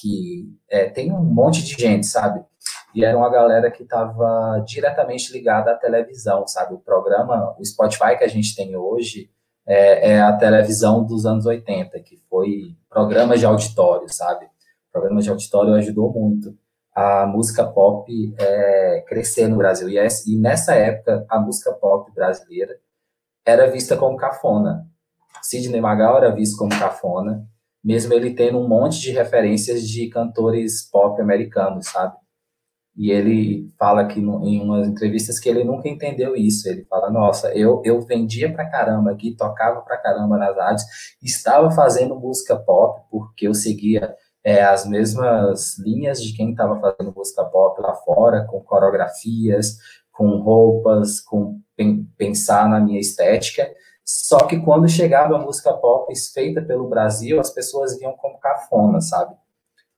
[0.69, 2.43] é, tem um monte de gente, sabe?
[2.95, 6.73] E era uma galera que estava diretamente ligada à televisão, sabe?
[6.73, 9.29] O programa, o Spotify que a gente tem hoje
[9.67, 14.47] é, é a televisão dos anos 80, que foi programas de auditório, sabe?
[14.91, 16.57] Programas de auditório ajudou muito
[16.97, 19.87] a música pop é, crescer no Brasil.
[19.87, 22.75] E, é, e nessa época, a música pop brasileira
[23.45, 24.87] era vista como cafona.
[25.43, 27.47] Sidney Magal era visto como cafona,
[27.83, 32.15] mesmo ele tendo um monte de referências de cantores pop americanos, sabe?
[32.95, 36.67] E ele fala no, em umas entrevistas que ele nunca entendeu isso.
[36.67, 40.83] Ele fala: Nossa, eu, eu vendia pra caramba aqui, tocava pra caramba nas rádios,
[41.21, 44.15] estava fazendo música pop porque eu seguia
[44.47, 49.77] é, as mesmas linhas de quem estava fazendo música pop lá fora, com coreografias,
[50.09, 51.59] com roupas, com
[52.17, 53.69] pensar na minha estética.
[54.05, 59.01] Só que quando chegava a música pop feita pelo Brasil, as pessoas viam como cafona,
[59.01, 59.35] sabe?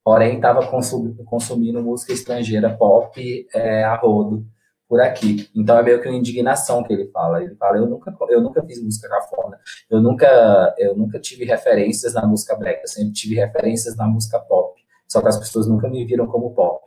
[0.04, 4.48] Porém, estava consumindo música estrangeira pop é, a rodo
[4.90, 5.48] por aqui.
[5.56, 7.44] Então é meio que uma indignação que ele fala.
[7.44, 9.60] Ele fala: eu nunca, eu nunca fiz música cafona.
[9.90, 12.82] Eu nunca, eu nunca tive referências na música black.
[12.82, 14.82] Eu sempre tive referências na música pop.
[15.08, 16.84] Só que as pessoas nunca me viram como pop.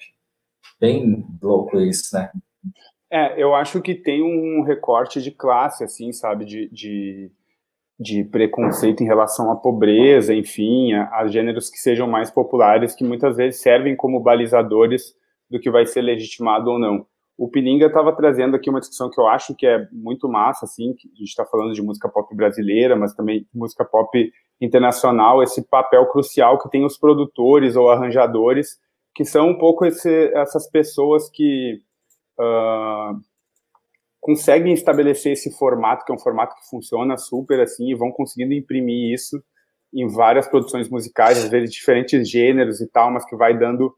[0.80, 2.30] Bem louco isso, né?
[3.08, 7.30] É, eu acho que tem um recorte de classe, assim, sabe, de, de,
[8.00, 13.04] de preconceito em relação à pobreza, enfim, a, a gêneros que sejam mais populares, que
[13.04, 15.14] muitas vezes servem como balizadores
[15.50, 17.06] do que vai ser legitimado ou não.
[17.43, 20.90] O Pininga estava trazendo aqui uma discussão que eu acho que é muito massa, assim,
[20.90, 26.06] a gente está falando de música pop brasileira, mas também música pop internacional, esse papel
[26.06, 28.78] crucial que tem os produtores ou arranjadores,
[29.12, 31.81] que são um pouco esse, essas pessoas que
[32.39, 33.20] uh,
[34.20, 38.55] conseguem estabelecer esse formato, que é um formato que funciona super, assim, e vão conseguindo
[38.55, 39.43] imprimir isso
[39.93, 43.93] em várias produções musicais, às vezes diferentes gêneros e tal, mas que vai dando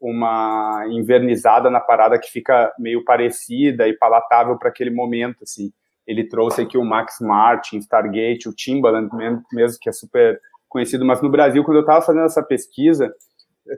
[0.00, 5.72] uma invernizada na parada que fica meio parecida e palatável para aquele momento, assim.
[6.06, 9.10] Ele trouxe aqui o Max Martin, Stargate, o Timbaland
[9.52, 13.12] mesmo, que é super conhecido, mas no Brasil, quando eu estava fazendo essa pesquisa,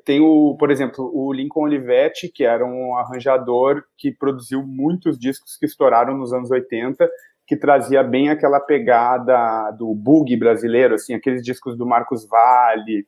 [0.05, 5.57] tem o, por exemplo, o Lincoln Olivetti, que era um arranjador que produziu muitos discos
[5.57, 7.09] que estouraram nos anos 80,
[7.47, 13.05] que trazia bem aquela pegada do boogie brasileiro, assim, aqueles discos do Marcos Valle,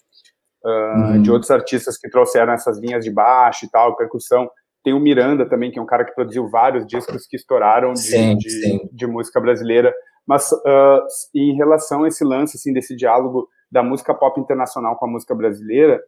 [0.64, 1.22] uh, uhum.
[1.22, 4.48] de outros artistas que trouxeram essas linhas de baixo e tal, percussão.
[4.84, 8.00] Tem o Miranda também, que é um cara que produziu vários discos que estouraram de,
[8.00, 8.80] sim, de, sim.
[8.92, 9.94] de música brasileira.
[10.26, 11.02] Mas uh,
[11.34, 15.34] em relação a esse lance, assim, desse diálogo da música pop internacional com a música
[15.34, 16.00] brasileira,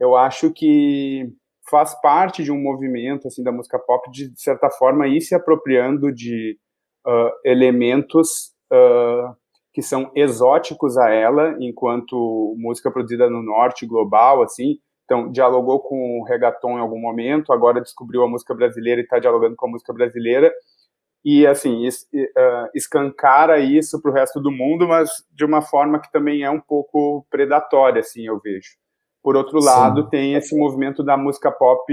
[0.00, 1.32] eu acho que
[1.70, 5.34] faz parte de um movimento assim da música pop de, de certa forma ir se
[5.34, 6.58] apropriando de
[7.06, 9.36] uh, elementos uh,
[9.72, 14.78] que são exóticos a ela, enquanto música produzida no norte, global, assim.
[15.04, 19.18] Então, dialogou com o reggaeton em algum momento, agora descobriu a música brasileira e está
[19.18, 20.52] dialogando com a música brasileira.
[21.24, 26.00] E, assim, es, uh, escancara isso para o resto do mundo, mas de uma forma
[26.00, 28.70] que também é um pouco predatória, assim, eu vejo.
[29.22, 29.66] Por outro Sim.
[29.66, 31.84] lado, tem esse movimento da música pop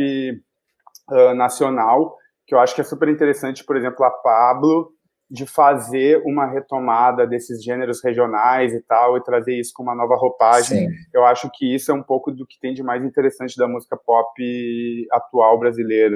[1.11, 4.91] uh, nacional, que eu acho que é super interessante, por exemplo, a Pablo,
[5.29, 10.15] de fazer uma retomada desses gêneros regionais e tal, e trazer isso com uma nova
[10.15, 10.89] roupagem.
[10.89, 10.95] Sim.
[11.13, 13.95] Eu acho que isso é um pouco do que tem de mais interessante da música
[13.95, 16.15] pop atual brasileira.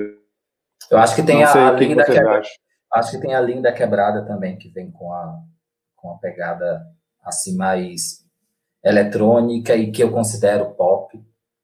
[0.90, 2.41] Eu acho que tem a, a linda quebrada.
[2.91, 5.40] Acho que tem a linda quebrada também, que vem com a,
[5.95, 6.81] com a pegada
[7.23, 8.23] assim mais
[8.84, 11.18] eletrônica e que eu considero pop,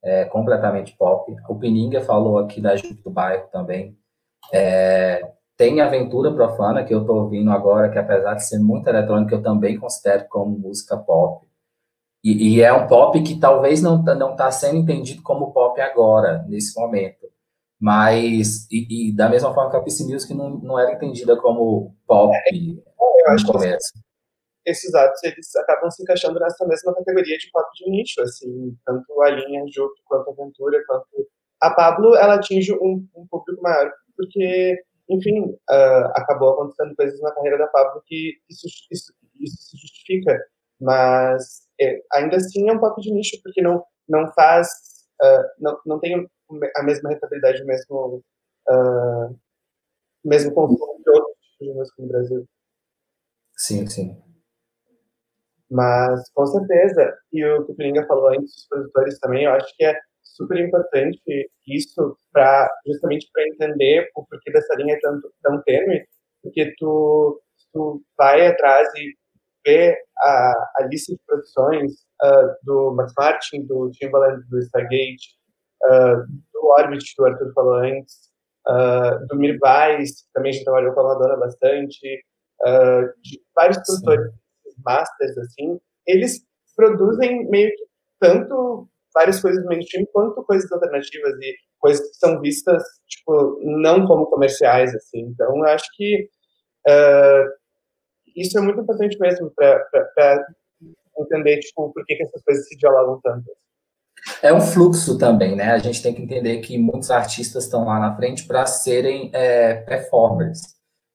[0.03, 1.35] é, completamente pop.
[1.47, 3.97] O Pininga falou aqui da Jupe do Bairro também.
[4.53, 5.21] É,
[5.59, 9.43] tem Aventura Profana, que eu estou ouvindo agora, que apesar de ser muito eletrônica, eu
[9.43, 11.45] também considero como música pop.
[12.23, 16.45] E, e é um pop que talvez não não está sendo entendido como pop agora,
[16.47, 17.27] nesse momento.
[17.77, 21.93] Mas, e, e da mesma forma que a PC Music não, não era entendida como
[22.07, 23.91] pop é, eu acho no começo.
[24.63, 28.77] Que esses atos, eles acabam se encaixando nessa mesma categoria de pop de nicho, assim,
[28.85, 31.27] tanto a linha Jupe, quanto a Aventura, quanto...
[31.61, 37.31] A Pablo, ela atinge um, um público maior, porque enfim, uh, acabou acontecendo coisas na
[37.31, 40.39] carreira da Pablo que isso, isso, isso se justifica,
[40.79, 44.67] mas é, ainda assim é um pouco de nicho, porque não, não faz,
[45.21, 46.29] uh, não, não tem
[46.75, 48.23] a mesma rentabilidade, o mesmo,
[48.69, 49.39] uh,
[50.23, 52.49] mesmo consumo que outros tipos de música no Brasil.
[53.57, 54.23] Sim, sim.
[55.69, 59.75] Mas, com certeza, e o que o Piringa falou antes, os produtores também, eu acho
[59.75, 59.99] que é
[60.35, 61.19] super importante
[61.67, 66.05] isso para justamente para entender o porquê dessa linha é tão, tão tênue,
[66.41, 67.41] porque tu,
[67.73, 69.15] tu vai atrás e
[69.65, 71.91] vê a, a lista de produções
[72.23, 75.35] uh, do Max Martin, do Timbaland, do Stargate,
[75.85, 78.31] uh, do Orbit, do Arthur falou antes,
[78.67, 82.23] uh, do Mirvais, também a gente trabalhou com a Madonna bastante,
[83.23, 84.33] de vários produtores
[84.83, 86.45] masters, assim, eles
[86.75, 87.85] produzem meio que
[88.19, 94.27] tanto várias coisas mainstream quanto coisas alternativas e coisas que são vistas, tipo, não como
[94.27, 95.21] comerciais, assim.
[95.21, 96.29] Então, acho que
[96.87, 97.59] uh,
[98.35, 100.45] isso é muito importante mesmo para
[101.19, 103.45] entender, tipo, por que, que essas coisas se dialogam tanto.
[104.41, 105.71] É um fluxo também, né?
[105.71, 109.75] A gente tem que entender que muitos artistas estão lá na frente para serem é,
[109.75, 110.59] performers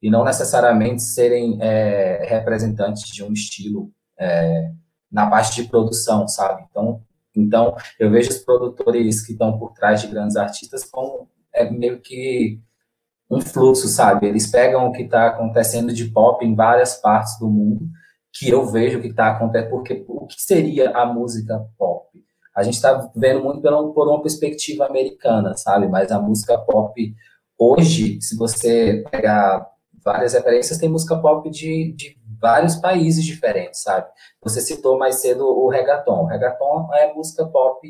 [0.02, 4.70] e não necessariamente serem é, representantes de um estilo é,
[5.10, 6.64] na parte de produção, sabe?
[6.70, 7.02] Então,
[7.36, 12.00] então, eu vejo os produtores que estão por trás de grandes artistas como é meio
[12.00, 12.60] que
[13.30, 14.26] um fluxo, sabe?
[14.26, 17.88] Eles pegam o que está acontecendo de pop em várias partes do mundo,
[18.32, 22.08] que eu vejo que está acontecendo, porque o que seria a música pop?
[22.54, 25.88] A gente está vendo muito por, uma perspectiva americana, sabe?
[25.88, 27.14] Mas a música pop
[27.58, 29.66] hoje, se você pegar
[30.04, 34.06] várias referências, tem música pop de, de vários países diferentes, sabe?
[34.42, 36.22] Você citou mais cedo o reggaeton.
[36.22, 37.80] O reggaeton é música pop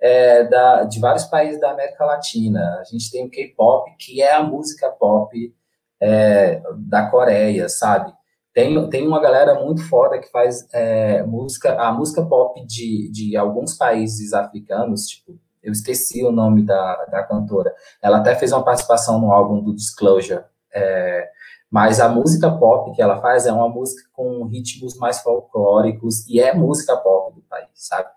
[0.00, 2.78] é, da, de vários países da América Latina.
[2.80, 5.54] A gente tem o K-pop, que é a música pop
[6.00, 8.12] é, da Coreia, sabe?
[8.52, 13.36] Tem, tem uma galera muito foda que faz é, música, a música pop de, de
[13.36, 17.72] alguns países africanos, tipo, eu esqueci o nome da, da cantora.
[18.02, 21.28] Ela até fez uma participação no álbum do Disclosure, é,
[21.70, 26.40] mas a música pop que ela faz é uma música com ritmos mais folclóricos e
[26.40, 28.08] é música pop do país, sabe?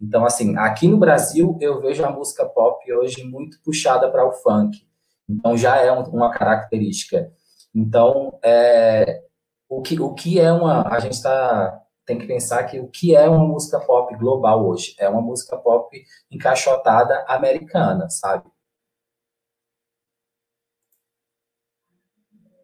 [0.00, 4.32] Então, assim, aqui no Brasil eu vejo a música pop hoje muito puxada para o
[4.32, 4.86] funk.
[5.28, 7.32] Então, já é um, uma característica.
[7.74, 9.22] Então, é,
[9.68, 10.86] o, que, o que é uma.
[10.88, 14.94] A gente tá, tem que pensar que o que é uma música pop global hoje?
[14.98, 18.44] É uma música pop encaixotada americana, sabe?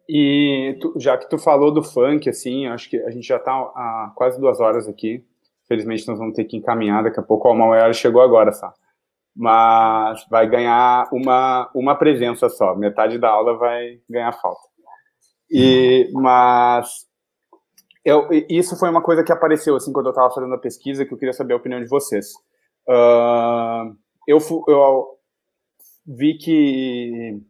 [0.07, 3.51] E tu, já que tu falou do funk, assim, acho que a gente já está
[3.51, 5.23] há quase duas horas aqui.
[5.67, 8.71] Felizmente nós vamos ter que encaminhar, daqui a pouco o Mauer chegou agora, só.
[9.35, 14.61] Mas vai ganhar uma, uma presença só, metade da aula vai ganhar falta.
[15.49, 17.07] E, mas
[18.03, 21.13] eu, isso foi uma coisa que apareceu assim quando eu estava fazendo a pesquisa, que
[21.13, 22.33] eu queria saber a opinião de vocês.
[22.87, 23.95] Uh,
[24.27, 24.37] eu,
[24.67, 25.07] eu
[26.05, 27.41] vi que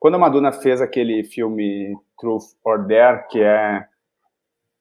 [0.00, 3.84] quando a Madonna fez aquele filme Truth or Dare, que é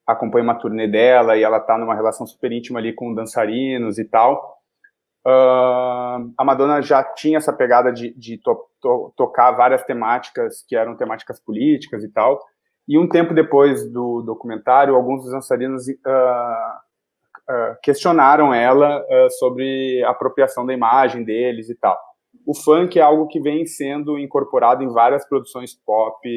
[0.07, 4.05] acompanha uma turnê dela e ela tá numa relação super íntima ali com dançarinos e
[4.05, 4.57] tal,
[5.27, 10.75] uh, a Madonna já tinha essa pegada de, de to, to, tocar várias temáticas que
[10.75, 12.39] eram temáticas políticas e tal.
[12.87, 19.05] E um tempo depois do documentário, alguns dos dançarinos uh, uh, questionaram ela
[19.37, 22.08] sobre a apropriação da imagem deles e tal
[22.49, 26.27] o funk é algo que vem sendo incorporado em várias produções pop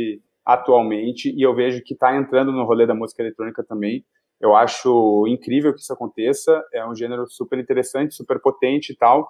[0.45, 4.05] atualmente, e eu vejo que está entrando no rolê da música eletrônica também.
[4.39, 9.27] Eu acho incrível que isso aconteça, é um gênero super interessante, super potente e tal,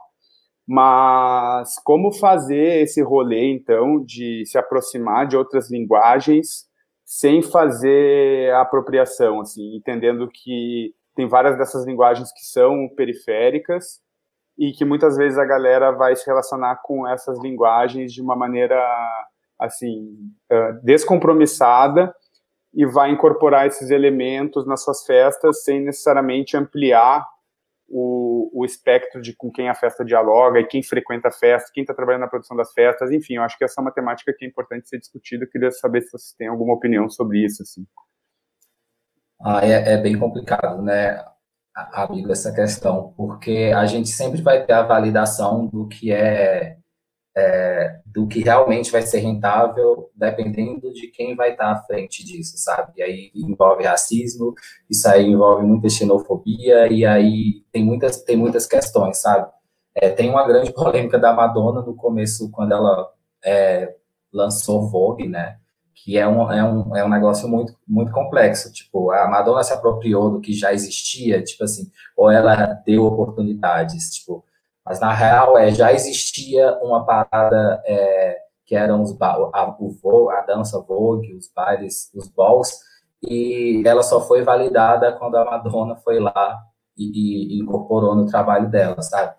[0.67, 6.67] mas como fazer esse rolê, então, de se aproximar de outras linguagens
[7.05, 14.02] sem fazer apropriação, assim, entendendo que tem várias dessas linguagens que são periféricas
[14.59, 18.79] e que muitas vezes a galera vai se relacionar com essas linguagens de uma maneira
[19.59, 20.17] assim
[20.83, 22.15] descompromissada
[22.75, 27.25] e vai incorporar esses elementos nas suas festas sem necessariamente ampliar
[27.89, 31.83] o, o espectro de com quem a festa dialoga e quem frequenta a festa, quem
[31.83, 34.47] está trabalhando na produção das festas, enfim, eu acho que essa é uma temática que
[34.47, 35.45] é importante ser discutida.
[35.45, 37.87] Eu queria saber se vocês têm alguma opinião sobre isso, assim.
[39.45, 41.23] Ah, é, é bem complicado, né?
[41.75, 46.77] Amigo, essa questão, porque a gente sempre vai ter a validação do que é,
[47.37, 52.59] é, do que realmente vai ser rentável, dependendo de quem vai estar à frente disso,
[52.59, 52.93] sabe?
[52.97, 54.55] E aí envolve racismo,
[54.91, 59.51] isso aí envolve muita xenofobia, e aí tem muitas, tem muitas questões, sabe?
[59.95, 63.11] É, tem uma grande polêmica da Madonna no começo, quando ela
[63.45, 63.95] é,
[64.33, 65.59] lançou Vogue, né?
[65.95, 68.73] Que é um, é um, é um negócio muito, muito complexo.
[68.73, 74.11] Tipo, a Madonna se apropriou do que já existia, tipo assim, ou ela deu oportunidades,
[74.11, 74.45] tipo,
[74.85, 80.41] mas na real é, já existia uma parada é, que eram os a, o a
[80.43, 82.73] dança Vogue, os bailes, os balls,
[83.23, 86.59] e ela só foi validada quando a Madonna foi lá
[86.97, 89.35] e, e incorporou no trabalho dela, sabe?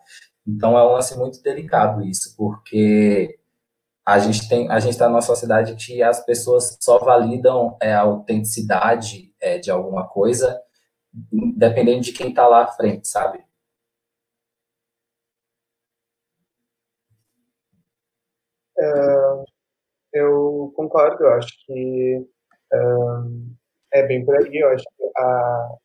[0.47, 3.37] Então é um lance muito delicado isso, porque
[4.05, 8.01] a gente tem a gente está numa sociedade que as pessoas só validam é, a
[8.01, 10.61] autenticidade é, de alguma coisa
[11.55, 13.43] dependendo de quem está lá à frente, sabe?
[18.77, 19.43] Uh,
[20.13, 22.27] eu concordo, eu acho que
[22.73, 23.55] uh,
[23.93, 25.75] é bem por aí, eu acho que a,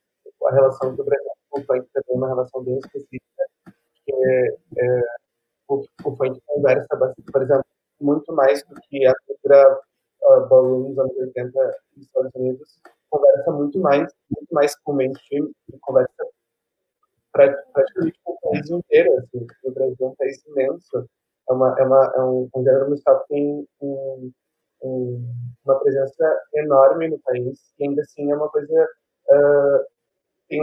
[0.47, 3.45] a relação do Brasil com o funk também é uma relação bem específica,
[4.05, 5.03] que é, é
[5.69, 6.87] o, o funk conversa,
[7.33, 7.65] por exemplo,
[8.01, 9.81] muito mais do que a cultura
[10.23, 12.81] uh, ballroom dos anos 80 nos Estados Unidos,
[13.11, 15.51] conversa muito mais, muito mais com o mainstream,
[15.81, 16.27] conversa
[17.33, 21.09] praticamente com o país inteiro, assim, o Brasil é um país imenso,
[21.49, 24.33] é, uma, é, uma, é um, um gênero musical que tem um,
[24.83, 25.35] um,
[25.65, 28.89] uma presença enorme no país, e ainda assim é uma coisa,
[29.31, 29.85] uh,
[30.49, 30.63] tem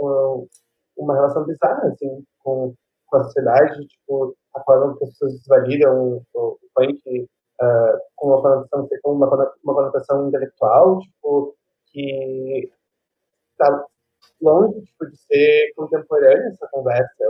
[0.00, 0.48] um,
[0.96, 2.74] uma relação bizarra, assim, com,
[3.22, 7.28] sociedade, tipo, a forma que as pessoas desvalidam o, funk
[7.62, 11.54] uh, com uma conotação, uma, uma conotação intelectual, tipo,
[11.92, 12.70] que
[13.52, 13.86] está
[14.42, 17.28] longe tipo, de ser contemporânea essa conversa, é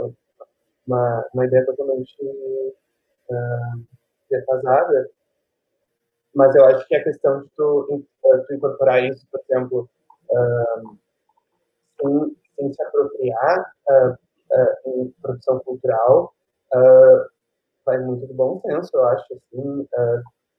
[0.86, 3.86] uma, uma ideia totalmente uh,
[4.30, 5.10] defasada,
[6.34, 8.04] mas eu acho que a questão de tu,
[8.46, 9.88] tu incorporar isso, por exemplo,
[10.30, 10.98] uh,
[12.00, 14.23] sem, sem se apropriar uh,
[14.86, 16.32] em produção cultural,
[17.84, 19.88] vai muito de bom senso, eu acho, assim,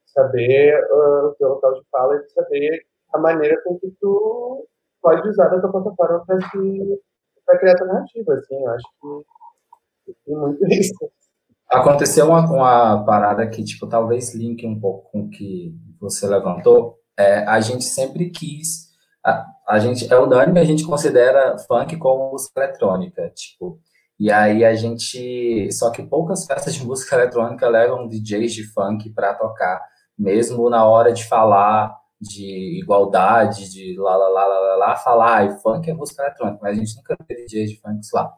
[0.06, 4.68] saber o teu local de fala e saber a maneira com que tu
[5.02, 6.46] pode usar a tua plataforma para
[7.46, 8.86] para criar tua narrativa, assim, eu acho
[10.06, 10.94] que tem muito isso.
[11.70, 17.00] Aconteceu uma, uma parada que, tipo, talvez linke um pouco com o que você levantou.
[17.18, 18.95] É, a gente sempre quis,
[19.26, 23.80] a, a gente, é unânime, a gente considera funk como música eletrônica, tipo,
[24.20, 29.10] e aí a gente, só que poucas festas de música eletrônica levam DJs de funk
[29.10, 29.82] para tocar,
[30.18, 35.60] mesmo na hora de falar de igualdade, de lá, lá, lá, lá, lá, falar, e
[35.60, 38.32] funk é música eletrônica, mas a gente nunca teve DJ de funk lá.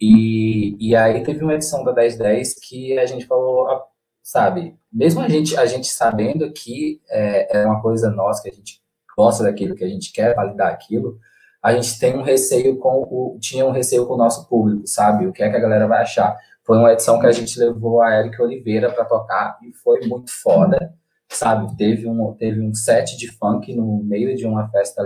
[0.00, 3.84] E, e aí teve uma edição da 1010 que a gente falou, ah,
[4.22, 8.52] sabe, mesmo a gente, a gente sabendo que é, é uma coisa nossa, que a
[8.52, 8.82] gente
[9.16, 11.18] gosta daquilo, que a gente quer validar aquilo,
[11.62, 15.26] a gente tem um receio com o, tinha um receio com o nosso público, sabe?
[15.26, 16.36] O que é que a galera vai achar?
[16.62, 20.30] Foi uma edição que a gente levou a Eric Oliveira para tocar e foi muito
[20.30, 20.94] foda
[21.28, 21.76] sabe?
[21.76, 25.02] Teve um, teve um set de funk no meio de uma festa,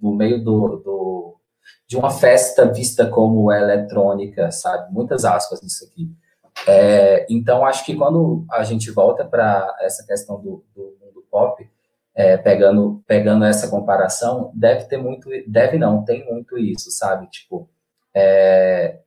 [0.00, 1.36] no meio do, do
[1.86, 4.92] de uma festa vista como eletrônica, sabe?
[4.92, 6.10] Muitas aspas nisso aqui.
[6.66, 11.68] É, então, acho que quando a gente volta para essa questão do, do mundo pop,
[12.14, 17.28] é, pegando, pegando essa comparação, deve ter muito, deve não, tem muito isso, sabe?
[17.28, 17.68] Tipo,
[18.14, 19.00] é,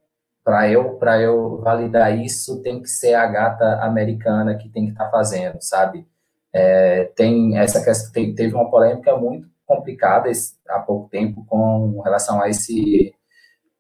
[0.44, 5.06] para eu, eu validar isso, tem que ser a gata americana que tem que estar
[5.06, 6.08] tá fazendo, sabe?
[6.54, 12.00] É, tem essa questão, tem, teve uma polêmica muito complicada esse, há pouco tempo com
[12.02, 13.14] relação a esse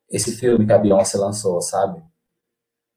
[0.09, 2.01] esse filme que a Beyoncé lançou, sabe?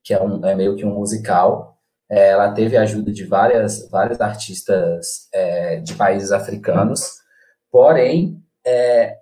[0.02, 1.69] Que é, um, é meio que um musical.
[2.10, 7.20] É, ela teve a ajuda de várias vários artistas é, de países africanos,
[7.70, 9.16] porém é,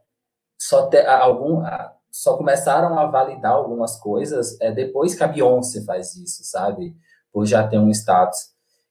[0.59, 1.63] só te, algum
[2.11, 6.97] só começaram a validar algumas coisas é, depois que a Beyoncé faz isso, sabe?
[7.33, 8.39] Por já ter um status.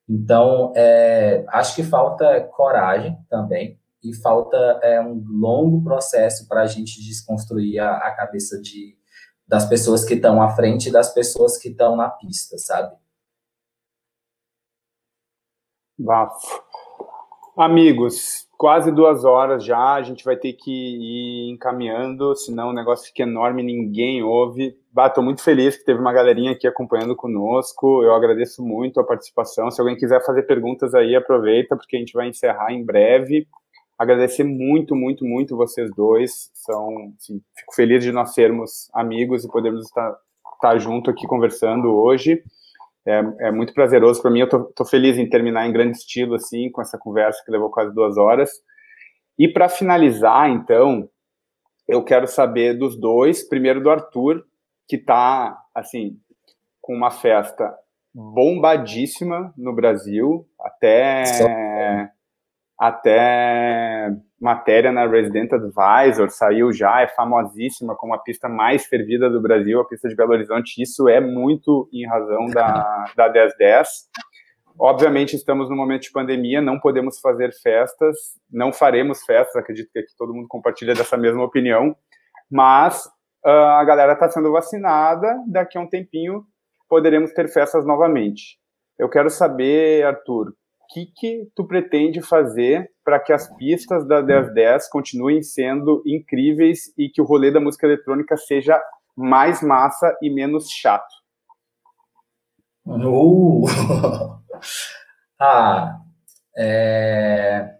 [0.08, 6.68] Então, é, acho que falta coragem também e falta é, um longo processo para a
[6.68, 8.96] gente desconstruir a, a cabeça de,
[9.46, 12.96] das pessoas que estão à frente e das pessoas que estão na pista, sabe?
[15.98, 16.62] Bafo.
[17.58, 23.08] Amigos, quase duas horas já, a gente vai ter que ir encaminhando, senão o negócio
[23.08, 24.78] fica enorme, ninguém ouve.
[24.96, 29.72] Estou muito feliz que teve uma galerinha aqui acompanhando conosco, eu agradeço muito a participação.
[29.72, 33.48] Se alguém quiser fazer perguntas aí, aproveita, porque a gente vai encerrar em breve.
[33.98, 39.52] Agradecer muito, muito, muito vocês dois, são, assim, fico feliz de nós sermos amigos e
[39.52, 40.16] podermos estar,
[40.54, 42.44] estar junto aqui conversando hoje.
[43.08, 44.42] É, é muito prazeroso para mim.
[44.42, 47.72] Eu tô, tô, feliz em terminar em grande estilo, assim, com essa conversa que levou
[47.72, 48.52] quase duas horas.
[49.40, 51.10] E para finalizar, então,
[51.88, 53.48] eu quero saber dos dois.
[53.48, 54.44] Primeiro do Arthur,
[54.88, 56.20] que está, assim,
[56.82, 57.74] com uma festa
[58.14, 61.24] bombadíssima no Brasil, até
[62.78, 69.42] até matéria na Resident Advisor, saiu já, é famosíssima como a pista mais fervida do
[69.42, 73.88] Brasil, a pista de Belo Horizonte, isso é muito em razão da, da 1010.
[74.80, 78.16] Obviamente, estamos no momento de pandemia, não podemos fazer festas,
[78.52, 81.96] não faremos festas, acredito que aqui todo mundo compartilha dessa mesma opinião,
[82.50, 83.08] mas
[83.44, 86.46] uh, a galera está sendo vacinada, daqui a um tempinho
[86.88, 88.60] poderemos ter festas novamente.
[89.00, 90.54] Eu quero saber, Arthur,
[90.90, 97.10] que, que tu pretende fazer para que as pistas da 1010 continuem sendo incríveis e
[97.10, 98.82] que o rolê da música eletrônica seja
[99.16, 101.14] mais massa e menos chato?
[102.86, 103.66] Uh!
[105.40, 106.00] ah,
[106.58, 107.78] é...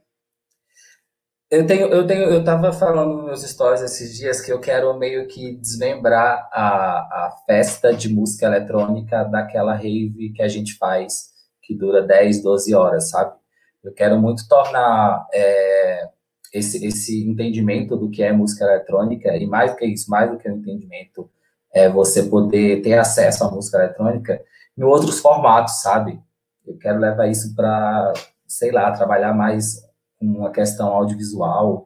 [1.50, 4.94] Eu tenho, eu tenho, eu tava falando nos meus stories esses dias que eu quero
[5.00, 11.30] meio que desmembrar a, a festa de música eletrônica daquela rave que a gente faz,
[11.68, 13.36] que dura 10, 12 horas, sabe?
[13.84, 16.10] Eu quero muito tornar é,
[16.54, 20.38] esse, esse entendimento do que é música eletrônica, e mais do que isso, mais do
[20.38, 21.30] que o um entendimento,
[21.74, 24.42] é você poder ter acesso à música eletrônica
[24.78, 26.20] em outros formatos, sabe?
[26.66, 28.14] Eu quero levar isso para,
[28.48, 29.86] sei lá, trabalhar mais
[30.18, 31.86] com a questão audiovisual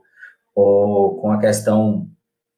[0.54, 2.08] ou com a questão,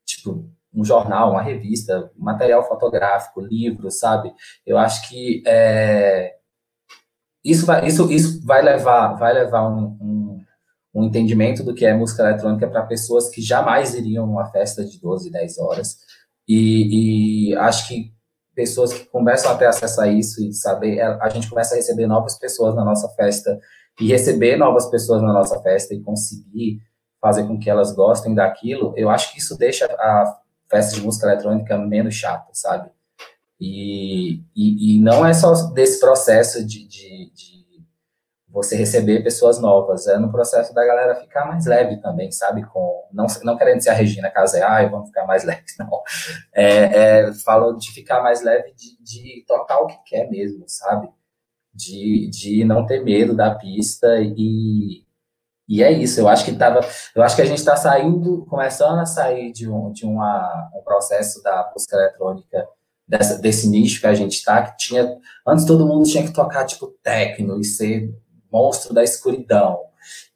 [0.06, 4.34] tipo, um jornal, uma revista, material fotográfico, livro, sabe?
[4.66, 6.36] Eu acho que é,
[7.44, 10.44] isso, vai, isso, isso vai levar, vai levar um, um,
[10.95, 14.99] um entendimento do que é música eletrônica para pessoas que jamais iriam numa festa de
[14.99, 15.98] 12, 10 horas.
[16.48, 18.14] E, e acho que
[18.56, 22.07] pessoas que começam a ter acesso a isso e saber, a gente começa a receber
[22.07, 23.60] novas pessoas na nossa festa
[23.99, 26.80] e receber novas pessoas na nossa festa e conseguir
[27.22, 30.38] fazer com que elas gostem daquilo, eu acho que isso deixa a
[30.70, 32.90] festa de música eletrônica menos chata, sabe?
[33.64, 37.64] E, e, e não é só desse processo de, de, de,
[38.49, 42.64] você receber pessoas novas, é no processo da galera ficar mais leve também, sabe?
[42.68, 46.02] Com, não, não querendo ser a Regina Casé, ai, vamos ficar mais leve, não.
[46.53, 51.10] É, é, falo de ficar mais leve, de, de tocar o que quer mesmo, sabe?
[51.73, 55.03] de, de não ter medo da pista e,
[55.68, 56.19] e é isso.
[56.19, 56.81] Eu acho que tava,
[57.15, 60.84] eu acho que a gente está saindo, começando a sair de um, de uma, um
[60.84, 62.68] processo da música eletrônica
[63.08, 65.18] dessa, desse nicho que a gente está, que tinha
[65.48, 68.10] antes todo mundo tinha que tocar tipo techno e ser
[68.52, 69.80] monstro da escuridão.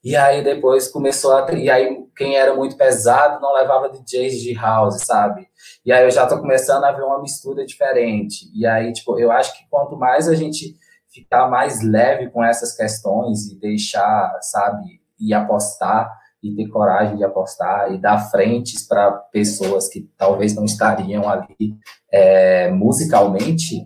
[0.04, 1.52] E aí depois começou a.
[1.54, 5.48] E aí quem era muito pesado não levava DJs de house, sabe?
[5.86, 8.50] E aí eu já tô começando a ver uma mistura diferente.
[8.56, 10.76] E aí, tipo, eu acho que quanto mais a gente
[11.10, 16.10] ficar mais leve com essas questões e deixar, sabe, e apostar
[16.42, 21.76] e ter coragem de apostar e dar frentes para pessoas que talvez não estariam ali
[22.12, 23.86] é, musicalmente,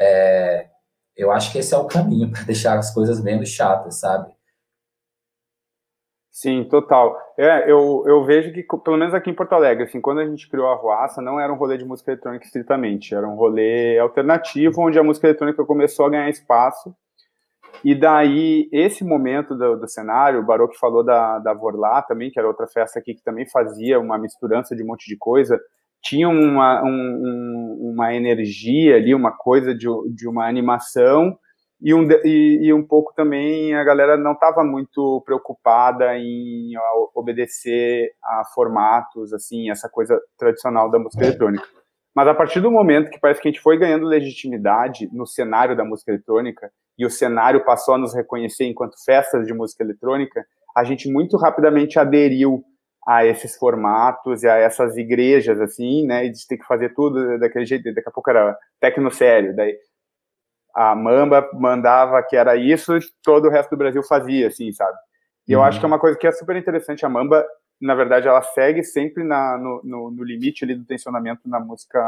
[0.00, 0.68] é,
[1.16, 4.32] eu acho que esse é o caminho para deixar as coisas menos chatas, sabe?
[6.32, 7.18] Sim, total.
[7.36, 10.48] É, eu, eu vejo que, pelo menos aqui em Porto Alegre, assim, quando a gente
[10.48, 14.80] criou a Ruaça, não era um rolê de música eletrônica estritamente, era um rolê alternativo,
[14.80, 16.94] onde a música eletrônica começou a ganhar espaço.
[17.84, 22.38] E daí, esse momento do, do cenário, o Baroque falou da, da Vorlá também, que
[22.38, 25.58] era outra festa aqui que também fazia uma misturança de um monte de coisa,
[26.02, 31.38] tinha uma, um, uma energia ali, uma coisa de, de uma animação,
[31.82, 36.72] e um, e, e um pouco também a galera não estava muito preocupada em
[37.14, 41.79] obedecer a formatos, assim, essa coisa tradicional da música eletrônica.
[42.14, 45.76] Mas a partir do momento que parece que a gente foi ganhando legitimidade no cenário
[45.76, 50.44] da música eletrônica e o cenário passou a nos reconhecer enquanto festas de música eletrônica,
[50.76, 52.62] a gente muito rapidamente aderiu
[53.06, 57.38] a esses formatos e a essas igrejas, assim, né, e de ter que fazer tudo
[57.38, 59.74] daquele jeito, daqui a pouco era tecno sério, daí
[60.74, 64.96] a Mamba mandava que era isso, todo o resto do Brasil fazia, assim, sabe?
[65.48, 65.60] E uhum.
[65.60, 67.04] eu acho que é uma coisa que é super interessante.
[67.04, 67.44] A Mamba,
[67.80, 71.98] na verdade, ela segue sempre na, no, no, no, limite ali do tensionamento na música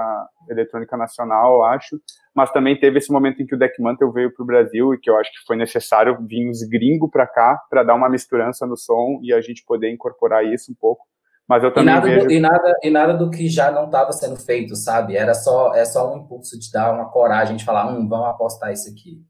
[0.49, 1.99] eletrônica nacional, eu acho.
[2.35, 4.99] Mas também teve esse momento em que o Deck Mantle veio para o Brasil e
[4.99, 8.67] que eu acho que foi necessário vir os gringos para cá para dar uma misturança
[8.67, 11.07] no som e a gente poder incorporar isso um pouco.
[11.49, 12.27] Mas eu também e nada, vejo...
[12.27, 15.17] do, e nada, e nada do que já não estava sendo feito, sabe?
[15.17, 18.73] Era só, é só um impulso de dar uma coragem de falar, hum, vamos apostar
[18.73, 19.23] isso aqui.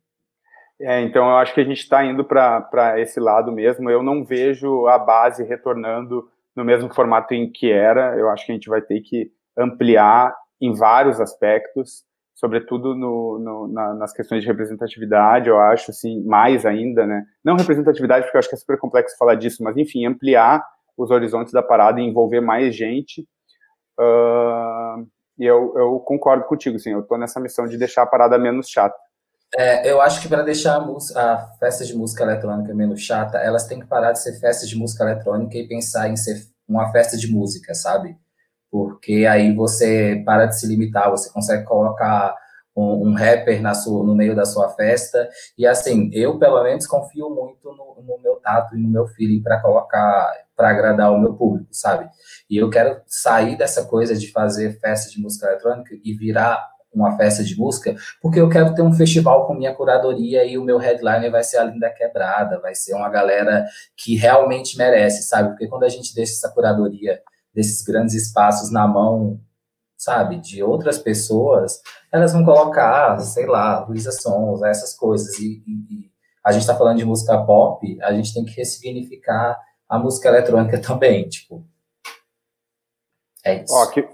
[0.82, 3.88] É, então eu acho que a gente está indo para esse lado mesmo.
[3.88, 8.16] Eu não vejo a base retornando no mesmo formato em que era.
[8.18, 12.04] Eu acho que a gente vai ter que ampliar em vários aspectos,
[12.34, 17.24] sobretudo no, no, na, nas questões de representatividade, eu acho, assim, mais ainda, né?
[17.44, 20.64] Não representatividade, porque eu acho que é super complexo falar disso, mas, enfim, ampliar
[20.96, 23.26] os horizontes da parada e envolver mais gente.
[23.98, 25.06] Uh,
[25.38, 28.68] e eu, eu, concordo contigo, sim, eu estou nessa missão de deixar a parada menos
[28.68, 28.96] chata.
[29.54, 33.38] É, eu acho que para deixar a, música, a festa de música eletrônica menos chata,
[33.38, 36.90] elas têm que parar de ser festas de música eletrônica e pensar em ser uma
[36.90, 38.16] festa de música, sabe?
[38.70, 42.34] Porque aí você para de se limitar, você consegue colocar
[42.74, 45.28] um, um rapper sua, no meio da sua festa.
[45.56, 49.42] E assim, eu pelo menos confio muito no, no meu tato e no meu feeling
[49.42, 52.08] para colocar, para agradar o meu público, sabe?
[52.48, 57.16] E eu quero sair dessa coisa de fazer festa de música eletrônica e virar uma
[57.16, 60.78] festa de música, porque eu quero ter um festival com minha curadoria e o meu
[60.78, 63.64] headliner vai ser a Linda Quebrada, vai ser uma galera
[63.96, 65.50] que realmente merece, sabe?
[65.50, 67.20] Porque quando a gente deixa essa curadoria
[67.54, 69.40] desses grandes espaços na mão,
[69.96, 75.38] sabe, de outras pessoas, elas vão colocar, sei lá, Luísa Sons, essas coisas.
[75.38, 76.12] E, e,
[76.44, 79.56] a gente está falando de música pop, a gente tem que ressignificar
[79.88, 81.64] a música eletrônica também, tipo.
[83.44, 83.72] É isso.
[83.72, 84.08] Ó, que,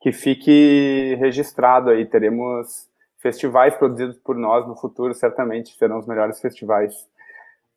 [0.00, 2.88] que fique registrado aí, teremos
[3.20, 6.94] festivais produzidos por nós no futuro, certamente serão os melhores festivais.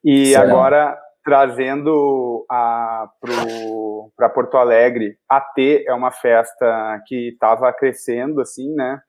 [0.04, 0.44] E Será?
[0.44, 9.02] agora, trazendo para Porto Alegre, a T é uma festa que estava crescendo, assim, né?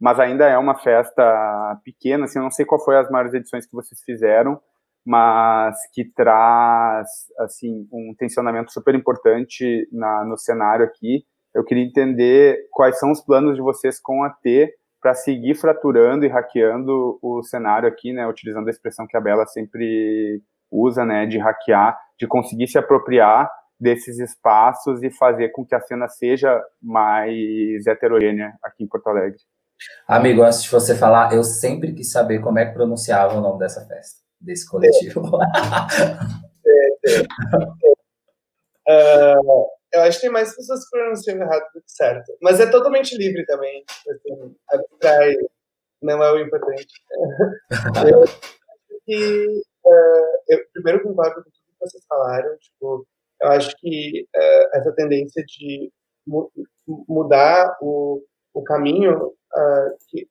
[0.00, 3.66] Mas ainda é uma festa pequena, assim, eu não sei qual foi as maiores edições
[3.66, 4.60] que vocês fizeram,
[5.04, 7.08] mas que traz,
[7.38, 11.24] assim, um tensionamento super importante na, no cenário aqui,
[11.58, 16.24] eu queria entender quais são os planos de vocês com a T para seguir fraturando
[16.24, 20.40] e hackeando o cenário aqui, né, utilizando a expressão que a Bela sempre
[20.70, 25.80] usa, né, de hackear, de conseguir se apropriar desses espaços e fazer com que a
[25.80, 29.40] cena seja mais heterogênea aqui em Porto Alegre.
[30.06, 33.58] Amigo, antes de você falar, eu sempre quis saber como é que pronunciava o nome
[33.58, 35.22] dessa festa, desse coletivo.
[36.64, 37.22] É, é,
[38.86, 39.38] é.
[39.38, 42.36] Uh, eu acho que tem mais pessoas que pronunciam errado do que certo.
[42.42, 43.84] Mas é totalmente livre também.
[44.08, 45.34] Assim, abstrai
[46.02, 46.86] não é o importante.
[48.10, 48.40] eu acho
[49.04, 49.62] que.
[49.84, 52.56] Uh, eu primeiro concordo com tudo que vocês falaram.
[52.58, 53.06] Tipo,
[53.42, 55.90] eu acho que uh, essa tendência de
[56.26, 56.50] mu
[57.08, 58.22] mudar o,
[58.54, 60.24] o caminho uh, que,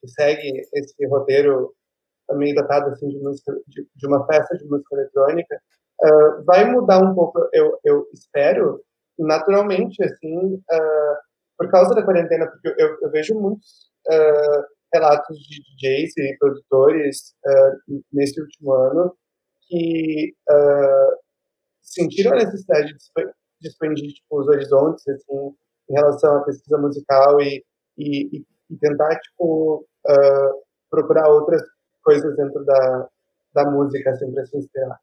[0.00, 1.74] que, segue esse roteiro
[2.32, 5.60] meio datado assim, de, música, de, de uma festa de música eletrônica
[6.46, 8.82] vai mudar um pouco, eu, eu espero,
[9.20, 11.16] naturalmente, assim, uh,
[11.58, 17.34] por causa da quarentena, porque eu, eu vejo muitos uh, relatos de DJs e produtores
[17.46, 19.14] uh, nesse último ano
[19.68, 20.34] que
[21.80, 22.92] sentiram a necessidade
[23.60, 25.54] de expandir tipo, os horizontes, assim,
[25.88, 27.64] em relação à pesquisa musical e,
[27.96, 29.86] e, e tentar, tipo,
[30.90, 31.62] procurar outras
[32.02, 33.08] coisas dentro da,
[33.54, 34.98] da música, assim, inspirar.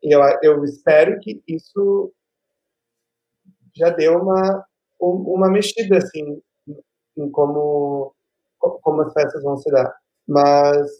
[0.00, 2.12] E eu, eu espero que isso
[3.76, 4.64] já deu uma,
[5.00, 6.40] uma mexida, assim,
[7.16, 8.14] em como,
[8.58, 9.94] como as festas vão se dar.
[10.26, 10.90] Mas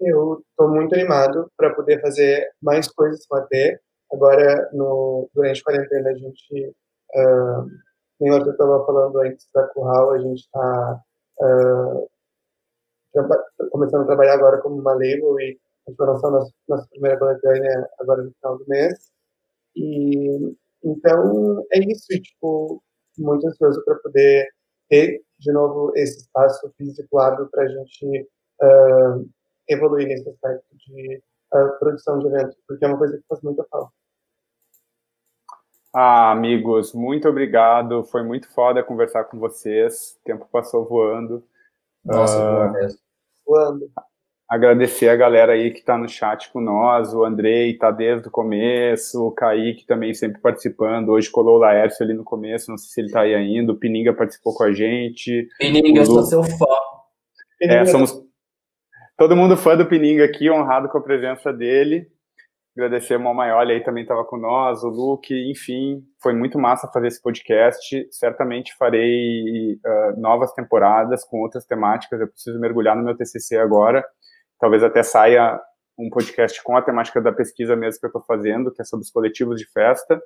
[0.00, 3.80] eu estou muito animado para poder fazer mais coisas com a T.
[4.12, 6.74] Agora, no, durante a quarentena, a gente,
[7.14, 11.00] uh, Arthur estava falando antes da Curral, a gente está
[11.40, 12.10] uh,
[13.70, 17.18] começando a trabalhar agora como uma label e a gente vai lançar nossa, nossa primeira
[17.18, 19.10] coletânea agora no final do mês.
[19.76, 22.82] E então, é isso, tipo,
[23.18, 24.48] muito ansioso para poder
[24.88, 28.28] ter, de novo, esse espaço físico hábil para a gente
[28.62, 29.30] uh,
[29.68, 31.22] evoluir nesse aspecto de
[31.54, 33.92] uh, produção de eventos, porque é uma coisa que faz muita falta.
[35.94, 38.02] Ah, amigos, muito obrigado.
[38.04, 40.16] Foi muito foda conversar com vocês.
[40.20, 41.44] O tempo passou voando.
[42.02, 42.98] Nossa, uh, mesmo.
[43.46, 43.92] Voando
[44.52, 48.30] agradecer a galera aí que está no chat com nós, o Andrei está desde o
[48.30, 52.90] começo, o Kaique também sempre participando, hoje colou o Laércio ali no começo, não sei
[52.90, 55.48] se ele está aí ainda, o Pininga participou com a gente.
[55.58, 56.66] Pininga, eu sou seu fã.
[57.62, 58.14] É, somos
[59.16, 62.06] todo mundo fã do Pininga aqui, honrado com a presença dele.
[62.76, 67.06] Agradecer o Malmaioli aí também estava com nós, o Luke, enfim, foi muito massa fazer
[67.06, 68.06] esse podcast.
[68.10, 72.20] Certamente farei uh, novas temporadas com outras temáticas.
[72.20, 74.04] Eu preciso mergulhar no meu TCC agora
[74.62, 75.60] talvez até saia
[75.98, 79.02] um podcast com a temática da pesquisa mesmo que eu estou fazendo, que é sobre
[79.02, 80.22] os coletivos de festa.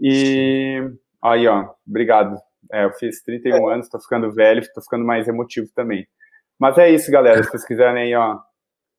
[0.00, 0.80] E
[1.22, 2.34] aí, ó, obrigado.
[2.72, 3.74] É, eu fiz 31 é.
[3.74, 6.08] anos, estou ficando velho, estou ficando mais emotivo também.
[6.58, 7.42] Mas é isso, galera.
[7.42, 8.38] Se vocês quiserem aí, ó,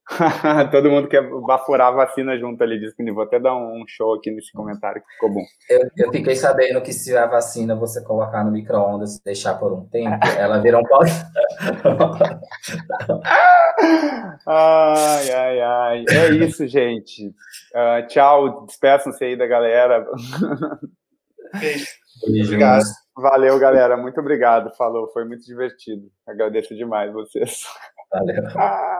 [0.71, 4.15] Todo mundo quer baforar a vacina junto ali, diz que vou até dar um show
[4.15, 5.43] aqui nesse comentário que ficou bom.
[5.69, 9.71] Eu, eu fiquei sabendo que se a vacina você colocar no micro-ondas e deixar por
[9.71, 11.01] um tempo, ela vira um pau.
[14.47, 16.05] ai, ai, ai.
[16.09, 17.27] É isso, gente.
[17.27, 20.05] Uh, tchau, despeçam-se aí da galera.
[21.59, 21.85] Beijo.
[22.23, 22.83] Obrigado.
[23.15, 23.95] Valeu, galera.
[23.95, 24.75] Muito obrigado.
[24.75, 26.09] Falou, foi muito divertido.
[26.27, 27.61] Agradeço demais vocês.
[28.11, 28.43] Valeu.
[28.57, 28.99] Ah.